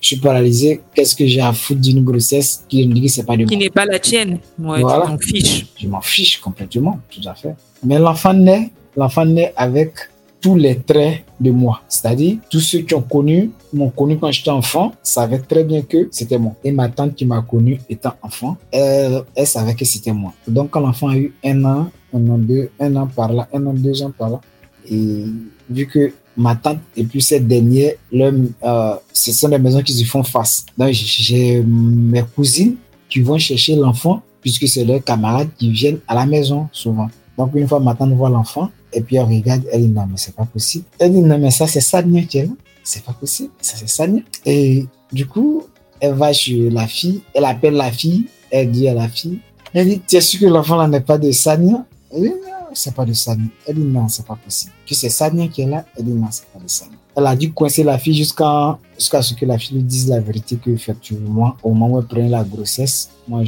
Je 0.00 0.06
suis 0.06 0.16
paralysé. 0.16 0.80
Qu'est-ce 0.94 1.14
que 1.14 1.26
j'ai 1.26 1.40
à 1.40 1.52
foutre 1.52 1.80
d'une 1.80 2.02
grossesse 2.04 2.64
qui 2.68 2.86
me 2.86 2.94
dit 2.94 3.02
que 3.02 3.08
c'est 3.08 3.24
pas 3.24 3.36
de 3.36 3.44
Qui 3.44 3.56
n'est 3.56 3.70
pas 3.70 3.84
la 3.86 3.98
tienne. 3.98 4.38
Ouais, 4.58 4.80
Voilà. 4.80 5.04
tu 5.06 5.10
t'en 5.12 5.18
fiches. 5.18 5.66
Je 5.78 5.88
m'en 5.88 6.00
fiche 6.00 6.38
complètement, 6.40 7.00
tout 7.10 7.26
à 7.28 7.34
fait. 7.34 7.54
Mais 7.84 7.98
l'enfant 7.98 8.32
naît, 8.34 8.70
l'enfant 8.96 9.24
naît 9.24 9.52
avec 9.56 9.92
tous 10.40 10.54
les 10.56 10.76
traits 10.78 11.24
de 11.40 11.50
moi. 11.50 11.80
C'est-à-dire, 11.88 12.36
tous 12.50 12.60
ceux 12.60 12.80
qui 12.80 12.94
ont 12.94 13.02
connu, 13.02 13.50
m'ont 13.72 13.90
connu 13.90 14.18
quand 14.18 14.30
j'étais 14.30 14.50
enfant, 14.50 14.92
savaient 15.02 15.38
très 15.40 15.64
bien 15.64 15.82
que 15.82 16.08
c'était 16.12 16.38
moi. 16.38 16.52
Et 16.62 16.70
ma 16.72 16.88
tante 16.88 17.14
qui 17.14 17.24
m'a 17.24 17.40
connu 17.42 17.80
étant 17.88 18.12
enfant, 18.22 18.56
elle, 18.70 19.22
elle 19.34 19.46
savait 19.46 19.74
que 19.74 19.84
c'était 19.84 20.12
moi. 20.12 20.32
Donc, 20.46 20.70
quand 20.70 20.80
l'enfant 20.80 21.08
a 21.08 21.16
eu 21.16 21.34
un 21.44 21.64
an, 21.64 21.90
un 22.14 22.28
an, 22.28 22.38
deux, 22.38 22.70
un 22.78 22.94
an 22.96 23.06
par 23.06 23.32
là, 23.32 23.48
un 23.52 23.66
an, 23.66 23.72
deux 23.72 24.02
ans 24.02 24.12
par 24.16 24.30
là, 24.30 24.40
et 24.88 25.24
vu 25.68 25.86
que 25.86 26.12
ma 26.36 26.54
tante 26.54 26.78
et 26.96 27.04
puis 27.04 27.22
cette 27.22 27.46
dernière, 27.46 27.92
euh, 28.12 28.94
ce 29.12 29.32
sont 29.32 29.48
des 29.48 29.58
maisons 29.58 29.82
qui 29.82 29.92
se 29.92 30.04
font 30.04 30.22
face. 30.22 30.66
Donc, 30.76 30.90
j'ai 30.92 31.62
mes 31.62 32.22
cousines 32.34 32.76
qui 33.08 33.20
vont 33.20 33.38
chercher 33.38 33.76
l'enfant 33.76 34.22
puisque 34.40 34.68
c'est 34.68 34.84
leurs 34.84 35.02
camarades 35.02 35.48
qui 35.58 35.70
viennent 35.70 35.98
à 36.06 36.14
la 36.14 36.26
maison 36.26 36.68
souvent. 36.72 37.08
Donc, 37.36 37.50
une 37.54 37.68
fois 37.68 37.80
ma 37.80 37.94
tante 37.94 38.12
voit 38.12 38.30
l'enfant, 38.30 38.70
et 38.92 39.00
puis 39.00 39.16
elle 39.16 39.24
regarde, 39.24 39.62
elle 39.72 39.82
dit 39.82 39.88
non, 39.88 40.06
mais 40.06 40.16
c'est 40.16 40.34
pas 40.34 40.44
possible. 40.44 40.84
Elle 40.98 41.12
dit 41.12 41.20
non, 41.20 41.38
mais 41.38 41.50
ça, 41.50 41.66
c'est 41.66 41.80
Sania 41.80 42.22
qui 42.22 42.38
est 42.38 42.46
là. 42.46 42.52
C'est 42.82 43.02
pas 43.02 43.12
possible. 43.12 43.50
Ça, 43.60 43.76
c'est 43.76 43.88
Sania. 43.88 44.22
Et 44.44 44.86
du 45.12 45.26
coup, 45.26 45.64
elle 46.00 46.14
va 46.14 46.32
chez 46.32 46.70
la 46.70 46.86
fille, 46.86 47.22
elle 47.34 47.44
appelle 47.44 47.74
la 47.74 47.90
fille, 47.90 48.26
elle 48.50 48.70
dit 48.70 48.88
à 48.88 48.94
la 48.94 49.08
fille, 49.08 49.38
elle 49.74 49.88
dit, 49.88 50.00
tu 50.06 50.16
es 50.16 50.20
sûr 50.20 50.40
que 50.40 50.46
l'enfant 50.46 50.76
là 50.76 50.88
n'est 50.88 51.00
pas 51.00 51.18
de 51.18 51.30
Sania? 51.30 51.84
Elle 52.10 52.22
dit 52.22 52.32
c'est 52.78 52.94
pas 52.94 53.04
de 53.04 53.12
Sania. 53.12 53.46
Elle 53.66 53.76
dit 53.76 53.84
non, 53.84 54.08
c'est 54.08 54.26
pas 54.26 54.36
possible. 54.36 54.72
Que 54.88 54.94
c'est 54.94 55.08
Sania 55.08 55.48
qui 55.48 55.62
est 55.62 55.66
là? 55.66 55.84
Elle 55.96 56.04
dit 56.04 56.12
non, 56.12 56.28
c'est 56.30 56.46
pas 56.46 56.58
de 56.58 56.68
Sania. 56.68 56.96
Elle 57.14 57.26
a 57.26 57.34
dû 57.34 57.52
coincer 57.52 57.82
la 57.82 57.98
fille 57.98 58.14
jusqu'à 58.14 58.78
jusqu'à 58.98 59.22
ce 59.22 59.34
que 59.34 59.46
la 59.46 59.58
fille 59.58 59.78
lui 59.78 59.82
dise 59.82 60.08
la 60.08 60.20
vérité 60.20 60.56
que 60.56 60.70
effectivement 60.70 61.56
au 61.62 61.70
moment 61.72 61.94
où 61.94 61.98
elle 61.98 62.06
prenait 62.06 62.28
la 62.28 62.44
grossesse 62.44 63.10
moi 63.26 63.42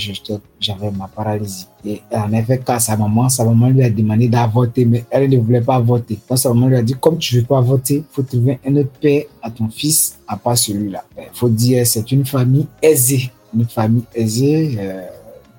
j'avais 0.58 0.90
ma 0.90 1.06
paralysie 1.06 1.66
et 1.84 2.00
en 2.10 2.32
avait 2.32 2.58
qu'à 2.58 2.80
sa 2.80 2.96
maman 2.96 3.28
sa 3.28 3.44
maman 3.44 3.68
lui 3.68 3.82
a 3.82 3.90
demandé 3.90 4.28
d'avorter 4.28 4.86
mais 4.86 5.04
elle 5.10 5.28
ne 5.28 5.36
voulait 5.38 5.60
pas 5.60 5.76
avorter 5.76 6.18
donc 6.28 6.38
sa 6.38 6.48
maman 6.50 6.68
lui 6.68 6.76
a 6.76 6.82
dit 6.82 6.94
comme 6.94 7.18
tu 7.18 7.36
veux 7.36 7.44
pas 7.44 7.58
avorter 7.58 8.04
faut 8.10 8.22
trouver 8.22 8.58
un 8.66 8.76
autre 8.76 8.90
père 9.00 9.24
à 9.42 9.50
ton 9.50 9.68
fils 9.68 10.18
à 10.26 10.36
part 10.38 10.56
celui-là 10.56 11.04
il 11.18 11.28
faut 11.32 11.50
dire 11.50 11.86
c'est 11.86 12.10
une 12.10 12.24
famille 12.24 12.66
aisée 12.82 13.30
une 13.54 13.64
famille 13.64 14.04
aisée, 14.14 14.76
euh, 14.78 15.02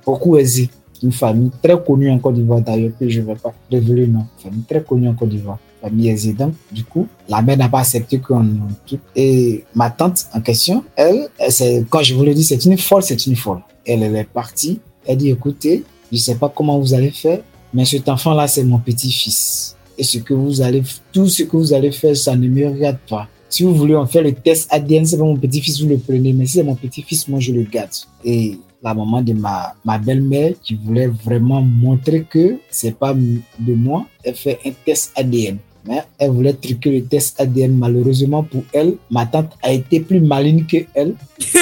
beaucoup 0.06 0.38
aisée. 0.38 0.70
Une 1.02 1.12
famille 1.12 1.52
très 1.62 1.82
connue 1.82 2.12
en 2.12 2.20
Côte 2.20 2.36
d'Ivoire 2.36 2.62
d'ailleurs, 2.62 2.92
que 3.00 3.08
je 3.08 3.22
ne 3.22 3.28
vais 3.28 3.36
pas 3.36 3.54
révéler, 3.72 4.08
non. 4.08 4.26
Famille 4.38 4.64
très 4.64 4.84
connue 4.84 5.08
en 5.08 5.14
Côte 5.14 5.30
d'Ivoire. 5.30 5.60
Famille. 5.82 6.34
Donc, 6.34 6.54
du 6.72 6.84
coup, 6.84 7.08
la 7.28 7.42
mère 7.42 7.58
n'a 7.58 7.70
pas 7.70 7.80
accepté 7.80 8.20
qu'on 8.20 8.46
tout. 8.86 9.00
Et 9.16 9.64
ma 9.74 9.90
tante 9.90 10.26
en 10.34 10.42
question, 10.42 10.84
elle, 10.96 11.30
elle 11.38 11.86
quand 11.90 12.04
je 12.04 12.14
vous 12.14 12.26
le 12.26 12.34
dis, 12.34 12.44
c'est 12.44 12.64
une 12.66 12.78
folle, 12.78 13.04
c'est 13.04 13.26
une 13.28 13.36
folle. 13.36 13.62
Elle, 13.86 14.04
elle 14.04 14.16
est 14.16 14.24
partie. 14.26 14.82
Elle 15.08 15.18
dit, 15.18 15.30
écoutez, 15.30 15.84
je 16.12 16.18
ne 16.18 16.22
sais 16.22 16.36
pas 16.36 16.52
comment 16.54 16.78
vous 16.80 16.94
allez 16.94 17.12
faire, 17.12 17.40
mais 17.74 17.86
cet 17.86 18.10
enfant-là, 18.10 18.48
c'est 18.48 18.64
mon 18.64 18.80
petit-fils. 18.80 19.76
Et 19.98 20.04
ce 20.04 20.18
que 20.20 20.34
vous 20.34 20.62
allez, 20.62 20.84
tout 21.14 21.28
ce 21.28 21.44
que 21.44 21.56
vous 21.56 21.74
allez 21.74 21.92
faire, 21.92 22.16
ça 22.16 22.36
ne 22.36 22.48
me 22.48 22.68
regarde 22.68 22.98
pas. 23.10 23.28
Si 23.50 23.64
vous 23.64 23.74
voulez 23.74 23.96
en 23.96 24.06
faire 24.06 24.24
le 24.24 24.34
test 24.34 24.68
ADN, 24.72 25.06
c'est 25.06 25.18
pas 25.18 25.24
mon 25.24 25.36
petit-fils, 25.36 25.82
vous 25.82 25.90
le 25.90 25.98
prenez. 25.98 26.34
Mais 26.34 26.46
si 26.46 26.54
c'est 26.54 26.64
mon 26.64 26.76
petit-fils, 26.76 27.28
moi, 27.28 27.40
je 27.40 27.52
le 27.52 27.64
garde. 27.64 27.90
Et 28.24 28.60
la 28.82 28.94
maman 28.94 29.22
de 29.22 29.34
ma, 29.34 29.76
ma 29.84 29.98
belle-mère 29.98 30.54
qui 30.64 30.76
voulait 30.76 31.08
vraiment 31.08 31.62
montrer 31.62 32.24
que 32.24 32.58
c'est 32.70 32.98
pas 32.98 33.14
de 33.14 33.74
moi, 33.74 34.06
elle 34.24 34.36
fait 34.36 34.60
un 34.66 34.72
test 34.86 35.12
ADN. 35.16 35.58
Mais 35.86 36.04
elle 36.18 36.32
voulait 36.32 36.54
truquer 36.54 37.00
le 37.00 37.06
test 37.06 37.40
ADN. 37.40 37.78
Malheureusement 37.78 38.44
pour 38.44 38.64
elle, 38.74 38.96
ma 39.10 39.26
tante 39.26 39.52
a 39.64 39.72
été 39.72 40.00
plus 40.00 40.20
maligne 40.22 40.66
que 40.66 40.78
elle. 40.94 41.16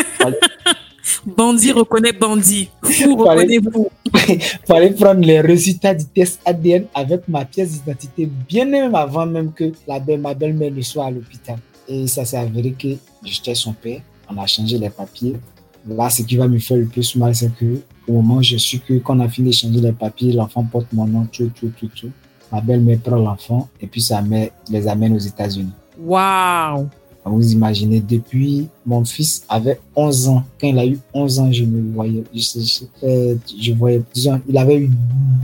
Bandit 1.25 1.71
reconnaît 1.71 2.11
bandit. 2.11 2.69
Vous 2.81 3.15
reconnaît 3.15 3.59
vous. 3.59 3.89
fallait 4.67 4.91
prendre 4.91 5.21
les 5.21 5.39
résultats 5.39 5.93
du 5.93 6.05
test 6.05 6.39
ADN 6.45 6.85
avec 6.93 7.27
ma 7.27 7.45
pièce 7.45 7.71
d'identité 7.71 8.29
bien 8.47 8.65
même 8.65 8.93
avant 8.95 9.25
même 9.25 9.51
que 9.53 9.71
la 9.87 9.99
belle, 9.99 10.19
ma 10.19 10.33
belle-mère 10.33 10.71
ne 10.71 10.81
soit 10.81 11.05
à 11.05 11.11
l'hôpital. 11.11 11.57
Et 11.87 12.07
ça 12.07 12.25
s'est 12.25 12.37
avéré 12.37 12.71
que 12.71 12.89
j'étais 13.23 13.55
son 13.55 13.73
père. 13.73 14.01
On 14.29 14.37
a 14.37 14.45
changé 14.45 14.77
les 14.77 14.89
papiers. 14.89 15.35
Là, 15.87 16.09
ce 16.09 16.21
qui 16.21 16.35
va 16.35 16.47
me 16.47 16.59
faire 16.59 16.77
le 16.77 16.85
plus 16.85 17.15
mal, 17.15 17.33
c'est 17.35 17.53
que 17.55 17.81
au 18.07 18.13
moment 18.13 18.35
où 18.35 18.43
je 18.43 18.57
suis 18.57 18.79
que 18.79 18.95
quand 18.99 19.17
on 19.17 19.21
a 19.21 19.29
fini 19.29 19.49
de 19.49 19.53
changer 19.53 19.79
les 19.79 19.91
papiers, 19.91 20.33
l'enfant 20.33 20.63
porte 20.63 20.91
mon 20.93 21.05
nom, 21.05 21.27
tout, 21.31 21.51
tout, 21.55 21.71
tout, 21.77 21.89
tout. 21.95 22.11
Ma 22.51 22.61
belle-mère 22.61 22.99
prend 22.99 23.17
l'enfant 23.17 23.67
et 23.81 23.87
puis 23.87 24.01
sa 24.01 24.21
mère 24.21 24.49
les 24.69 24.87
amène 24.87 25.13
aux 25.15 25.19
États-Unis. 25.19 25.73
Waouh! 25.99 26.87
Vous 27.25 27.51
imaginez, 27.51 27.99
depuis 27.99 28.69
mon 28.85 29.03
fils 29.03 29.43
avait 29.49 29.81
11 29.95 30.29
ans. 30.29 30.43
Quand 30.59 30.67
il 30.67 30.79
a 30.79 30.85
eu 30.85 30.97
11 31.13 31.39
ans, 31.39 31.51
je 31.51 31.65
me 31.65 31.93
voyais. 31.93 32.23
Je, 32.33 33.73
voyais, 33.73 34.01
disons, 34.13 34.41
il 34.47 34.57
avait 34.57 34.77
eu 34.77 34.89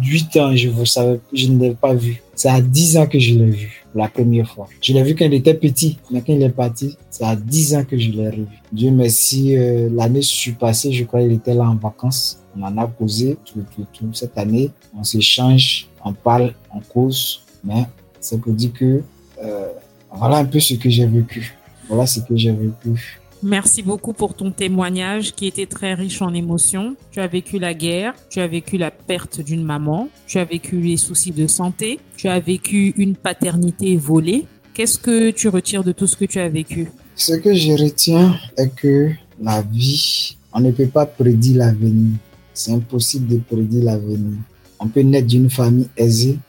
8 0.01 0.37
ans, 0.37 0.55
je 0.55 0.69
ne 0.69 0.85
savais, 0.85 1.19
je 1.33 1.47
ne 1.47 1.59
l'ai 1.59 1.75
pas 1.75 1.93
vu. 1.93 2.22
C'est 2.35 2.49
à 2.49 2.61
10 2.61 2.97
ans 2.97 3.05
que 3.05 3.19
je 3.19 3.35
l'ai 3.35 3.51
vu 3.51 3.85
la 3.93 4.07
première 4.07 4.49
fois. 4.49 4.67
Je 4.81 4.93
l'ai 4.93 5.03
vu 5.03 5.15
quand 5.15 5.25
il 5.25 5.33
était 5.33 5.53
petit, 5.53 5.99
mais 6.09 6.21
quand 6.21 6.33
il 6.33 6.41
est 6.41 6.49
parti, 6.49 6.97
c'est 7.09 7.23
à 7.23 7.35
10 7.35 7.75
ans 7.75 7.83
que 7.83 7.97
je 7.97 8.09
l'ai 8.09 8.29
revu. 8.29 8.47
Dieu 8.71 8.91
merci, 8.91 9.55
euh, 9.55 9.89
l'année 9.93 10.21
suis 10.21 10.53
passée, 10.53 10.91
je 10.91 11.03
crois 11.03 11.21
qu'il 11.21 11.33
était 11.33 11.53
là 11.53 11.63
en 11.63 11.75
vacances. 11.75 12.39
On 12.57 12.63
en 12.63 12.77
a 12.77 12.87
causé 12.87 13.37
tout, 13.45 13.63
tout, 13.75 13.85
tout. 13.93 14.13
Cette 14.13 14.37
année, 14.37 14.71
on 14.97 15.03
s'échange, 15.03 15.87
on 16.03 16.13
parle, 16.13 16.53
on 16.73 16.79
cause, 16.79 17.41
mais 17.63 17.85
c'est 18.19 18.39
pour 18.39 18.53
dire 18.53 18.73
que 18.73 19.01
euh, 19.43 19.67
voilà 20.11 20.37
un 20.37 20.45
peu 20.45 20.59
ce 20.59 20.73
que 20.75 20.89
j'ai 20.89 21.05
vécu. 21.05 21.55
Voilà 21.87 22.05
ce 22.05 22.19
que 22.21 22.35
j'ai 22.35 22.51
vécu. 22.51 23.19
Merci 23.45 23.83
beaucoup 23.83 24.13
pour 24.13 24.35
ton 24.35 24.51
témoignage 24.51 25.35
qui 25.35 25.47
était 25.47 25.65
très 25.65 25.95
riche 25.95 26.21
en 26.21 26.33
émotions. 26.33 26.95
Tu 27.11 27.19
as 27.19 27.27
vécu 27.27 27.59
la 27.59 27.73
guerre, 27.73 28.13
tu 28.29 28.39
as 28.39 28.47
vécu 28.47 28.77
la 28.77 28.89
perte 28.89 29.41
d'une 29.41 29.65
maman, 29.65 30.07
tu 30.27 30.39
as 30.39 30.45
vécu 30.45 30.79
les 30.79 30.95
soucis 30.95 31.31
de 31.31 31.45
santé, 31.47 31.99
tu 32.15 32.29
as 32.29 32.39
vécu 32.39 32.93
une 32.95 33.17
paternité 33.17 33.97
volée. 33.97 34.45
Qu'est-ce 34.73 34.97
que 34.97 35.31
tu 35.31 35.49
retires 35.49 35.83
de 35.83 35.91
tout 35.91 36.07
ce 36.07 36.15
que 36.15 36.23
tu 36.23 36.39
as 36.39 36.47
vécu? 36.47 36.87
Ce 37.15 37.33
que 37.33 37.53
je 37.53 37.73
retiens 37.73 38.33
est 38.55 38.73
que 38.73 39.11
la 39.41 39.61
vie, 39.61 40.37
on 40.53 40.61
ne 40.61 40.71
peut 40.71 40.87
pas 40.87 41.05
prédire 41.05 41.57
l'avenir. 41.57 42.13
C'est 42.53 42.71
impossible 42.71 43.27
de 43.27 43.37
prédire 43.39 43.83
l'avenir. 43.83 44.37
On 44.79 44.87
peut 44.87 45.01
naître 45.01 45.27
d'une 45.27 45.49
famille 45.49 45.89
aisée 45.97 46.39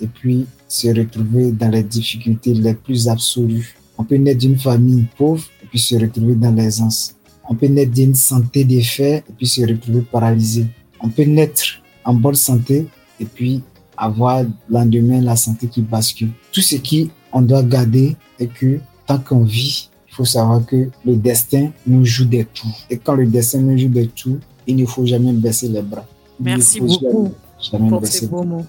et 0.00 0.06
puis 0.06 0.46
se 0.68 0.86
retrouver 0.86 1.50
dans 1.50 1.70
les 1.70 1.82
difficultés 1.82 2.54
les 2.54 2.74
plus 2.74 3.08
absolues 3.08 3.74
on 3.96 4.04
peut 4.04 4.16
naître 4.16 4.40
d'une 4.40 4.58
famille 4.58 5.06
pauvre 5.16 5.44
puis 5.74 5.80
se 5.80 5.96
retrouver 5.96 6.36
dans 6.36 6.54
l'aisance. 6.54 7.16
On 7.50 7.56
peut 7.56 7.66
naître 7.66 7.90
d'une 7.90 8.14
santé 8.14 8.62
défaite 8.62 9.24
et 9.28 9.32
puis 9.36 9.48
se 9.48 9.60
retrouver 9.62 10.02
paralysé. 10.02 10.66
On 11.00 11.08
peut 11.08 11.24
naître 11.24 11.64
en 12.04 12.14
bonne 12.14 12.36
santé 12.36 12.86
et 13.18 13.24
puis 13.24 13.60
avoir 13.96 14.44
le 14.44 14.50
lendemain 14.70 15.20
la 15.20 15.34
santé 15.34 15.66
qui 15.66 15.82
bascule. 15.82 16.30
Tout 16.52 16.60
ce 16.60 16.76
qui 16.76 17.10
on 17.32 17.42
doit 17.42 17.64
garder 17.64 18.14
est 18.38 18.46
que 18.46 18.78
tant 19.04 19.18
qu'on 19.18 19.42
vit, 19.42 19.90
il 20.08 20.14
faut 20.14 20.24
savoir 20.24 20.64
que 20.64 20.90
le 21.04 21.16
destin 21.16 21.72
nous 21.88 22.04
joue 22.04 22.26
des 22.26 22.44
tours. 22.44 22.78
Et 22.88 22.96
quand 22.96 23.16
le 23.16 23.26
destin 23.26 23.58
nous 23.58 23.76
joue 23.76 23.88
des 23.88 24.06
tours, 24.06 24.38
il 24.68 24.76
ne 24.76 24.86
faut 24.86 25.04
jamais 25.04 25.32
baisser 25.32 25.66
les 25.66 25.82
bras. 25.82 26.06
Merci 26.38 26.80
beaucoup 26.80 27.32
pour 27.68 28.06
ces 28.06 28.28
beaux 28.28 28.44
mots. 28.44 28.64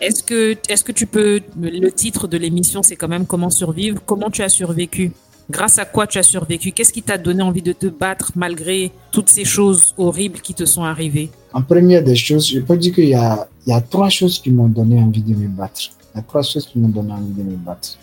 Est-ce 0.00 0.22
que, 0.22 0.52
est 0.52 0.82
que 0.82 0.92
tu 0.92 1.06
peux, 1.06 1.42
le 1.60 1.90
titre 1.90 2.26
de 2.26 2.38
l'émission, 2.38 2.82
c'est 2.82 2.96
quand 2.96 3.08
même 3.08 3.26
Comment 3.26 3.50
survivre? 3.50 4.00
Comment 4.06 4.30
tu 4.30 4.40
as 4.40 4.48
survécu? 4.48 5.12
Grâce 5.50 5.78
à 5.78 5.86
quoi 5.86 6.06
tu 6.06 6.18
as 6.18 6.22
survécu? 6.22 6.72
Qu'est-ce 6.72 6.92
qui 6.92 7.02
t'a 7.02 7.16
donné 7.16 7.42
envie 7.42 7.62
de 7.62 7.72
te 7.72 7.86
battre 7.86 8.32
malgré 8.36 8.92
toutes 9.12 9.30
ces 9.30 9.46
choses 9.46 9.94
horribles 9.96 10.40
qui 10.40 10.52
te 10.52 10.66
sont 10.66 10.84
arrivées? 10.84 11.30
En 11.54 11.62
première 11.62 12.04
des 12.04 12.16
choses, 12.16 12.46
je 12.46 12.60
peux 12.60 12.76
dire 12.76 12.94
qu'il 12.94 13.08
y 13.08 13.14
a, 13.14 13.48
trois 13.88 14.10
choses 14.10 14.40
qui 14.40 14.50
m'ont 14.50 14.68
donné 14.68 15.00
envie 15.00 15.22
de 15.22 15.34
me 15.34 15.48
battre. 15.48 15.80
Il 16.14 16.18
y 16.18 16.20
a 16.20 16.22
trois 16.22 16.42
choses 16.42 16.66
qui 16.66 16.78
m'ont 16.78 16.88
donné 16.88 17.12
envie 17.12 17.32
de 17.32 17.42
me 17.42 17.56
battre. 17.56 17.96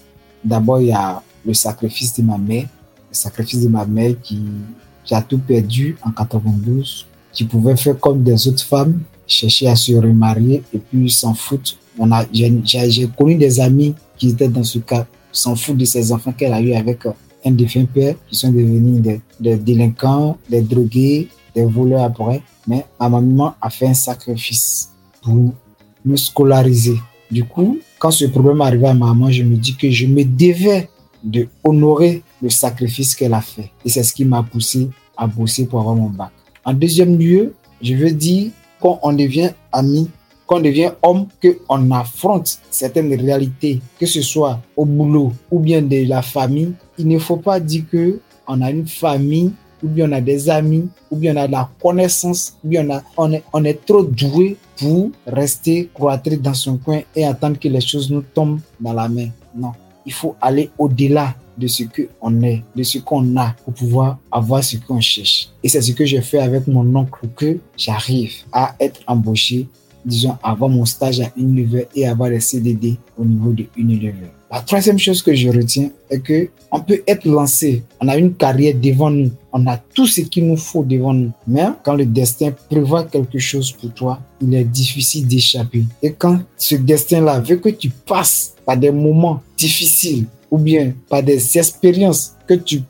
D'abord, 0.43 0.81
il 0.81 0.87
y 0.87 0.91
a 0.91 1.21
le 1.45 1.53
sacrifice 1.53 2.15
de 2.15 2.23
ma 2.23 2.39
mère. 2.39 2.63
Le 2.63 3.15
sacrifice 3.15 3.61
de 3.61 3.67
ma 3.67 3.85
mère 3.85 4.15
qui, 4.23 4.41
a 5.11 5.21
tout 5.21 5.37
perdu 5.37 5.97
en 6.03 6.09
92, 6.09 7.05
qui 7.31 7.43
pouvait 7.43 7.75
faire 7.75 7.99
comme 7.99 8.23
des 8.23 8.47
autres 8.47 8.63
femmes, 8.63 9.01
chercher 9.27 9.67
à 9.67 9.75
se 9.75 9.93
remarier 9.93 10.63
et 10.73 10.79
puis 10.79 11.11
s'en 11.11 11.35
foutent. 11.35 11.77
On 11.99 12.11
a, 12.11 12.25
j'ai 12.33 13.07
connu 13.15 13.35
des 13.35 13.59
amis 13.59 13.93
qui 14.17 14.29
étaient 14.29 14.47
dans 14.47 14.63
ce 14.63 14.79
cas, 14.79 15.05
s'en 15.31 15.55
foutent 15.55 15.77
de 15.77 15.85
ces 15.85 16.11
enfants 16.11 16.31
qu'elle 16.31 16.53
a 16.53 16.59
eu 16.59 16.73
avec 16.73 17.05
un 17.45 17.51
défunt 17.51 17.85
père, 17.85 18.15
qui 18.27 18.35
sont 18.35 18.51
devenus 18.51 19.01
des, 19.39 19.55
délinquants, 19.57 20.37
des 20.49 20.61
drogués, 20.61 21.29
des 21.53 21.63
voleurs 21.63 22.03
après. 22.03 22.41
Mais 22.67 22.85
ma 22.99 23.09
maman 23.09 23.55
a 23.61 23.69
fait 23.69 23.87
un 23.87 23.93
sacrifice 23.93 24.91
pour 25.21 25.53
me 26.03 26.15
scolariser. 26.15 26.97
Du 27.29 27.43
coup, 27.43 27.79
quand 27.99 28.11
ce 28.11 28.25
problème 28.25 28.61
arrivait 28.61 28.87
à 28.87 28.93
ma 28.93 29.07
maman, 29.07 29.31
je 29.31 29.43
me 29.43 29.55
dis 29.55 29.75
que 29.75 29.89
je 29.89 30.07
me 30.07 30.23
devais 30.23 30.89
de 31.23 31.47
honorer 31.63 32.23
le 32.41 32.49
sacrifice 32.49 33.15
qu'elle 33.15 33.33
a 33.33 33.41
fait. 33.41 33.71
Et 33.83 33.89
c'est 33.89 34.03
ce 34.03 34.13
qui 34.13 34.25
m'a 34.25 34.43
poussé 34.43 34.89
à 35.17 35.27
bosser 35.27 35.65
pour 35.65 35.79
avoir 35.79 35.95
mon 35.95 36.09
bac. 36.09 36.31
En 36.63 36.73
deuxième 36.73 37.17
lieu, 37.17 37.53
je 37.81 37.95
veux 37.95 38.11
dire 38.11 38.51
quand 38.79 38.99
on 39.03 39.13
devient 39.13 39.51
ami, 39.71 40.09
quand 40.45 40.57
on 40.57 40.61
devient 40.61 40.91
homme, 41.01 41.27
qu'on 41.41 41.91
affronte 41.91 42.59
certaines 42.69 43.13
réalités, 43.13 43.81
que 43.99 44.05
ce 44.05 44.21
soit 44.21 44.59
au 44.75 44.85
boulot 44.85 45.33
ou 45.51 45.59
bien 45.59 45.81
de 45.81 46.07
la 46.07 46.21
famille, 46.21 46.73
il 46.97 47.07
ne 47.07 47.19
faut 47.19 47.37
pas 47.37 47.59
dire 47.59 47.83
que 47.91 48.19
on 48.47 48.61
a 48.61 48.69
une 48.69 48.87
famille 48.87 49.51
ou 49.83 49.87
bien 49.87 50.09
on 50.09 50.13
a 50.13 50.21
des 50.21 50.49
amis, 50.49 50.87
ou 51.11 51.15
bien 51.15 51.35
on 51.35 51.39
a 51.41 51.47
de 51.47 51.51
la 51.51 51.69
connaissance, 51.81 52.57
ou 52.63 52.69
bien 52.69 52.87
on, 53.17 53.33
a, 53.33 53.37
on 53.53 53.63
est 53.63 53.85
trop 53.85 54.03
doué 54.03 54.57
pour 54.77 55.11
rester 55.27 55.89
cloîtré 55.93 56.37
dans 56.37 56.53
son 56.53 56.77
coin 56.77 57.01
et 57.15 57.25
attendre 57.25 57.59
que 57.59 57.67
les 57.67 57.81
choses 57.81 58.09
nous 58.09 58.21
tombent 58.21 58.59
dans 58.79 58.93
la 58.93 59.07
main. 59.07 59.27
Non, 59.55 59.73
il 60.05 60.13
faut 60.13 60.35
aller 60.41 60.69
au-delà 60.77 61.35
de 61.57 61.67
ce 61.67 61.83
qu'on 61.83 62.41
est, 62.41 62.63
de 62.75 62.83
ce 62.83 62.97
qu'on 62.99 63.37
a 63.37 63.55
pour 63.63 63.73
pouvoir 63.73 64.17
avoir 64.31 64.63
ce 64.63 64.77
qu'on 64.77 64.99
cherche. 64.99 65.49
Et 65.63 65.69
c'est 65.69 65.81
ce 65.81 65.91
que 65.91 66.05
j'ai 66.05 66.21
fait 66.21 66.39
avec 66.39 66.67
mon 66.67 66.95
oncle 66.95 67.27
que 67.35 67.59
j'arrive 67.77 68.33
à 68.51 68.75
être 68.79 69.01
embauché, 69.07 69.67
disons, 70.05 70.37
avoir 70.43 70.69
mon 70.69 70.85
stage 70.85 71.19
à 71.19 71.31
Unilever 71.35 71.87
et 71.95 72.07
avoir 72.07 72.29
les 72.29 72.39
CDD 72.39 72.97
au 73.17 73.25
niveau 73.25 73.51
de 73.51 73.65
Unilever. 73.75 74.29
La 74.51 74.61
troisième 74.61 74.99
chose 74.99 75.21
que 75.21 75.33
je 75.33 75.49
retiens 75.49 75.89
est 76.09 76.19
que 76.19 76.49
on 76.71 76.79
peut 76.79 77.01
être 77.07 77.25
lancé, 77.25 77.83
on 77.99 78.07
a 78.07 78.15
une 78.15 78.33
carrière 78.35 78.75
devant 78.75 79.09
nous, 79.09 79.31
on 79.51 79.65
a 79.67 79.77
tout 79.77 80.07
ce 80.07 80.21
qu'il 80.21 80.47
nous 80.47 80.57
faut 80.57 80.83
devant 80.83 81.13
nous. 81.13 81.31
Mais 81.47 81.65
quand 81.83 81.95
le 81.95 82.05
destin 82.05 82.51
prévoit 82.69 83.05
quelque 83.05 83.39
chose 83.39 83.71
pour 83.71 83.91
toi, 83.93 84.19
il 84.41 84.53
est 84.53 84.63
difficile 84.63 85.27
d'échapper. 85.27 85.83
Et 86.01 86.13
quand 86.13 86.39
ce 86.57 86.75
destin-là 86.75 87.39
veut 87.39 87.57
que 87.57 87.69
tu 87.69 87.89
passes 87.89 88.53
par 88.65 88.77
des 88.77 88.91
moments 88.91 89.41
difficiles, 89.57 90.25
ou 90.51 90.57
bien 90.57 90.93
par 91.09 91.23
des 91.23 91.57
expériences 91.57 92.35
que 92.47 92.53
tu 92.53 92.83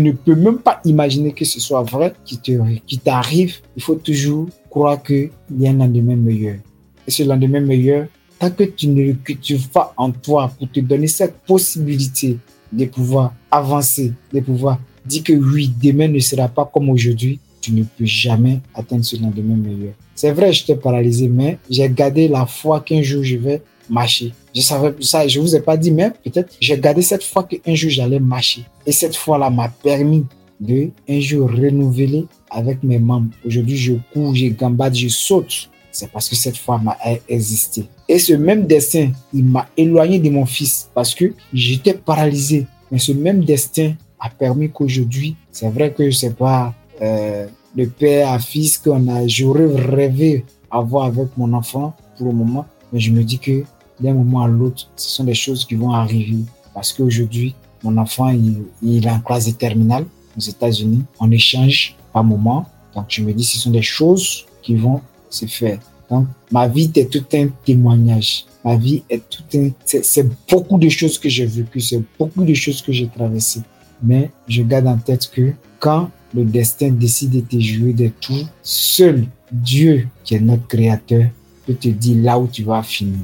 ne 0.00 0.12
peux 0.12 0.34
même 0.34 0.58
pas 0.58 0.80
imaginer 0.84 1.32
que 1.32 1.44
ce 1.44 1.60
soit 1.60 1.82
vrai 1.82 2.14
qui 2.24 2.40
qui 2.86 2.98
t'arrive, 2.98 3.56
il 3.76 3.82
faut 3.82 3.96
toujours 3.96 4.46
croire 4.72 5.02
qu'il 5.02 5.30
y 5.58 5.66
a 5.66 5.70
un 5.70 5.74
lendemain 5.74 6.16
meilleur. 6.16 6.56
Et 7.06 7.10
ce 7.10 7.22
lendemain 7.24 7.60
meilleur, 7.60 8.06
tant 8.38 8.50
que 8.50 8.64
tu 8.64 8.88
ne, 8.88 9.12
tu 9.12 9.56
vas 9.74 9.92
en 9.98 10.10
toi 10.10 10.50
pour 10.58 10.70
te 10.70 10.80
donner 10.80 11.08
cette 11.08 11.34
possibilité 11.46 12.38
de 12.72 12.86
pouvoir 12.86 13.34
avancer, 13.50 14.14
de 14.32 14.40
pouvoir 14.40 14.80
dire 15.04 15.24
que 15.24 15.34
oui, 15.34 15.70
demain 15.82 16.08
ne 16.08 16.18
sera 16.20 16.48
pas 16.48 16.64
comme 16.72 16.88
aujourd'hui, 16.88 17.38
tu 17.60 17.70
ne 17.72 17.82
peux 17.82 18.06
jamais 18.06 18.60
atteindre 18.74 19.04
ce 19.04 19.16
lendemain 19.16 19.56
meilleur. 19.56 19.92
C'est 20.14 20.32
vrai, 20.32 20.54
je 20.54 20.64
t'ai 20.64 20.74
paralysé, 20.74 21.28
mais 21.28 21.58
j'ai 21.68 21.90
gardé 21.90 22.26
la 22.26 22.46
foi 22.46 22.80
qu'un 22.80 23.02
jour 23.02 23.22
je 23.22 23.36
vais 23.36 23.60
marcher. 23.90 24.32
Je 24.54 24.62
savais 24.62 24.94
ça, 25.00 25.28
je 25.28 25.38
vous 25.38 25.54
ai 25.54 25.60
pas 25.60 25.76
dit, 25.76 25.90
mais 25.90 26.12
peut-être 26.24 26.54
j'ai 26.58 26.78
gardé 26.78 27.02
cette 27.02 27.24
fois 27.24 27.44
qu'un 27.44 27.74
jour 27.74 27.90
j'allais 27.90 28.20
marcher. 28.20 28.64
Et 28.86 28.92
cette 28.92 29.16
fois-là 29.16 29.50
m'a 29.50 29.68
permis 29.68 30.24
de 30.62 30.90
un 31.08 31.20
jour 31.20 31.50
renouveler 31.50 32.26
avec 32.50 32.82
mes 32.82 32.98
membres. 32.98 33.34
Aujourd'hui, 33.44 33.76
je 33.76 33.94
cours, 34.12 34.34
je 34.34 34.46
gambade, 34.46 34.94
je 34.94 35.08
saute. 35.08 35.68
C'est 35.90 36.10
parce 36.10 36.28
que 36.28 36.36
cette 36.36 36.56
femme 36.56 36.88
a 36.88 36.96
existé. 37.28 37.84
Et 38.08 38.18
ce 38.18 38.32
même 38.32 38.66
destin, 38.66 39.10
il 39.34 39.44
m'a 39.44 39.66
éloigné 39.76 40.18
de 40.18 40.30
mon 40.30 40.46
fils 40.46 40.88
parce 40.94 41.14
que 41.14 41.34
j'étais 41.52 41.92
paralysé. 41.92 42.66
Mais 42.90 42.98
ce 42.98 43.12
même 43.12 43.44
destin 43.44 43.94
a 44.18 44.30
permis 44.30 44.70
qu'aujourd'hui, 44.70 45.36
c'est 45.50 45.68
vrai 45.68 45.92
que 45.92 46.08
je 46.08 46.16
sais 46.16 46.30
pas 46.30 46.72
euh, 47.02 47.46
le 47.76 47.86
père 47.88 48.30
à 48.30 48.38
fils 48.38 48.78
qu'on 48.78 49.06
a, 49.08 49.26
j'aurais 49.26 49.66
rêvé 49.66 50.44
avoir 50.70 51.06
avec 51.06 51.36
mon 51.36 51.52
enfant 51.52 51.94
pour 52.16 52.28
le 52.28 52.32
moment, 52.32 52.64
mais 52.92 53.00
je 53.00 53.10
me 53.10 53.22
dis 53.22 53.38
que 53.38 53.64
d'un 54.00 54.14
moment 54.14 54.42
à 54.42 54.48
l'autre, 54.48 54.88
ce 54.96 55.10
sont 55.10 55.24
des 55.24 55.34
choses 55.34 55.66
qui 55.66 55.74
vont 55.74 55.90
arriver 55.90 56.44
parce 56.72 56.92
qu'aujourd'hui, 56.92 57.54
mon 57.82 57.96
enfant, 57.98 58.28
il, 58.28 58.62
il 58.82 59.06
est 59.06 59.10
en 59.10 59.20
classe 59.20 59.46
de 59.46 59.52
terminale 59.52 60.06
aux 60.36 60.40
États-Unis. 60.40 61.02
On 61.20 61.30
échange 61.30 61.96
par 62.12 62.24
moment. 62.24 62.66
Donc, 62.94 63.06
je 63.08 63.22
me 63.22 63.32
dis, 63.32 63.44
ce 63.44 63.58
sont 63.58 63.70
des 63.70 63.82
choses 63.82 64.44
qui 64.62 64.74
vont 64.74 65.00
se 65.30 65.46
faire. 65.46 65.78
Donc, 66.10 66.26
ma 66.50 66.68
vie 66.68 66.90
est 66.94 67.10
tout 67.10 67.24
un 67.34 67.48
témoignage. 67.64 68.44
Ma 68.64 68.76
vie 68.76 69.02
est 69.08 69.22
tout 69.28 69.42
un, 69.58 69.70
c'est 69.84 70.28
beaucoup 70.48 70.78
de 70.78 70.88
choses 70.88 71.18
que 71.18 71.28
j'ai 71.28 71.46
vécues, 71.46 71.80
c'est 71.80 72.02
beaucoup 72.18 72.44
de 72.44 72.54
choses 72.54 72.80
que 72.80 72.92
j'ai 72.92 73.08
traversées. 73.08 73.62
Mais 74.02 74.30
je 74.46 74.62
garde 74.62 74.86
en 74.86 74.98
tête 74.98 75.30
que 75.30 75.52
quand 75.80 76.10
le 76.34 76.44
destin 76.44 76.90
décide 76.90 77.30
de 77.30 77.40
te 77.40 77.58
jouer 77.58 77.92
des 77.92 78.10
tours, 78.10 78.46
seul 78.62 79.26
Dieu, 79.50 80.08
qui 80.22 80.34
est 80.34 80.40
notre 80.40 80.66
créateur, 80.66 81.24
peut 81.66 81.74
te 81.74 81.88
dire 81.88 82.22
là 82.22 82.38
où 82.38 82.46
tu 82.46 82.62
vas 82.62 82.82
finir. 82.82 83.18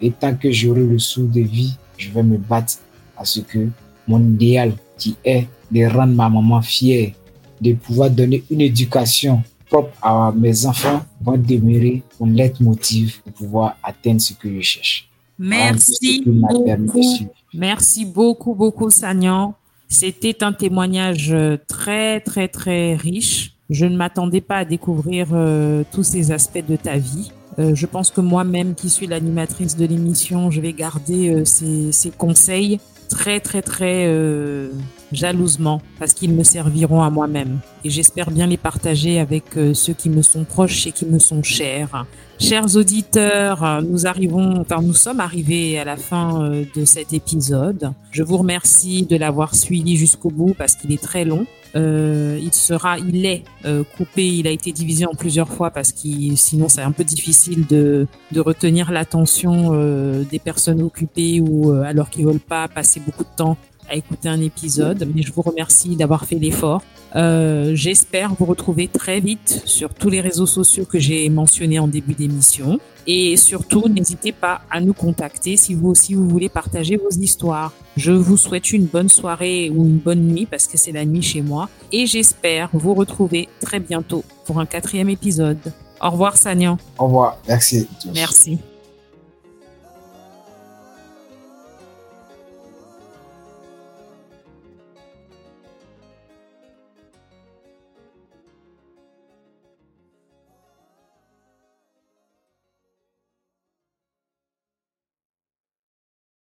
Et 0.00 0.10
tant 0.10 0.34
que 0.34 0.50
j'aurai 0.50 0.82
le 0.82 0.98
sou 0.98 1.26
de 1.26 1.40
vie, 1.40 1.74
je 1.96 2.10
vais 2.10 2.22
me 2.22 2.36
battre 2.36 2.74
à 3.16 3.24
ce 3.24 3.40
que 3.40 3.68
mon 4.06 4.20
idéal, 4.20 4.72
qui 4.98 5.16
est 5.24 5.46
de 5.72 5.84
rendre 5.86 6.14
ma 6.14 6.28
maman 6.28 6.62
fière, 6.62 7.10
de 7.60 7.72
pouvoir 7.74 8.10
donner 8.10 8.42
une 8.50 8.60
éducation 8.60 9.42
propre 9.68 9.92
à 10.02 10.32
mes 10.36 10.66
enfants, 10.66 11.02
va 11.22 11.36
demeurer 11.36 12.02
mon 12.20 12.26
leitmotiv 12.26 13.22
pour 13.22 13.32
pouvoir 13.32 13.76
atteindre 13.82 14.20
ce 14.20 14.34
que 14.34 14.54
je 14.54 14.60
cherche. 14.60 15.08
Merci 15.38 16.22
beaucoup. 16.26 17.00
Merci 17.54 18.04
beaucoup, 18.04 18.54
beaucoup, 18.54 18.90
Sagnan. 18.90 19.54
C'était 19.88 20.42
un 20.42 20.52
témoignage 20.52 21.32
euh, 21.32 21.58
très, 21.68 22.20
très, 22.20 22.48
très 22.48 22.94
riche. 22.94 23.54
Je 23.68 23.84
ne 23.84 23.96
m'attendais 23.96 24.40
pas 24.40 24.58
à 24.58 24.64
découvrir 24.64 25.28
euh, 25.32 25.84
tous 25.92 26.02
ces 26.02 26.32
aspects 26.32 26.64
de 26.66 26.76
ta 26.76 26.96
vie. 26.96 27.30
Euh, 27.58 27.74
je 27.74 27.86
pense 27.86 28.10
que 28.10 28.22
moi-même, 28.22 28.74
qui 28.74 28.88
suis 28.88 29.06
l'animatrice 29.06 29.76
de 29.76 29.84
l'émission, 29.84 30.50
je 30.50 30.60
vais 30.60 30.72
garder 30.72 31.44
ces, 31.44 31.92
ces, 31.92 32.10
conseils 32.10 32.80
très, 33.10 33.40
très, 33.40 33.60
très 33.60 34.06
jalousement 35.12 35.80
parce 35.98 36.14
qu'ils 36.14 36.32
me 36.32 36.42
serviront 36.42 37.02
à 37.02 37.10
moi-même. 37.10 37.60
Et 37.84 37.90
j'espère 37.90 38.30
bien 38.30 38.46
les 38.46 38.56
partager 38.56 39.18
avec 39.18 39.44
ceux 39.74 39.92
qui 39.92 40.10
me 40.10 40.22
sont 40.22 40.44
proches 40.44 40.86
et 40.86 40.92
qui 40.92 41.06
me 41.06 41.18
sont 41.18 41.42
chers. 41.42 42.06
Chers 42.38 42.76
auditeurs, 42.76 43.82
nous 43.88 44.06
arrivons, 44.06 44.60
enfin 44.60 44.82
nous 44.82 44.94
sommes 44.94 45.20
arrivés 45.20 45.78
à 45.78 45.84
la 45.84 45.96
fin 45.96 46.42
euh, 46.42 46.64
de 46.74 46.84
cet 46.84 47.12
épisode. 47.12 47.92
Je 48.10 48.24
vous 48.24 48.36
remercie 48.36 49.06
de 49.06 49.16
l'avoir 49.16 49.54
suivi 49.54 49.96
jusqu'au 49.96 50.30
bout 50.30 50.52
parce 50.58 50.74
qu'il 50.74 50.92
est 50.92 51.00
très 51.00 51.24
long. 51.24 51.46
Euh, 51.74 52.38
il 52.42 52.52
sera, 52.52 52.98
il 52.98 53.24
est 53.24 53.44
euh, 53.64 53.82
coupé, 53.96 54.26
il 54.26 54.46
a 54.46 54.50
été 54.50 54.72
divisé 54.72 55.06
en 55.06 55.14
plusieurs 55.14 55.48
fois 55.48 55.70
parce 55.70 55.92
que 55.92 56.36
sinon 56.36 56.68
c'est 56.68 56.82
un 56.82 56.92
peu 56.92 57.04
difficile 57.04 57.66
de, 57.66 58.06
de 58.30 58.40
retenir 58.40 58.90
l'attention 58.92 59.70
euh, 59.72 60.22
des 60.24 60.38
personnes 60.38 60.82
occupées 60.82 61.40
ou 61.40 61.70
euh, 61.70 61.82
alors 61.82 62.10
qu'ils 62.10 62.26
veulent 62.26 62.40
pas 62.40 62.68
passer 62.68 63.00
beaucoup 63.00 63.24
de 63.24 63.36
temps 63.36 63.56
à 63.88 63.94
écouter 63.96 64.28
un 64.28 64.40
épisode. 64.40 65.08
Mais 65.14 65.22
je 65.22 65.32
vous 65.32 65.42
remercie 65.42 65.96
d'avoir 65.96 66.24
fait 66.24 66.36
l'effort. 66.36 66.82
Euh, 67.14 67.72
J'espère 67.74 68.34
vous 68.34 68.46
retrouver 68.46 68.88
très 68.88 69.20
vite 69.20 69.62
sur 69.64 69.94
tous 69.94 70.08
les 70.08 70.20
réseaux 70.20 70.46
sociaux 70.46 70.84
que 70.84 70.98
j'ai 70.98 71.28
mentionnés 71.28 71.78
en 71.78 71.88
début 71.88 72.14
d'émission. 72.14 72.78
Et 73.06 73.36
surtout, 73.36 73.88
n'hésitez 73.88 74.32
pas 74.32 74.62
à 74.70 74.80
nous 74.80 74.94
contacter 74.94 75.56
si 75.56 75.74
vous 75.74 75.88
aussi 75.88 76.14
vous 76.14 76.28
voulez 76.28 76.48
partager 76.48 76.96
vos 76.96 77.10
histoires. 77.10 77.72
Je 77.96 78.12
vous 78.12 78.36
souhaite 78.36 78.72
une 78.72 78.86
bonne 78.86 79.08
soirée 79.08 79.70
ou 79.70 79.84
une 79.84 79.98
bonne 79.98 80.22
nuit 80.22 80.46
parce 80.46 80.66
que 80.66 80.78
c'est 80.78 80.92
la 80.92 81.04
nuit 81.04 81.22
chez 81.22 81.42
moi. 81.42 81.68
Et 81.90 82.06
j'espère 82.06 82.70
vous 82.72 82.94
retrouver 82.94 83.48
très 83.60 83.80
bientôt 83.80 84.24
pour 84.46 84.60
un 84.60 84.66
quatrième 84.66 85.10
épisode. 85.10 85.72
Au 86.00 86.10
revoir 86.10 86.36
Sanian. 86.36 86.78
Au 86.98 87.06
revoir. 87.06 87.38
Merci. 87.48 87.86
Merci. 88.14 88.58